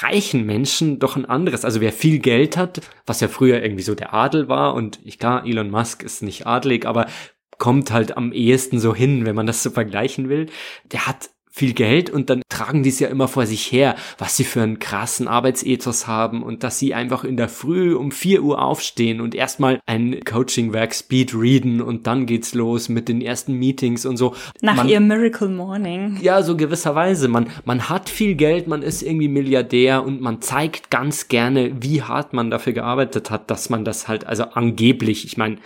reichen 0.00 0.46
Menschen 0.46 0.98
doch 0.98 1.16
ein 1.16 1.26
anderes. 1.26 1.64
Also 1.64 1.80
wer 1.80 1.92
viel 1.92 2.20
Geld 2.20 2.56
hat, 2.56 2.80
was 3.04 3.20
ja 3.20 3.28
früher 3.28 3.62
irgendwie 3.62 3.82
so 3.82 3.94
der 3.94 4.14
Adel 4.14 4.48
war 4.48 4.74
und 4.74 5.00
ich 5.04 5.18
klar, 5.18 5.44
Elon 5.44 5.70
Musk 5.70 6.02
ist 6.02 6.22
nicht 6.22 6.46
adelig, 6.46 6.86
aber 6.86 7.06
kommt 7.62 7.92
halt 7.92 8.16
am 8.16 8.32
ehesten 8.32 8.80
so 8.80 8.92
hin, 8.92 9.24
wenn 9.24 9.36
man 9.36 9.46
das 9.46 9.62
so 9.62 9.70
vergleichen 9.70 10.28
will. 10.28 10.46
Der 10.90 11.06
hat 11.06 11.30
viel 11.48 11.74
Geld 11.74 12.10
und 12.10 12.28
dann 12.28 12.42
tragen 12.48 12.82
die 12.82 12.88
es 12.88 12.98
ja 12.98 13.06
immer 13.06 13.28
vor 13.28 13.46
sich 13.46 13.70
her, 13.70 13.94
was 14.18 14.36
sie 14.36 14.42
für 14.42 14.62
einen 14.62 14.80
krassen 14.80 15.28
Arbeitsethos 15.28 16.08
haben 16.08 16.42
und 16.42 16.64
dass 16.64 16.80
sie 16.80 16.92
einfach 16.92 17.22
in 17.22 17.36
der 17.36 17.48
Früh 17.48 17.94
um 17.94 18.10
vier 18.10 18.42
Uhr 18.42 18.60
aufstehen 18.60 19.20
und 19.20 19.36
erstmal 19.36 19.78
ein 19.86 20.24
Coaching-Werk 20.24 20.92
Speed 20.92 21.36
readen 21.36 21.80
und 21.80 22.08
dann 22.08 22.26
geht's 22.26 22.52
los 22.52 22.88
mit 22.88 23.08
den 23.08 23.20
ersten 23.20 23.52
Meetings 23.54 24.06
und 24.06 24.16
so. 24.16 24.34
Nach 24.60 24.74
man, 24.74 24.88
ihrem 24.88 25.06
Miracle 25.06 25.48
Morning. 25.48 26.18
Ja, 26.20 26.42
so 26.42 26.56
gewisserweise. 26.56 27.28
Man, 27.28 27.48
man 27.64 27.88
hat 27.88 28.08
viel 28.08 28.34
Geld, 28.34 28.66
man 28.66 28.82
ist 28.82 29.02
irgendwie 29.02 29.28
Milliardär 29.28 30.02
und 30.02 30.20
man 30.20 30.42
zeigt 30.42 30.90
ganz 30.90 31.28
gerne, 31.28 31.80
wie 31.80 32.02
hart 32.02 32.32
man 32.32 32.50
dafür 32.50 32.72
gearbeitet 32.72 33.30
hat, 33.30 33.52
dass 33.52 33.70
man 33.70 33.84
das 33.84 34.08
halt, 34.08 34.26
also 34.26 34.42
angeblich, 34.42 35.24
ich 35.24 35.36
meine, 35.36 35.58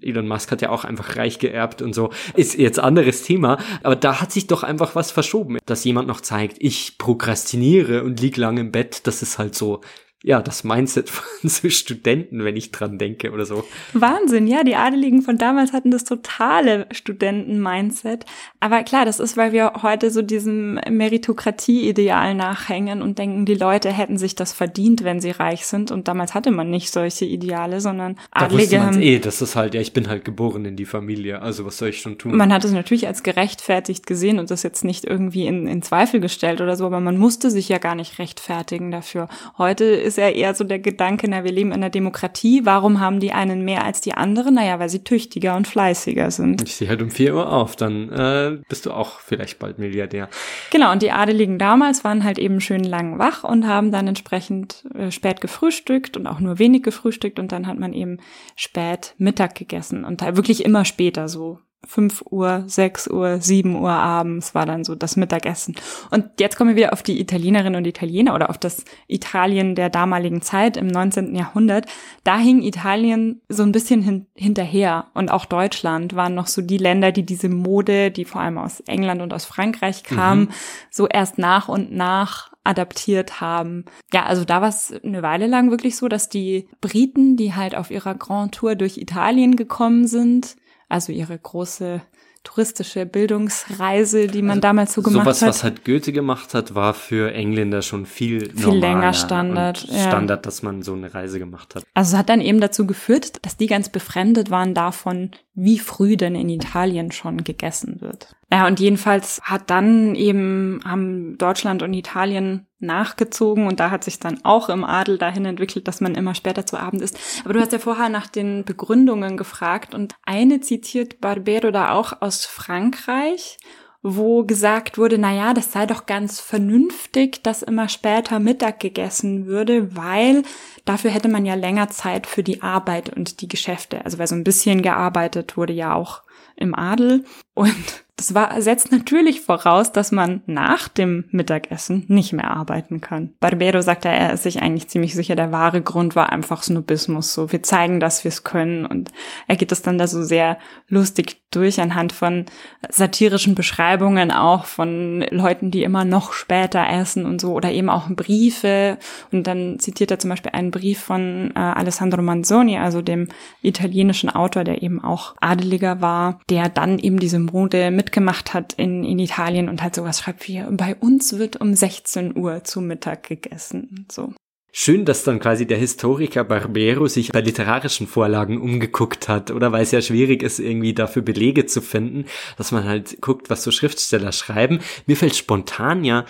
Elon 0.00 0.28
Musk 0.28 0.50
hat 0.50 0.62
ja 0.62 0.70
auch 0.70 0.84
einfach 0.84 1.16
reich 1.16 1.38
geerbt 1.38 1.82
und 1.82 1.94
so. 1.94 2.10
Ist 2.34 2.56
jetzt 2.56 2.78
anderes 2.78 3.22
Thema. 3.22 3.58
Aber 3.82 3.96
da 3.96 4.20
hat 4.20 4.32
sich 4.32 4.46
doch 4.46 4.62
einfach 4.62 4.94
was 4.94 5.10
verschoben, 5.10 5.58
dass 5.66 5.84
jemand 5.84 6.08
noch 6.08 6.20
zeigt, 6.20 6.56
ich 6.60 6.98
prokrastiniere 6.98 8.02
und 8.04 8.20
lieg 8.20 8.36
lang 8.36 8.58
im 8.58 8.72
Bett. 8.72 9.06
Das 9.06 9.22
ist 9.22 9.38
halt 9.38 9.54
so 9.54 9.80
ja, 10.24 10.42
das 10.42 10.64
Mindset 10.64 11.10
von 11.10 11.48
so 11.48 11.70
Studenten, 11.70 12.44
wenn 12.44 12.56
ich 12.56 12.72
dran 12.72 12.98
denke 12.98 13.30
oder 13.30 13.46
so. 13.46 13.64
Wahnsinn, 13.92 14.46
ja, 14.46 14.64
die 14.64 14.74
Adeligen 14.74 15.22
von 15.22 15.38
damals 15.38 15.72
hatten 15.72 15.90
das 15.90 16.04
totale 16.04 16.86
Studenten-Mindset. 16.90 18.24
Aber 18.58 18.82
klar, 18.82 19.04
das 19.04 19.20
ist, 19.20 19.36
weil 19.36 19.52
wir 19.52 19.74
heute 19.82 20.10
so 20.10 20.22
diesem 20.22 20.80
Meritokratie-Ideal 20.88 22.34
nachhängen 22.34 23.00
und 23.00 23.18
denken, 23.18 23.44
die 23.44 23.54
Leute 23.54 23.92
hätten 23.92 24.18
sich 24.18 24.34
das 24.34 24.52
verdient, 24.52 25.04
wenn 25.04 25.20
sie 25.20 25.30
reich 25.30 25.66
sind. 25.66 25.92
Und 25.92 26.08
damals 26.08 26.34
hatte 26.34 26.50
man 26.50 26.68
nicht 26.68 26.92
solche 26.92 27.24
Ideale, 27.24 27.80
sondern 27.80 28.18
Adelige 28.32 28.76
da 28.76 28.86
haben... 28.86 29.00
eh, 29.00 29.18
das 29.20 29.40
ist 29.40 29.54
halt, 29.54 29.74
ja, 29.74 29.80
ich 29.80 29.92
bin 29.92 30.08
halt 30.08 30.24
geboren 30.24 30.64
in 30.64 30.74
die 30.76 30.84
Familie, 30.84 31.42
also 31.42 31.64
was 31.64 31.78
soll 31.78 31.90
ich 31.90 32.00
schon 32.00 32.18
tun? 32.18 32.36
Man 32.36 32.52
hat 32.52 32.64
es 32.64 32.72
natürlich 32.72 33.06
als 33.06 33.22
gerechtfertigt 33.22 34.06
gesehen 34.06 34.40
und 34.40 34.50
das 34.50 34.64
jetzt 34.64 34.84
nicht 34.84 35.04
irgendwie 35.04 35.46
in, 35.46 35.68
in 35.68 35.82
Zweifel 35.82 36.18
gestellt 36.18 36.60
oder 36.60 36.74
so, 36.74 36.86
aber 36.86 37.00
man 37.00 37.18
musste 37.18 37.50
sich 37.50 37.68
ja 37.68 37.78
gar 37.78 37.94
nicht 37.94 38.18
rechtfertigen 38.18 38.90
dafür. 38.90 39.28
Heute 39.56 40.07
ist 40.08 40.18
ja 40.18 40.28
eher 40.28 40.54
so 40.54 40.64
der 40.64 40.78
Gedanke, 40.80 41.28
na, 41.28 41.44
wir 41.44 41.52
leben 41.52 41.70
in 41.70 41.76
einer 41.76 41.90
Demokratie, 41.90 42.62
warum 42.64 43.00
haben 43.00 43.20
die 43.20 43.32
einen 43.32 43.64
mehr 43.64 43.84
als 43.84 44.00
die 44.00 44.14
anderen? 44.14 44.54
Naja, 44.54 44.78
weil 44.80 44.88
sie 44.88 45.04
tüchtiger 45.04 45.56
und 45.56 45.68
fleißiger 45.68 46.30
sind. 46.30 46.62
Ich 46.62 46.74
stehe 46.74 46.88
halt 46.90 47.02
um 47.02 47.10
vier 47.10 47.34
Uhr 47.34 47.52
auf, 47.52 47.76
dann 47.76 48.10
äh, 48.10 48.58
bist 48.68 48.86
du 48.86 48.92
auch 48.92 49.20
vielleicht 49.20 49.58
bald 49.58 49.78
Milliardär. 49.78 50.28
Genau, 50.70 50.90
und 50.90 51.02
die 51.02 51.12
Adeligen 51.12 51.58
damals 51.58 52.02
waren 52.02 52.24
halt 52.24 52.38
eben 52.38 52.60
schön 52.60 52.82
lang 52.82 53.18
wach 53.18 53.44
und 53.44 53.66
haben 53.66 53.92
dann 53.92 54.08
entsprechend 54.08 54.84
äh, 54.94 55.10
spät 55.10 55.40
gefrühstückt 55.40 56.16
und 56.16 56.26
auch 56.26 56.40
nur 56.40 56.58
wenig 56.58 56.82
gefrühstückt 56.82 57.38
und 57.38 57.52
dann 57.52 57.66
hat 57.66 57.78
man 57.78 57.92
eben 57.92 58.18
spät 58.56 59.14
Mittag 59.18 59.54
gegessen 59.54 60.04
und 60.04 60.22
wirklich 60.22 60.64
immer 60.64 60.84
später 60.84 61.28
so 61.28 61.58
5 61.86 62.24
Uhr, 62.30 62.64
6 62.66 63.08
Uhr, 63.08 63.40
7 63.40 63.76
Uhr 63.76 63.90
abends 63.90 64.54
war 64.54 64.66
dann 64.66 64.84
so 64.84 64.94
das 64.94 65.16
Mittagessen. 65.16 65.76
Und 66.10 66.26
jetzt 66.40 66.56
kommen 66.56 66.70
wir 66.70 66.76
wieder 66.76 66.92
auf 66.92 67.02
die 67.02 67.20
Italienerinnen 67.20 67.76
und 67.76 67.86
Italiener 67.86 68.34
oder 68.34 68.50
auf 68.50 68.58
das 68.58 68.84
Italien 69.06 69.74
der 69.74 69.88
damaligen 69.88 70.42
Zeit 70.42 70.76
im 70.76 70.88
19. 70.88 71.34
Jahrhundert. 71.34 71.86
Da 72.24 72.36
hing 72.36 72.62
Italien 72.62 73.40
so 73.48 73.62
ein 73.62 73.72
bisschen 73.72 74.02
hin 74.02 74.26
hinterher 74.34 75.06
und 75.14 75.30
auch 75.30 75.44
Deutschland 75.44 76.14
waren 76.14 76.34
noch 76.34 76.48
so 76.48 76.62
die 76.62 76.78
Länder, 76.78 77.12
die 77.12 77.24
diese 77.24 77.48
Mode, 77.48 78.10
die 78.10 78.24
vor 78.24 78.40
allem 78.40 78.58
aus 78.58 78.80
England 78.80 79.22
und 79.22 79.32
aus 79.32 79.44
Frankreich 79.44 80.02
kam, 80.02 80.40
mhm. 80.40 80.48
so 80.90 81.06
erst 81.06 81.38
nach 81.38 81.68
und 81.68 81.92
nach 81.92 82.50
adaptiert 82.64 83.40
haben. 83.40 83.86
Ja, 84.12 84.26
also 84.26 84.44
da 84.44 84.60
war 84.60 84.68
es 84.68 84.92
eine 85.02 85.22
Weile 85.22 85.46
lang 85.46 85.70
wirklich 85.70 85.96
so, 85.96 86.08
dass 86.08 86.28
die 86.28 86.68
Briten, 86.80 87.36
die 87.36 87.54
halt 87.54 87.74
auf 87.74 87.90
ihrer 87.90 88.14
Grand 88.14 88.54
Tour 88.54 88.74
durch 88.74 88.98
Italien 88.98 89.56
gekommen 89.56 90.06
sind, 90.06 90.56
also 90.88 91.12
ihre 91.12 91.38
große 91.38 92.02
touristische 92.44 93.04
Bildungsreise, 93.04 94.26
die 94.26 94.42
man 94.42 94.52
also 94.52 94.60
damals 94.60 94.92
so 94.94 95.02
gemacht 95.02 95.24
sowas, 95.24 95.42
hat. 95.42 95.48
was 95.48 95.64
halt 95.64 95.84
Goethe 95.84 96.12
gemacht 96.12 96.54
hat, 96.54 96.74
war 96.74 96.94
für 96.94 97.32
Engländer 97.32 97.82
schon 97.82 98.06
viel, 98.06 98.50
viel 98.54 98.74
länger 98.74 99.12
Standard. 99.12 99.78
Standard, 99.78 100.38
ja. 100.38 100.42
dass 100.42 100.62
man 100.62 100.82
so 100.82 100.94
eine 100.94 101.12
Reise 101.12 101.38
gemacht 101.38 101.74
hat. 101.74 101.84
Also 101.94 102.14
es 102.14 102.18
hat 102.18 102.28
dann 102.28 102.40
eben 102.40 102.60
dazu 102.60 102.86
geführt, 102.86 103.44
dass 103.44 103.56
die 103.56 103.66
ganz 103.66 103.90
befremdet 103.90 104.50
waren 104.50 104.72
davon, 104.72 105.32
wie 105.54 105.78
früh 105.78 106.16
denn 106.16 106.34
in 106.34 106.48
Italien 106.48 107.12
schon 107.12 107.44
gegessen 107.44 108.00
wird. 108.00 108.34
Ja, 108.50 108.66
und 108.66 108.80
jedenfalls 108.80 109.42
hat 109.42 109.68
dann 109.68 110.14
eben, 110.14 110.80
haben 110.84 111.36
Deutschland 111.36 111.82
und 111.82 111.92
Italien 111.92 112.66
nachgezogen 112.78 113.66
und 113.66 113.78
da 113.78 113.90
hat 113.90 114.04
sich 114.04 114.20
dann 114.20 114.42
auch 114.44 114.70
im 114.70 114.84
Adel 114.84 115.18
dahin 115.18 115.44
entwickelt, 115.44 115.86
dass 115.86 116.00
man 116.00 116.14
immer 116.14 116.34
später 116.34 116.64
zu 116.64 116.78
Abend 116.78 117.02
isst. 117.02 117.18
Aber 117.44 117.52
du 117.52 117.60
hast 117.60 117.72
ja 117.72 117.78
vorher 117.78 118.08
nach 118.08 118.26
den 118.26 118.64
Begründungen 118.64 119.36
gefragt 119.36 119.94
und 119.94 120.14
eine 120.24 120.60
zitiert 120.60 121.20
Barbero 121.20 121.70
da 121.70 121.92
auch 121.92 122.22
aus 122.22 122.46
Frankreich 122.46 123.58
wo 124.02 124.44
gesagt 124.44 124.96
wurde, 124.96 125.18
na 125.18 125.34
ja, 125.34 125.54
das 125.54 125.72
sei 125.72 125.84
doch 125.84 126.06
ganz 126.06 126.40
vernünftig, 126.40 127.42
dass 127.42 127.62
immer 127.62 127.88
später 127.88 128.38
Mittag 128.38 128.78
gegessen 128.78 129.46
würde, 129.46 129.96
weil 129.96 130.42
dafür 130.84 131.10
hätte 131.10 131.28
man 131.28 131.44
ja 131.44 131.54
länger 131.54 131.88
Zeit 131.88 132.26
für 132.26 132.44
die 132.44 132.62
Arbeit 132.62 133.14
und 133.14 133.40
die 133.40 133.48
Geschäfte. 133.48 134.04
Also 134.04 134.18
weil 134.18 134.28
so 134.28 134.36
ein 134.36 134.44
bisschen 134.44 134.82
gearbeitet 134.82 135.56
wurde 135.56 135.72
ja 135.72 135.94
auch 135.94 136.22
im 136.54 136.74
Adel 136.74 137.24
und 137.54 138.04
das 138.18 138.34
war, 138.34 138.60
setzt 138.60 138.90
natürlich 138.90 139.42
voraus, 139.42 139.92
dass 139.92 140.10
man 140.10 140.42
nach 140.46 140.88
dem 140.88 141.26
Mittagessen 141.30 142.04
nicht 142.08 142.32
mehr 142.32 142.50
arbeiten 142.50 143.00
kann. 143.00 143.30
Barbero 143.38 143.80
sagte, 143.80 144.08
er 144.08 144.32
ist 144.32 144.42
sich 144.42 144.60
eigentlich 144.60 144.88
ziemlich 144.88 145.14
sicher, 145.14 145.36
der 145.36 145.52
wahre 145.52 145.80
Grund 145.82 146.16
war 146.16 146.32
einfach 146.32 146.64
Snobismus. 146.64 147.32
So, 147.32 147.52
wir 147.52 147.62
zeigen, 147.62 148.00
dass 148.00 148.24
wir 148.24 148.30
es 148.30 148.42
können. 148.42 148.86
Und 148.86 149.12
er 149.46 149.54
geht 149.54 149.70
das 149.70 149.82
dann 149.82 149.98
da 149.98 150.08
so 150.08 150.24
sehr 150.24 150.58
lustig 150.88 151.42
durch 151.52 151.80
anhand 151.80 152.12
von 152.12 152.46
satirischen 152.90 153.54
Beschreibungen 153.54 154.32
auch 154.32 154.64
von 154.64 155.24
Leuten, 155.30 155.70
die 155.70 155.84
immer 155.84 156.04
noch 156.04 156.32
später 156.32 156.86
essen 156.90 157.24
und 157.24 157.40
so 157.40 157.52
oder 157.52 157.70
eben 157.70 157.88
auch 157.88 158.08
Briefe. 158.10 158.98
Und 159.30 159.46
dann 159.46 159.78
zitiert 159.78 160.10
er 160.10 160.18
zum 160.18 160.30
Beispiel 160.30 160.52
einen 160.52 160.72
Brief 160.72 161.00
von 161.00 161.52
äh, 161.54 161.58
Alessandro 161.58 162.20
Manzoni, 162.20 162.78
also 162.78 163.00
dem 163.00 163.28
italienischen 163.62 164.28
Autor, 164.28 164.64
der 164.64 164.82
eben 164.82 165.02
auch 165.02 165.36
Adeliger 165.40 166.00
war, 166.00 166.40
der 166.50 166.68
dann 166.68 166.98
eben 166.98 167.20
diese 167.20 167.38
Mode 167.38 167.92
mit 167.92 168.07
mitgemacht 168.08 168.54
hat 168.54 168.72
in, 168.72 169.04
in 169.04 169.18
Italien 169.18 169.68
und 169.68 169.82
halt 169.82 169.94
sowas 169.94 170.20
schreibt 170.20 170.48
wie, 170.48 170.64
bei 170.70 170.94
uns 170.94 171.38
wird 171.38 171.60
um 171.60 171.74
16 171.74 172.36
Uhr 172.36 172.64
zu 172.64 172.80
Mittag 172.80 173.28
gegessen. 173.28 174.06
So. 174.10 174.32
Schön, 174.72 175.04
dass 175.04 175.24
dann 175.24 175.40
quasi 175.40 175.66
der 175.66 175.76
Historiker 175.76 176.44
Barbero 176.44 177.06
sich 177.06 177.32
bei 177.32 177.40
literarischen 177.40 178.06
Vorlagen 178.06 178.60
umgeguckt 178.60 179.28
hat, 179.28 179.50
oder 179.50 179.72
weil 179.72 179.82
es 179.82 179.90
ja 179.90 180.00
schwierig 180.00 180.42
ist, 180.42 180.58
irgendwie 180.58 180.94
dafür 180.94 181.22
Belege 181.22 181.66
zu 181.66 181.82
finden, 181.82 182.26
dass 182.56 182.72
man 182.72 182.84
halt 182.84 183.20
guckt, 183.20 183.50
was 183.50 183.62
so 183.62 183.70
Schriftsteller 183.70 184.32
schreiben. 184.32 184.80
Mir 185.06 185.16
fällt 185.16 185.36
spontan 185.36 186.04
ja 186.04 186.24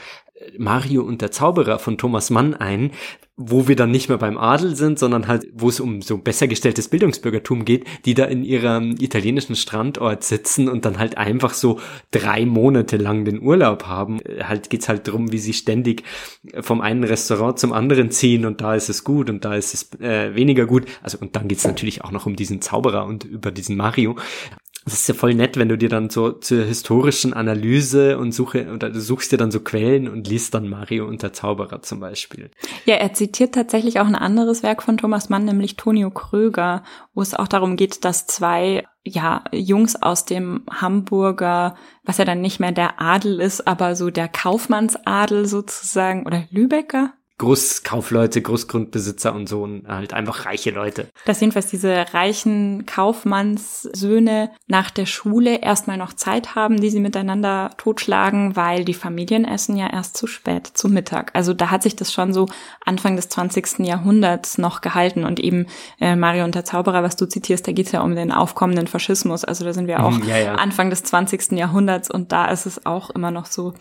Mario 0.56 1.02
und 1.02 1.22
der 1.22 1.30
Zauberer 1.30 1.78
von 1.78 1.98
Thomas 1.98 2.30
Mann 2.30 2.54
ein, 2.54 2.92
wo 3.40 3.68
wir 3.68 3.76
dann 3.76 3.92
nicht 3.92 4.08
mehr 4.08 4.18
beim 4.18 4.36
Adel 4.36 4.74
sind, 4.74 4.98
sondern 4.98 5.28
halt, 5.28 5.46
wo 5.52 5.68
es 5.68 5.78
um 5.78 6.02
so 6.02 6.18
besser 6.18 6.48
gestelltes 6.48 6.88
Bildungsbürgertum 6.88 7.64
geht, 7.64 7.86
die 8.04 8.14
da 8.14 8.24
in 8.24 8.42
ihrem 8.42 8.96
italienischen 8.98 9.54
Strandort 9.54 10.24
sitzen 10.24 10.68
und 10.68 10.84
dann 10.84 10.98
halt 10.98 11.16
einfach 11.16 11.54
so 11.54 11.78
drei 12.10 12.44
Monate 12.44 12.96
lang 12.96 13.24
den 13.24 13.40
Urlaub 13.40 13.84
haben. 13.84 14.20
Halt 14.42 14.70
geht's 14.70 14.88
halt 14.88 15.06
drum, 15.06 15.30
wie 15.30 15.38
sie 15.38 15.52
ständig 15.52 16.02
vom 16.60 16.80
einen 16.80 17.04
Restaurant 17.04 17.60
zum 17.60 17.72
anderen 17.72 18.10
ziehen 18.10 18.44
und 18.44 18.60
da 18.60 18.74
ist 18.74 18.88
es 18.88 19.04
gut 19.04 19.30
und 19.30 19.44
da 19.44 19.54
ist 19.54 19.72
es 19.72 20.00
äh, 20.00 20.34
weniger 20.34 20.66
gut. 20.66 20.86
Also 21.04 21.18
und 21.20 21.36
dann 21.36 21.46
geht's 21.46 21.64
natürlich 21.64 22.02
auch 22.02 22.10
noch 22.10 22.26
um 22.26 22.34
diesen 22.34 22.60
Zauberer 22.60 23.06
und 23.06 23.22
über 23.22 23.52
diesen 23.52 23.76
Mario. 23.76 24.16
Das 24.88 25.00
ist 25.00 25.08
ja 25.08 25.14
voll 25.14 25.34
nett, 25.34 25.58
wenn 25.58 25.68
du 25.68 25.76
dir 25.76 25.90
dann 25.90 26.08
so 26.08 26.32
zur 26.32 26.64
historischen 26.64 27.34
Analyse 27.34 28.16
und 28.16 28.32
suche, 28.32 28.72
oder 28.72 28.88
du 28.88 29.00
suchst 29.00 29.30
dir 29.30 29.36
dann 29.36 29.50
so 29.50 29.60
Quellen 29.60 30.08
und 30.08 30.26
liest 30.26 30.54
dann 30.54 30.66
Mario 30.66 31.06
und 31.06 31.22
der 31.22 31.34
Zauberer 31.34 31.82
zum 31.82 32.00
Beispiel. 32.00 32.50
Ja, 32.86 32.94
er 32.94 33.12
zitiert 33.12 33.54
tatsächlich 33.54 34.00
auch 34.00 34.06
ein 34.06 34.14
anderes 34.14 34.62
Werk 34.62 34.82
von 34.82 34.96
Thomas 34.96 35.28
Mann, 35.28 35.44
nämlich 35.44 35.76
Tonio 35.76 36.10
Kröger, 36.10 36.84
wo 37.12 37.20
es 37.20 37.34
auch 37.34 37.48
darum 37.48 37.76
geht, 37.76 38.06
dass 38.06 38.26
zwei 38.26 38.86
ja, 39.04 39.44
Jungs 39.52 39.94
aus 40.02 40.24
dem 40.24 40.62
Hamburger, 40.70 41.76
was 42.04 42.16
ja 42.16 42.24
dann 42.24 42.40
nicht 42.40 42.58
mehr 42.58 42.72
der 42.72 42.98
Adel 42.98 43.40
ist, 43.40 43.66
aber 43.66 43.94
so 43.94 44.08
der 44.08 44.28
Kaufmannsadel 44.28 45.44
sozusagen, 45.46 46.24
oder 46.24 46.44
Lübecker, 46.50 47.12
Großkaufleute, 47.38 48.42
Großgrundbesitzer 48.42 49.32
und 49.32 49.48
so 49.48 49.62
und 49.62 49.86
halt 49.86 50.12
einfach 50.12 50.44
reiche 50.44 50.70
Leute. 50.70 51.06
Dass 51.24 51.40
jedenfalls 51.40 51.68
diese 51.68 52.12
reichen 52.12 52.84
Kaufmannssöhne 52.84 54.50
nach 54.66 54.90
der 54.90 55.06
Schule 55.06 55.60
erstmal 55.60 55.96
noch 55.96 56.12
Zeit 56.12 56.56
haben, 56.56 56.80
die 56.80 56.90
sie 56.90 56.98
miteinander 56.98 57.70
totschlagen, 57.76 58.56
weil 58.56 58.84
die 58.84 58.94
Familien 58.94 59.44
essen 59.44 59.76
ja 59.76 59.88
erst 59.88 60.16
zu 60.16 60.26
spät, 60.26 60.66
zu 60.66 60.88
Mittag. 60.88 61.30
Also 61.34 61.54
da 61.54 61.70
hat 61.70 61.84
sich 61.84 61.94
das 61.94 62.12
schon 62.12 62.32
so 62.32 62.46
Anfang 62.84 63.14
des 63.14 63.28
20. 63.28 63.86
Jahrhunderts 63.86 64.58
noch 64.58 64.80
gehalten 64.80 65.24
und 65.24 65.38
eben 65.38 65.66
äh, 66.00 66.16
Mario 66.16 66.44
und 66.44 66.56
der 66.56 66.64
Zauberer, 66.64 67.04
was 67.04 67.14
du 67.14 67.26
zitierst, 67.26 67.68
da 67.68 67.72
geht's 67.72 67.92
ja 67.92 68.00
um 68.00 68.16
den 68.16 68.32
aufkommenden 68.32 68.88
Faschismus. 68.88 69.44
Also 69.44 69.64
da 69.64 69.72
sind 69.72 69.86
wir 69.86 70.04
auch 70.04 70.18
ja, 70.24 70.38
ja. 70.38 70.54
Anfang 70.56 70.90
des 70.90 71.04
20. 71.04 71.52
Jahrhunderts 71.52 72.10
und 72.10 72.32
da 72.32 72.46
ist 72.46 72.66
es 72.66 72.84
auch 72.84 73.10
immer 73.10 73.30
noch 73.30 73.46
so, 73.46 73.74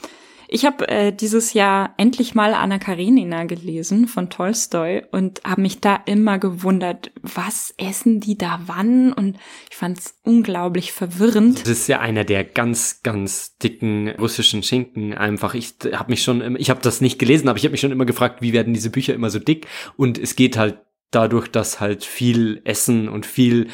ich 0.47 0.65
habe 0.65 0.87
äh, 0.87 1.11
dieses 1.11 1.53
Jahr 1.53 1.93
endlich 1.97 2.35
mal 2.35 2.53
Anna 2.53 2.79
Karenina 2.79 3.43
gelesen 3.43 4.07
von 4.07 4.29
Tolstoi 4.29 5.03
und 5.11 5.41
habe 5.43 5.61
mich 5.61 5.81
da 5.81 5.95
immer 6.05 6.39
gewundert, 6.39 7.11
was 7.21 7.73
essen 7.77 8.19
die 8.19 8.37
da 8.37 8.61
wann? 8.65 9.11
Und 9.11 9.37
ich 9.69 9.75
fand 9.75 9.99
es 9.99 10.19
unglaublich 10.23 10.93
verwirrend. 10.93 11.61
Das 11.61 11.69
ist 11.69 11.87
ja 11.87 11.99
einer 11.99 12.23
der 12.23 12.43
ganz, 12.43 13.01
ganz 13.03 13.57
dicken 13.57 14.09
russischen 14.09 14.63
Schinken. 14.63 15.13
Einfach, 15.13 15.53
ich 15.53 15.75
habe 15.91 16.11
mich 16.11 16.23
schon, 16.23 16.55
ich 16.55 16.69
habe 16.69 16.81
das 16.81 17.01
nicht 17.01 17.19
gelesen, 17.19 17.49
aber 17.49 17.57
ich 17.57 17.63
habe 17.63 17.71
mich 17.71 17.81
schon 17.81 17.91
immer 17.91 18.05
gefragt, 18.05 18.41
wie 18.41 18.53
werden 18.53 18.73
diese 18.73 18.89
Bücher 18.89 19.13
immer 19.13 19.29
so 19.29 19.39
dick? 19.39 19.67
Und 19.97 20.17
es 20.17 20.35
geht 20.35 20.57
halt 20.57 20.77
dadurch, 21.11 21.47
dass 21.47 21.79
halt 21.79 22.03
viel 22.03 22.61
Essen 22.65 23.07
und 23.07 23.25
viel 23.25 23.67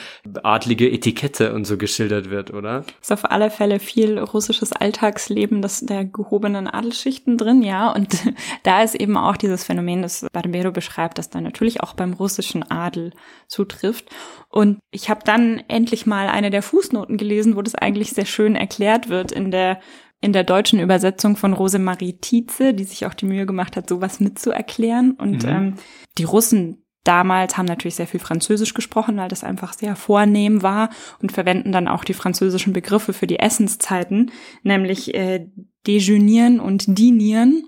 adlige 0.43 0.89
Etikette 0.89 1.53
und 1.53 1.65
so 1.65 1.77
geschildert 1.77 2.29
wird, 2.29 2.53
oder? 2.53 2.85
Ist 3.01 3.11
auf 3.11 3.29
alle 3.29 3.49
Fälle 3.49 3.79
viel 3.79 4.19
russisches 4.19 4.71
Alltagsleben 4.71 5.61
das 5.61 5.81
der 5.81 6.05
gehobenen 6.05 6.67
Adelsschichten 6.67 7.37
drin, 7.37 7.63
ja. 7.63 7.91
Und 7.91 8.15
da 8.63 8.83
ist 8.83 8.95
eben 8.95 9.17
auch 9.17 9.35
dieses 9.35 9.63
Phänomen, 9.63 10.03
das 10.03 10.25
Barbero 10.31 10.71
beschreibt, 10.71 11.17
das 11.17 11.29
dann 11.29 11.43
natürlich 11.43 11.81
auch 11.81 11.93
beim 11.93 12.13
russischen 12.13 12.63
Adel 12.69 13.11
zutrifft. 13.47 14.09
Und 14.49 14.79
ich 14.91 15.09
habe 15.09 15.21
dann 15.25 15.63
endlich 15.67 16.05
mal 16.05 16.27
eine 16.27 16.51
der 16.51 16.61
Fußnoten 16.61 17.17
gelesen, 17.17 17.55
wo 17.55 17.63
das 17.63 17.75
eigentlich 17.75 18.11
sehr 18.11 18.25
schön 18.25 18.55
erklärt 18.55 19.09
wird 19.09 19.31
in 19.31 19.49
der 19.49 19.79
in 20.21 20.31
der 20.31 20.45
deutschen 20.45 20.79
Übersetzung 20.79 21.35
von 21.35 21.51
Rosemarie 21.51 22.13
Tietze, 22.13 22.73
die 22.73 22.85
sich 22.85 23.05
auch 23.05 23.13
die 23.13 23.25
Mühe 23.25 23.45
gemacht 23.45 23.75
hat, 23.75 23.89
sowas 23.89 24.21
mitzuerklären. 24.21 25.11
Und 25.11 25.43
mhm. 25.43 25.49
ähm, 25.49 25.73
die 26.17 26.23
Russen 26.23 26.82
damals 27.03 27.57
haben 27.57 27.65
natürlich 27.65 27.95
sehr 27.95 28.07
viel 28.07 28.19
Französisch 28.19 28.73
gesprochen, 28.73 29.17
weil 29.17 29.29
das 29.29 29.43
einfach 29.43 29.73
sehr 29.73 29.95
vornehm 29.95 30.61
war 30.61 30.89
und 31.21 31.31
verwenden 31.31 31.71
dann 31.71 31.87
auch 31.87 32.03
die 32.03 32.13
französischen 32.13 32.73
Begriffe 32.73 33.13
für 33.13 33.27
die 33.27 33.39
Essenszeiten, 33.39 34.31
nämlich 34.63 35.13
äh, 35.13 35.47
dejeunieren 35.85 36.59
und 36.59 36.97
dinieren. 36.97 37.65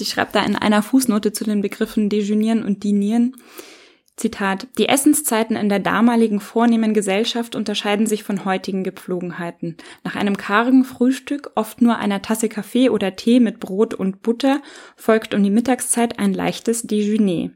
Die 0.00 0.04
schreibt 0.04 0.34
da 0.34 0.42
in 0.44 0.56
einer 0.56 0.82
Fußnote 0.82 1.32
zu 1.32 1.44
den 1.44 1.60
Begriffen 1.60 2.08
dejeunieren 2.08 2.64
und 2.64 2.84
dinieren. 2.84 3.36
Zitat, 4.18 4.66
die 4.78 4.88
Essenszeiten 4.88 5.54
in 5.54 5.68
der 5.68 5.78
damaligen 5.78 6.40
vornehmen 6.40 6.92
Gesellschaft 6.92 7.54
unterscheiden 7.54 8.06
sich 8.06 8.24
von 8.24 8.44
heutigen 8.44 8.82
Gepflogenheiten. 8.82 9.76
Nach 10.02 10.16
einem 10.16 10.36
kargen 10.36 10.84
Frühstück, 10.84 11.52
oft 11.54 11.80
nur 11.80 11.98
einer 11.98 12.20
Tasse 12.20 12.48
Kaffee 12.48 12.90
oder 12.90 13.14
Tee 13.14 13.38
mit 13.38 13.60
Brot 13.60 13.94
und 13.94 14.22
Butter, 14.22 14.60
folgt 14.96 15.34
um 15.34 15.42
die 15.44 15.50
Mittagszeit 15.50 16.18
ein 16.18 16.34
leichtes 16.34 16.88
Déjeuner. 16.88 17.50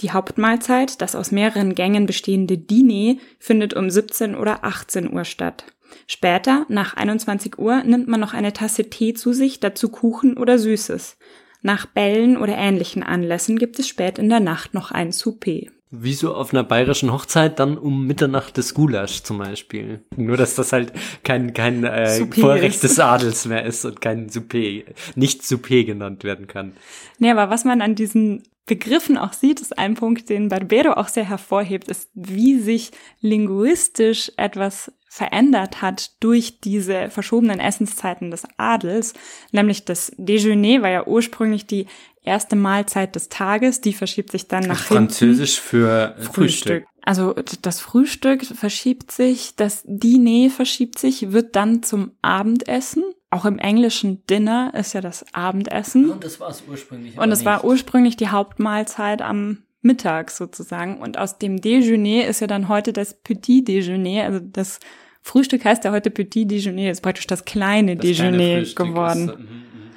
Die 0.00 0.12
Hauptmahlzeit, 0.12 1.00
das 1.02 1.16
aus 1.16 1.32
mehreren 1.32 1.74
Gängen 1.74 2.06
bestehende 2.06 2.58
Diner, 2.58 3.18
findet 3.40 3.74
um 3.74 3.90
17 3.90 4.36
oder 4.36 4.64
18 4.64 5.12
Uhr 5.12 5.24
statt. 5.24 5.64
Später, 6.06 6.64
nach 6.68 6.94
21 6.94 7.58
Uhr, 7.58 7.82
nimmt 7.82 8.06
man 8.06 8.20
noch 8.20 8.34
eine 8.34 8.52
Tasse 8.52 8.88
Tee 8.88 9.14
zu 9.14 9.32
sich, 9.32 9.58
dazu 9.58 9.88
Kuchen 9.88 10.36
oder 10.36 10.60
Süßes. 10.60 11.16
Nach 11.60 11.86
Bällen 11.86 12.36
oder 12.36 12.56
ähnlichen 12.56 13.02
Anlässen 13.02 13.58
gibt 13.58 13.80
es 13.80 13.88
spät 13.88 14.18
in 14.18 14.28
der 14.28 14.40
Nacht 14.40 14.74
noch 14.74 14.92
ein 14.92 15.10
Souper. 15.10 15.62
Wie 16.02 16.14
so 16.14 16.34
auf 16.34 16.52
einer 16.52 16.64
bayerischen 16.64 17.12
Hochzeit 17.12 17.58
dann 17.58 17.78
um 17.78 18.06
Mitternacht 18.06 18.56
des 18.56 18.74
Gulasch 18.74 19.22
zum 19.22 19.38
Beispiel. 19.38 20.02
Nur, 20.16 20.36
dass 20.36 20.54
das 20.54 20.72
halt 20.72 20.92
kein, 21.22 21.54
kein 21.54 21.84
äh, 21.84 22.26
Vorrecht 22.26 22.82
des 22.82 22.98
Adels 22.98 23.46
mehr 23.46 23.64
ist 23.64 23.84
und 23.84 24.00
kein 24.00 24.28
Souper, 24.28 24.82
nicht 25.14 25.42
Souper 25.42 25.84
genannt 25.84 26.24
werden 26.24 26.46
kann. 26.46 26.72
Nee, 27.18 27.30
aber 27.30 27.50
was 27.50 27.64
man 27.64 27.80
an 27.80 27.94
diesen 27.94 28.42
Begriffen 28.66 29.18
auch 29.18 29.34
sieht, 29.34 29.60
ist 29.60 29.78
ein 29.78 29.94
Punkt, 29.94 30.30
den 30.30 30.48
Barbero 30.48 30.92
auch 30.92 31.08
sehr 31.08 31.28
hervorhebt, 31.28 31.88
ist, 31.88 32.10
wie 32.14 32.58
sich 32.58 32.92
linguistisch 33.20 34.32
etwas 34.36 34.90
verändert 35.06 35.82
hat 35.82 36.12
durch 36.20 36.60
diese 36.60 37.10
verschobenen 37.10 37.60
Essenszeiten 37.60 38.30
des 38.30 38.44
Adels. 38.56 39.12
Nämlich 39.52 39.84
das 39.84 40.12
Déjeuner 40.16 40.82
war 40.82 40.90
ja 40.90 41.06
ursprünglich 41.06 41.66
die 41.66 41.86
erste 42.24 42.56
Mahlzeit 42.56 43.14
des 43.14 43.28
Tages, 43.28 43.80
die 43.80 43.92
verschiebt 43.92 44.32
sich 44.32 44.48
dann 44.48 44.64
nach 44.64 44.78
Französisch 44.78 45.60
für 45.60 46.16
Frühstück. 46.18 46.34
Frühstück. 46.34 46.86
Also 47.06 47.34
das 47.60 47.80
Frühstück 47.80 48.44
verschiebt 48.46 49.12
sich, 49.12 49.56
das 49.56 49.82
Diner 49.86 50.48
verschiebt 50.48 50.98
sich, 50.98 51.32
wird 51.32 51.54
dann 51.54 51.82
zum 51.82 52.12
Abendessen. 52.22 53.04
Auch 53.28 53.44
im 53.44 53.58
englischen 53.58 54.24
Dinner 54.26 54.72
ist 54.74 54.94
ja 54.94 55.02
das 55.02 55.26
Abendessen. 55.34 56.08
Und 56.10 56.24
das 56.24 56.40
war 56.40 56.48
es 56.48 56.62
ursprünglich. 56.66 57.18
Und 57.18 57.30
es 57.30 57.44
war 57.44 57.64
ursprünglich 57.64 58.16
die 58.16 58.28
Hauptmahlzeit 58.28 59.20
am 59.20 59.64
Mittag 59.82 60.30
sozusagen. 60.30 60.98
Und 60.98 61.18
aus 61.18 61.36
dem 61.36 61.60
Déjeuner 61.60 62.26
ist 62.26 62.40
ja 62.40 62.46
dann 62.46 62.68
heute 62.68 62.94
das 62.94 63.12
Petit 63.12 63.68
Déjeuner, 63.68 64.24
also 64.24 64.40
das 64.40 64.80
Frühstück 65.20 65.64
heißt 65.64 65.84
ja 65.84 65.92
heute 65.92 66.10
Petit 66.10 66.50
Déjeuner, 66.50 66.90
ist 66.90 67.02
praktisch 67.02 67.26
das 67.26 67.44
kleine 67.44 67.96
das 67.96 68.06
Déjeuner 68.06 68.62
kleine 68.62 68.74
geworden. 68.74 69.28
Ist, 69.28 69.38
mm, 69.38 69.42
mm. 69.42 69.90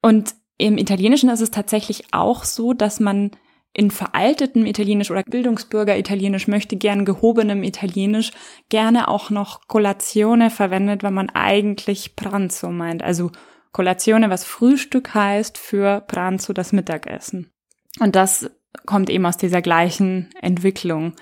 Und 0.00 0.34
im 0.56 0.78
Italienischen 0.78 1.28
ist 1.28 1.42
es 1.42 1.50
tatsächlich 1.50 2.04
auch 2.12 2.44
so, 2.44 2.72
dass 2.72 2.98
man 2.98 3.32
in 3.76 3.90
veraltetem 3.90 4.64
Italienisch 4.64 5.10
oder 5.10 5.22
Bildungsbürger 5.22 5.98
Italienisch 5.98 6.48
möchte 6.48 6.76
gern 6.76 7.04
gehobenem 7.04 7.62
Italienisch 7.62 8.32
gerne 8.70 9.06
auch 9.06 9.28
noch 9.28 9.68
Colazione 9.68 10.48
verwendet, 10.48 11.02
wenn 11.02 11.12
man 11.12 11.28
eigentlich 11.28 12.16
Pranzo 12.16 12.70
meint. 12.70 13.02
Also 13.02 13.32
Colazione, 13.72 14.30
was 14.30 14.44
Frühstück 14.44 15.12
heißt, 15.12 15.58
für 15.58 16.00
Pranzo 16.00 16.54
das 16.54 16.72
Mittagessen. 16.72 17.52
Und 18.00 18.16
das 18.16 18.50
kommt 18.86 19.10
eben 19.10 19.26
aus 19.26 19.36
dieser 19.36 19.60
gleichen 19.60 20.30
Entwicklung. 20.40 21.12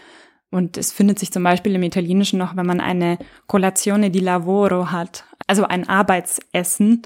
Und 0.53 0.77
es 0.77 0.93
findet 0.93 1.19
sich 1.19 1.33
zum 1.33 1.43
Beispiel 1.43 1.75
im 1.75 1.83
Italienischen 1.83 2.39
noch, 2.39 2.55
wenn 2.55 2.67
man 2.67 2.81
eine 2.81 3.19
Colazione 3.49 4.13
di 4.13 4.21
lavoro 4.21 4.93
hat, 4.93 5.25
also 5.49 5.65
ein 5.65 5.89
Arbeitsessen, 5.89 7.03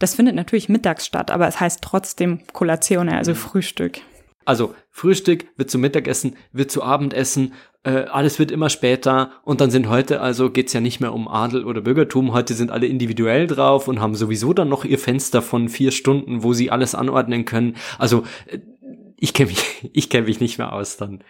das 0.00 0.16
findet 0.16 0.34
natürlich 0.34 0.68
mittags 0.68 1.06
statt, 1.06 1.30
aber 1.30 1.46
es 1.46 1.60
heißt 1.60 1.80
trotzdem 1.80 2.40
Colazione, 2.52 3.16
also 3.16 3.30
mhm. 3.30 3.36
Frühstück. 3.36 4.00
Also 4.44 4.74
Frühstück 4.90 5.46
wird 5.56 5.70
zu 5.70 5.78
Mittagessen, 5.78 6.36
wird 6.52 6.70
zu 6.70 6.82
Abendessen, 6.82 7.52
äh, 7.84 8.04
alles 8.04 8.38
wird 8.38 8.50
immer 8.50 8.70
später 8.70 9.32
und 9.44 9.60
dann 9.60 9.70
sind 9.70 9.88
heute, 9.88 10.20
also 10.20 10.50
geht's 10.50 10.72
ja 10.72 10.80
nicht 10.80 11.00
mehr 11.00 11.12
um 11.12 11.28
Adel 11.28 11.64
oder 11.64 11.82
Bürgertum, 11.82 12.32
heute 12.32 12.54
sind 12.54 12.70
alle 12.70 12.86
individuell 12.86 13.46
drauf 13.46 13.88
und 13.88 14.00
haben 14.00 14.14
sowieso 14.14 14.52
dann 14.54 14.68
noch 14.68 14.84
ihr 14.84 14.98
Fenster 14.98 15.42
von 15.42 15.68
vier 15.68 15.92
Stunden, 15.92 16.42
wo 16.42 16.54
sie 16.54 16.70
alles 16.70 16.94
anordnen 16.94 17.44
können. 17.44 17.76
Also 17.98 18.24
äh, 18.46 18.58
ich 19.16 19.34
kenne 19.34 19.50
mich, 19.50 19.90
ich 19.92 20.10
kenne 20.10 20.26
mich 20.26 20.40
nicht 20.40 20.58
mehr 20.58 20.72
aus 20.72 20.96
dann. 20.96 21.22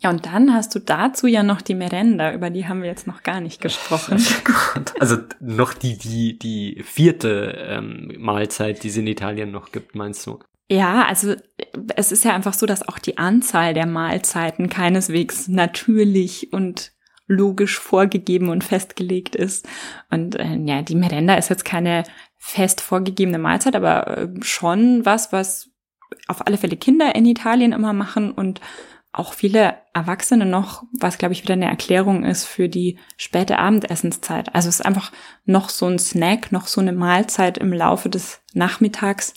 Ja, 0.00 0.10
und 0.10 0.26
dann 0.26 0.52
hast 0.52 0.74
du 0.74 0.80
dazu 0.80 1.26
ja 1.26 1.42
noch 1.42 1.62
die 1.62 1.74
Merenda, 1.74 2.34
über 2.34 2.50
die 2.50 2.66
haben 2.66 2.82
wir 2.82 2.88
jetzt 2.88 3.06
noch 3.06 3.22
gar 3.22 3.40
nicht 3.40 3.62
gesprochen. 3.62 4.22
also 5.00 5.16
noch 5.40 5.72
die, 5.72 5.96
die, 5.96 6.38
die 6.38 6.82
vierte 6.82 7.56
ähm, 7.56 8.12
Mahlzeit, 8.18 8.82
die 8.82 8.88
es 8.88 8.96
in 8.96 9.06
Italien 9.06 9.52
noch 9.52 9.72
gibt, 9.72 9.94
meinst 9.94 10.26
du? 10.26 10.40
Ja, 10.68 11.04
also 11.04 11.34
es 11.94 12.10
ist 12.10 12.24
ja 12.24 12.34
einfach 12.34 12.54
so, 12.54 12.66
dass 12.66 12.86
auch 12.86 12.98
die 12.98 13.18
Anzahl 13.18 13.72
der 13.72 13.86
Mahlzeiten 13.86 14.68
keineswegs 14.68 15.46
natürlich 15.46 16.52
und 16.52 16.92
logisch 17.28 17.78
vorgegeben 17.78 18.48
und 18.48 18.64
festgelegt 18.64 19.36
ist. 19.36 19.68
Und 20.10 20.36
äh, 20.36 20.56
ja, 20.64 20.82
die 20.82 20.94
Merenda 20.94 21.34
ist 21.34 21.50
jetzt 21.50 21.64
keine 21.64 22.04
fest 22.36 22.80
vorgegebene 22.80 23.38
Mahlzeit, 23.38 23.76
aber 23.76 24.18
äh, 24.18 24.28
schon 24.42 25.04
was, 25.04 25.32
was 25.32 25.70
auf 26.28 26.46
alle 26.46 26.58
Fälle 26.58 26.76
Kinder 26.76 27.14
in 27.14 27.26
Italien 27.26 27.72
immer 27.72 27.92
machen 27.92 28.30
und 28.30 28.60
auch 29.12 29.32
viele 29.32 29.76
Erwachsene 29.94 30.44
noch, 30.44 30.84
was 31.00 31.16
glaube 31.16 31.32
ich 31.32 31.42
wieder 31.42 31.54
eine 31.54 31.70
Erklärung 31.70 32.24
ist 32.24 32.44
für 32.44 32.68
die 32.68 32.98
späte 33.16 33.58
Abendessenszeit. 33.58 34.54
Also 34.54 34.68
es 34.68 34.76
ist 34.76 34.86
einfach 34.86 35.10
noch 35.44 35.70
so 35.70 35.86
ein 35.86 35.98
Snack, 35.98 36.52
noch 36.52 36.66
so 36.66 36.80
eine 36.80 36.92
Mahlzeit 36.92 37.56
im 37.56 37.72
Laufe 37.72 38.10
des 38.10 38.42
Nachmittags, 38.52 39.32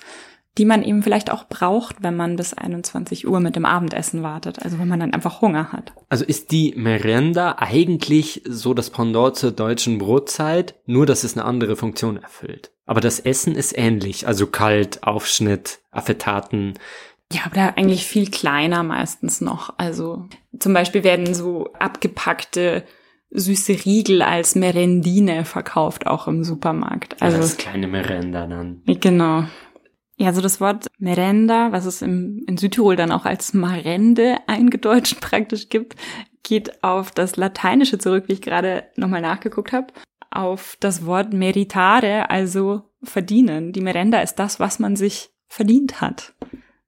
die 0.59 0.65
man 0.65 0.83
eben 0.83 1.01
vielleicht 1.01 1.31
auch 1.31 1.47
braucht, 1.47 2.03
wenn 2.03 2.17
man 2.17 2.35
bis 2.35 2.53
21 2.53 3.25
Uhr 3.25 3.39
mit 3.39 3.55
dem 3.55 3.63
Abendessen 3.63 4.23
wartet, 4.23 4.61
also 4.61 4.77
wenn 4.77 4.89
man 4.89 4.99
dann 4.99 5.13
einfach 5.13 5.41
Hunger 5.41 5.71
hat. 5.71 5.93
Also 6.09 6.25
ist 6.25 6.51
die 6.51 6.73
Merenda 6.75 7.55
eigentlich 7.59 8.43
so 8.45 8.73
das 8.73 8.89
Pendant 8.89 9.37
zur 9.37 9.51
deutschen 9.51 9.99
Brotzeit, 9.99 10.75
nur 10.85 11.05
dass 11.05 11.23
es 11.23 11.37
eine 11.37 11.45
andere 11.45 11.77
Funktion 11.77 12.17
erfüllt. 12.17 12.71
Aber 12.85 12.99
das 12.99 13.21
Essen 13.21 13.55
ist 13.55 13.77
ähnlich, 13.77 14.27
also 14.27 14.47
kalt, 14.47 15.03
Aufschnitt, 15.03 15.79
Affetaten. 15.91 16.73
Ja, 17.31 17.41
aber 17.45 17.55
da 17.55 17.67
eigentlich 17.77 18.05
viel 18.05 18.29
kleiner 18.29 18.83
meistens 18.83 19.39
noch. 19.39 19.75
Also 19.77 20.27
zum 20.59 20.73
Beispiel 20.73 21.05
werden 21.05 21.33
so 21.33 21.71
abgepackte 21.79 22.83
süße 23.31 23.85
Riegel 23.85 24.21
als 24.23 24.55
Merendine 24.55 25.45
verkauft, 25.45 26.05
auch 26.05 26.27
im 26.27 26.43
Supermarkt. 26.43 27.21
Also 27.21 27.37
das 27.37 27.55
kleine 27.55 27.87
Merenda 27.87 28.45
dann. 28.45 28.81
Genau. 28.85 29.45
Ja, 30.19 30.27
also 30.27 30.41
das 30.41 30.59
Wort 30.59 30.87
Merenda, 30.99 31.71
was 31.71 31.85
es 31.85 32.01
im, 32.01 32.43
in 32.45 32.57
Südtirol 32.57 32.97
dann 32.97 33.13
auch 33.13 33.25
als 33.25 33.53
Marende 33.53 34.37
eingedeutscht 34.47 35.21
praktisch 35.21 35.69
gibt, 35.69 35.95
geht 36.43 36.83
auf 36.83 37.11
das 37.11 37.37
Lateinische 37.37 37.97
zurück, 37.97 38.25
wie 38.27 38.33
ich 38.33 38.41
gerade 38.41 38.83
nochmal 38.97 39.21
nachgeguckt 39.21 39.71
habe, 39.71 39.87
auf 40.29 40.75
das 40.81 41.05
Wort 41.05 41.31
meritare, 41.31 42.29
also 42.29 42.83
verdienen. 43.01 43.71
Die 43.71 43.79
Merenda 43.79 44.19
ist 44.19 44.35
das, 44.35 44.59
was 44.59 44.77
man 44.77 44.97
sich 44.97 45.29
verdient 45.47 46.01
hat. 46.01 46.33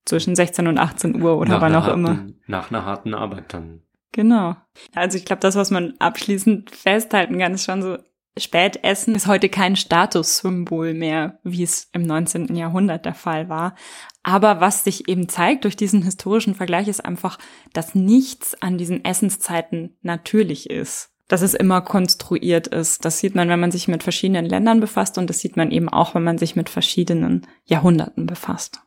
Zwischen 0.04 0.36
16 0.36 0.68
und 0.68 0.78
18 0.78 1.22
Uhr 1.22 1.38
oder 1.38 1.62
wann 1.62 1.76
auch 1.76 1.86
harten, 1.86 2.00
immer. 2.00 2.28
Nach 2.48 2.70
einer 2.70 2.86
harten 2.86 3.14
Arbeit 3.14 3.54
dann. 3.54 3.82
Genau. 4.12 4.58
Also 4.94 5.18
ich 5.18 5.24
glaube, 5.24 5.40
das, 5.40 5.56
was 5.56 5.72
man 5.72 5.94
abschließend 6.00 6.70
festhalten 6.72 7.38
kann, 7.40 7.54
ist 7.54 7.64
schon 7.64 7.82
so, 7.82 7.98
Spätessen 8.38 9.14
ist 9.14 9.28
heute 9.28 9.50
kein 9.50 9.76
Statussymbol 9.76 10.94
mehr, 10.94 11.40
wie 11.44 11.64
es 11.64 11.90
im 11.92 12.04
19. 12.04 12.56
Jahrhundert 12.56 13.06
der 13.06 13.14
Fall 13.14 13.50
war. 13.50 13.76
Aber 14.24 14.62
was 14.62 14.84
sich 14.86 15.10
eben 15.10 15.28
zeigt 15.28 15.66
durch 15.66 15.76
diesen 15.76 16.02
historischen 16.04 16.56
Vergleich 16.56 16.88
ist 16.88 17.04
einfach, 17.04 17.38
dass 17.74 17.94
nichts 17.94 18.62
an 18.62 18.78
diesen 18.78 19.04
Essenszeiten 19.04 19.98
natürlich 20.02 20.70
ist. 20.70 21.10
Dass 21.28 21.42
es 21.42 21.54
immer 21.54 21.82
konstruiert 21.82 22.68
ist. 22.68 23.04
Das 23.04 23.20
sieht 23.20 23.36
man, 23.36 23.50
wenn 23.50 23.60
man 23.60 23.72
sich 23.72 23.88
mit 23.88 24.04
verschiedenen 24.04 24.46
Ländern 24.46 24.80
befasst 24.80 25.18
und 25.18 25.30
das 25.30 25.40
sieht 25.40 25.58
man 25.58 25.72
eben 25.72 25.90
auch, 25.90 26.16
wenn 26.16 26.24
man 26.24 26.38
sich 26.38 26.56
mit 26.56 26.70
verschiedenen 26.70 27.48
Jahrhunderten 27.66 28.28
befasst. 28.28 28.82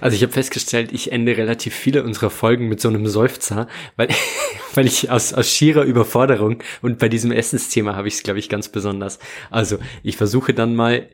Also 0.00 0.14
ich 0.14 0.22
habe 0.22 0.32
festgestellt, 0.32 0.92
ich 0.92 1.12
ende 1.12 1.36
relativ 1.36 1.74
viele 1.74 2.04
unserer 2.04 2.30
Folgen 2.30 2.68
mit 2.68 2.80
so 2.80 2.88
einem 2.88 3.06
Seufzer, 3.06 3.66
weil, 3.96 4.08
weil 4.74 4.86
ich 4.86 5.10
aus, 5.10 5.32
aus 5.32 5.50
schierer 5.50 5.84
Überforderung 5.84 6.62
und 6.82 6.98
bei 6.98 7.08
diesem 7.08 7.32
Essensthema 7.32 7.96
habe 7.96 8.08
ich 8.08 8.14
es, 8.14 8.22
glaube 8.22 8.38
ich, 8.38 8.48
ganz 8.48 8.68
besonders. 8.68 9.18
Also 9.50 9.78
ich 10.02 10.16
versuche 10.16 10.54
dann 10.54 10.74
mal 10.74 11.08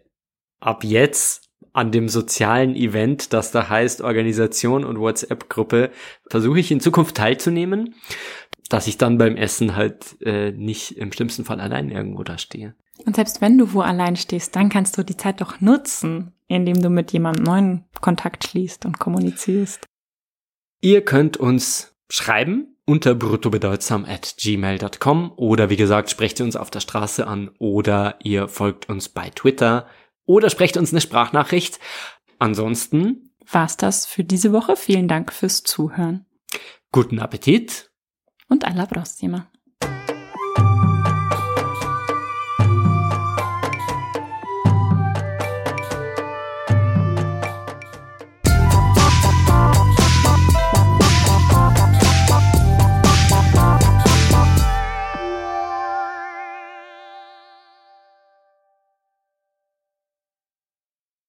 ab 0.60 0.84
jetzt 0.84 1.46
an 1.72 1.92
dem 1.92 2.08
sozialen 2.08 2.74
Event, 2.74 3.32
das 3.32 3.52
da 3.52 3.68
heißt 3.68 4.00
Organisation 4.00 4.84
und 4.84 4.98
WhatsApp-Gruppe, 4.98 5.90
versuche 6.28 6.58
ich 6.58 6.70
in 6.70 6.80
Zukunft 6.80 7.16
teilzunehmen, 7.16 7.94
dass 8.70 8.86
ich 8.86 8.96
dann 8.96 9.18
beim 9.18 9.36
Essen 9.36 9.76
halt 9.76 10.16
äh, 10.22 10.52
nicht 10.52 10.96
im 10.96 11.12
schlimmsten 11.12 11.44
Fall 11.44 11.60
allein 11.60 11.90
irgendwo 11.90 12.22
da 12.22 12.38
stehe. 12.38 12.74
Und 13.04 13.16
selbst 13.16 13.42
wenn 13.42 13.58
du 13.58 13.74
wo 13.74 13.80
allein 13.80 14.16
stehst, 14.16 14.56
dann 14.56 14.70
kannst 14.70 14.96
du 14.96 15.04
die 15.04 15.18
Zeit 15.18 15.40
doch 15.40 15.60
nutzen, 15.60 16.32
indem 16.48 16.80
du 16.80 16.90
mit 16.90 17.12
jemandem 17.12 17.44
neuen 17.44 17.84
Kontakt 18.00 18.46
schließt 18.46 18.86
und 18.86 18.98
kommunizierst. 18.98 19.86
Ihr 20.80 21.04
könnt 21.04 21.36
uns 21.36 21.96
schreiben 22.08 22.76
unter 22.84 23.14
bruttobedeutsam 23.14 24.04
at 24.04 24.36
gmail.com 24.38 25.32
oder 25.36 25.70
wie 25.70 25.76
gesagt, 25.76 26.10
sprecht 26.10 26.38
ihr 26.40 26.46
uns 26.46 26.56
auf 26.56 26.70
der 26.70 26.80
Straße 26.80 27.26
an 27.26 27.50
oder 27.58 28.16
ihr 28.22 28.48
folgt 28.48 28.88
uns 28.88 29.08
bei 29.08 29.30
Twitter 29.30 29.88
oder 30.24 30.50
sprecht 30.50 30.76
uns 30.76 30.92
eine 30.92 31.00
Sprachnachricht. 31.00 31.80
Ansonsten 32.38 33.34
war's 33.50 33.76
das 33.76 34.06
für 34.06 34.24
diese 34.24 34.52
Woche. 34.52 34.76
Vielen 34.76 35.08
Dank 35.08 35.32
fürs 35.32 35.62
Zuhören. 35.62 36.26
Guten 36.92 37.18
Appetit 37.18 37.90
und 38.48 38.64
alla 38.64 38.86
prossima. 38.86 39.50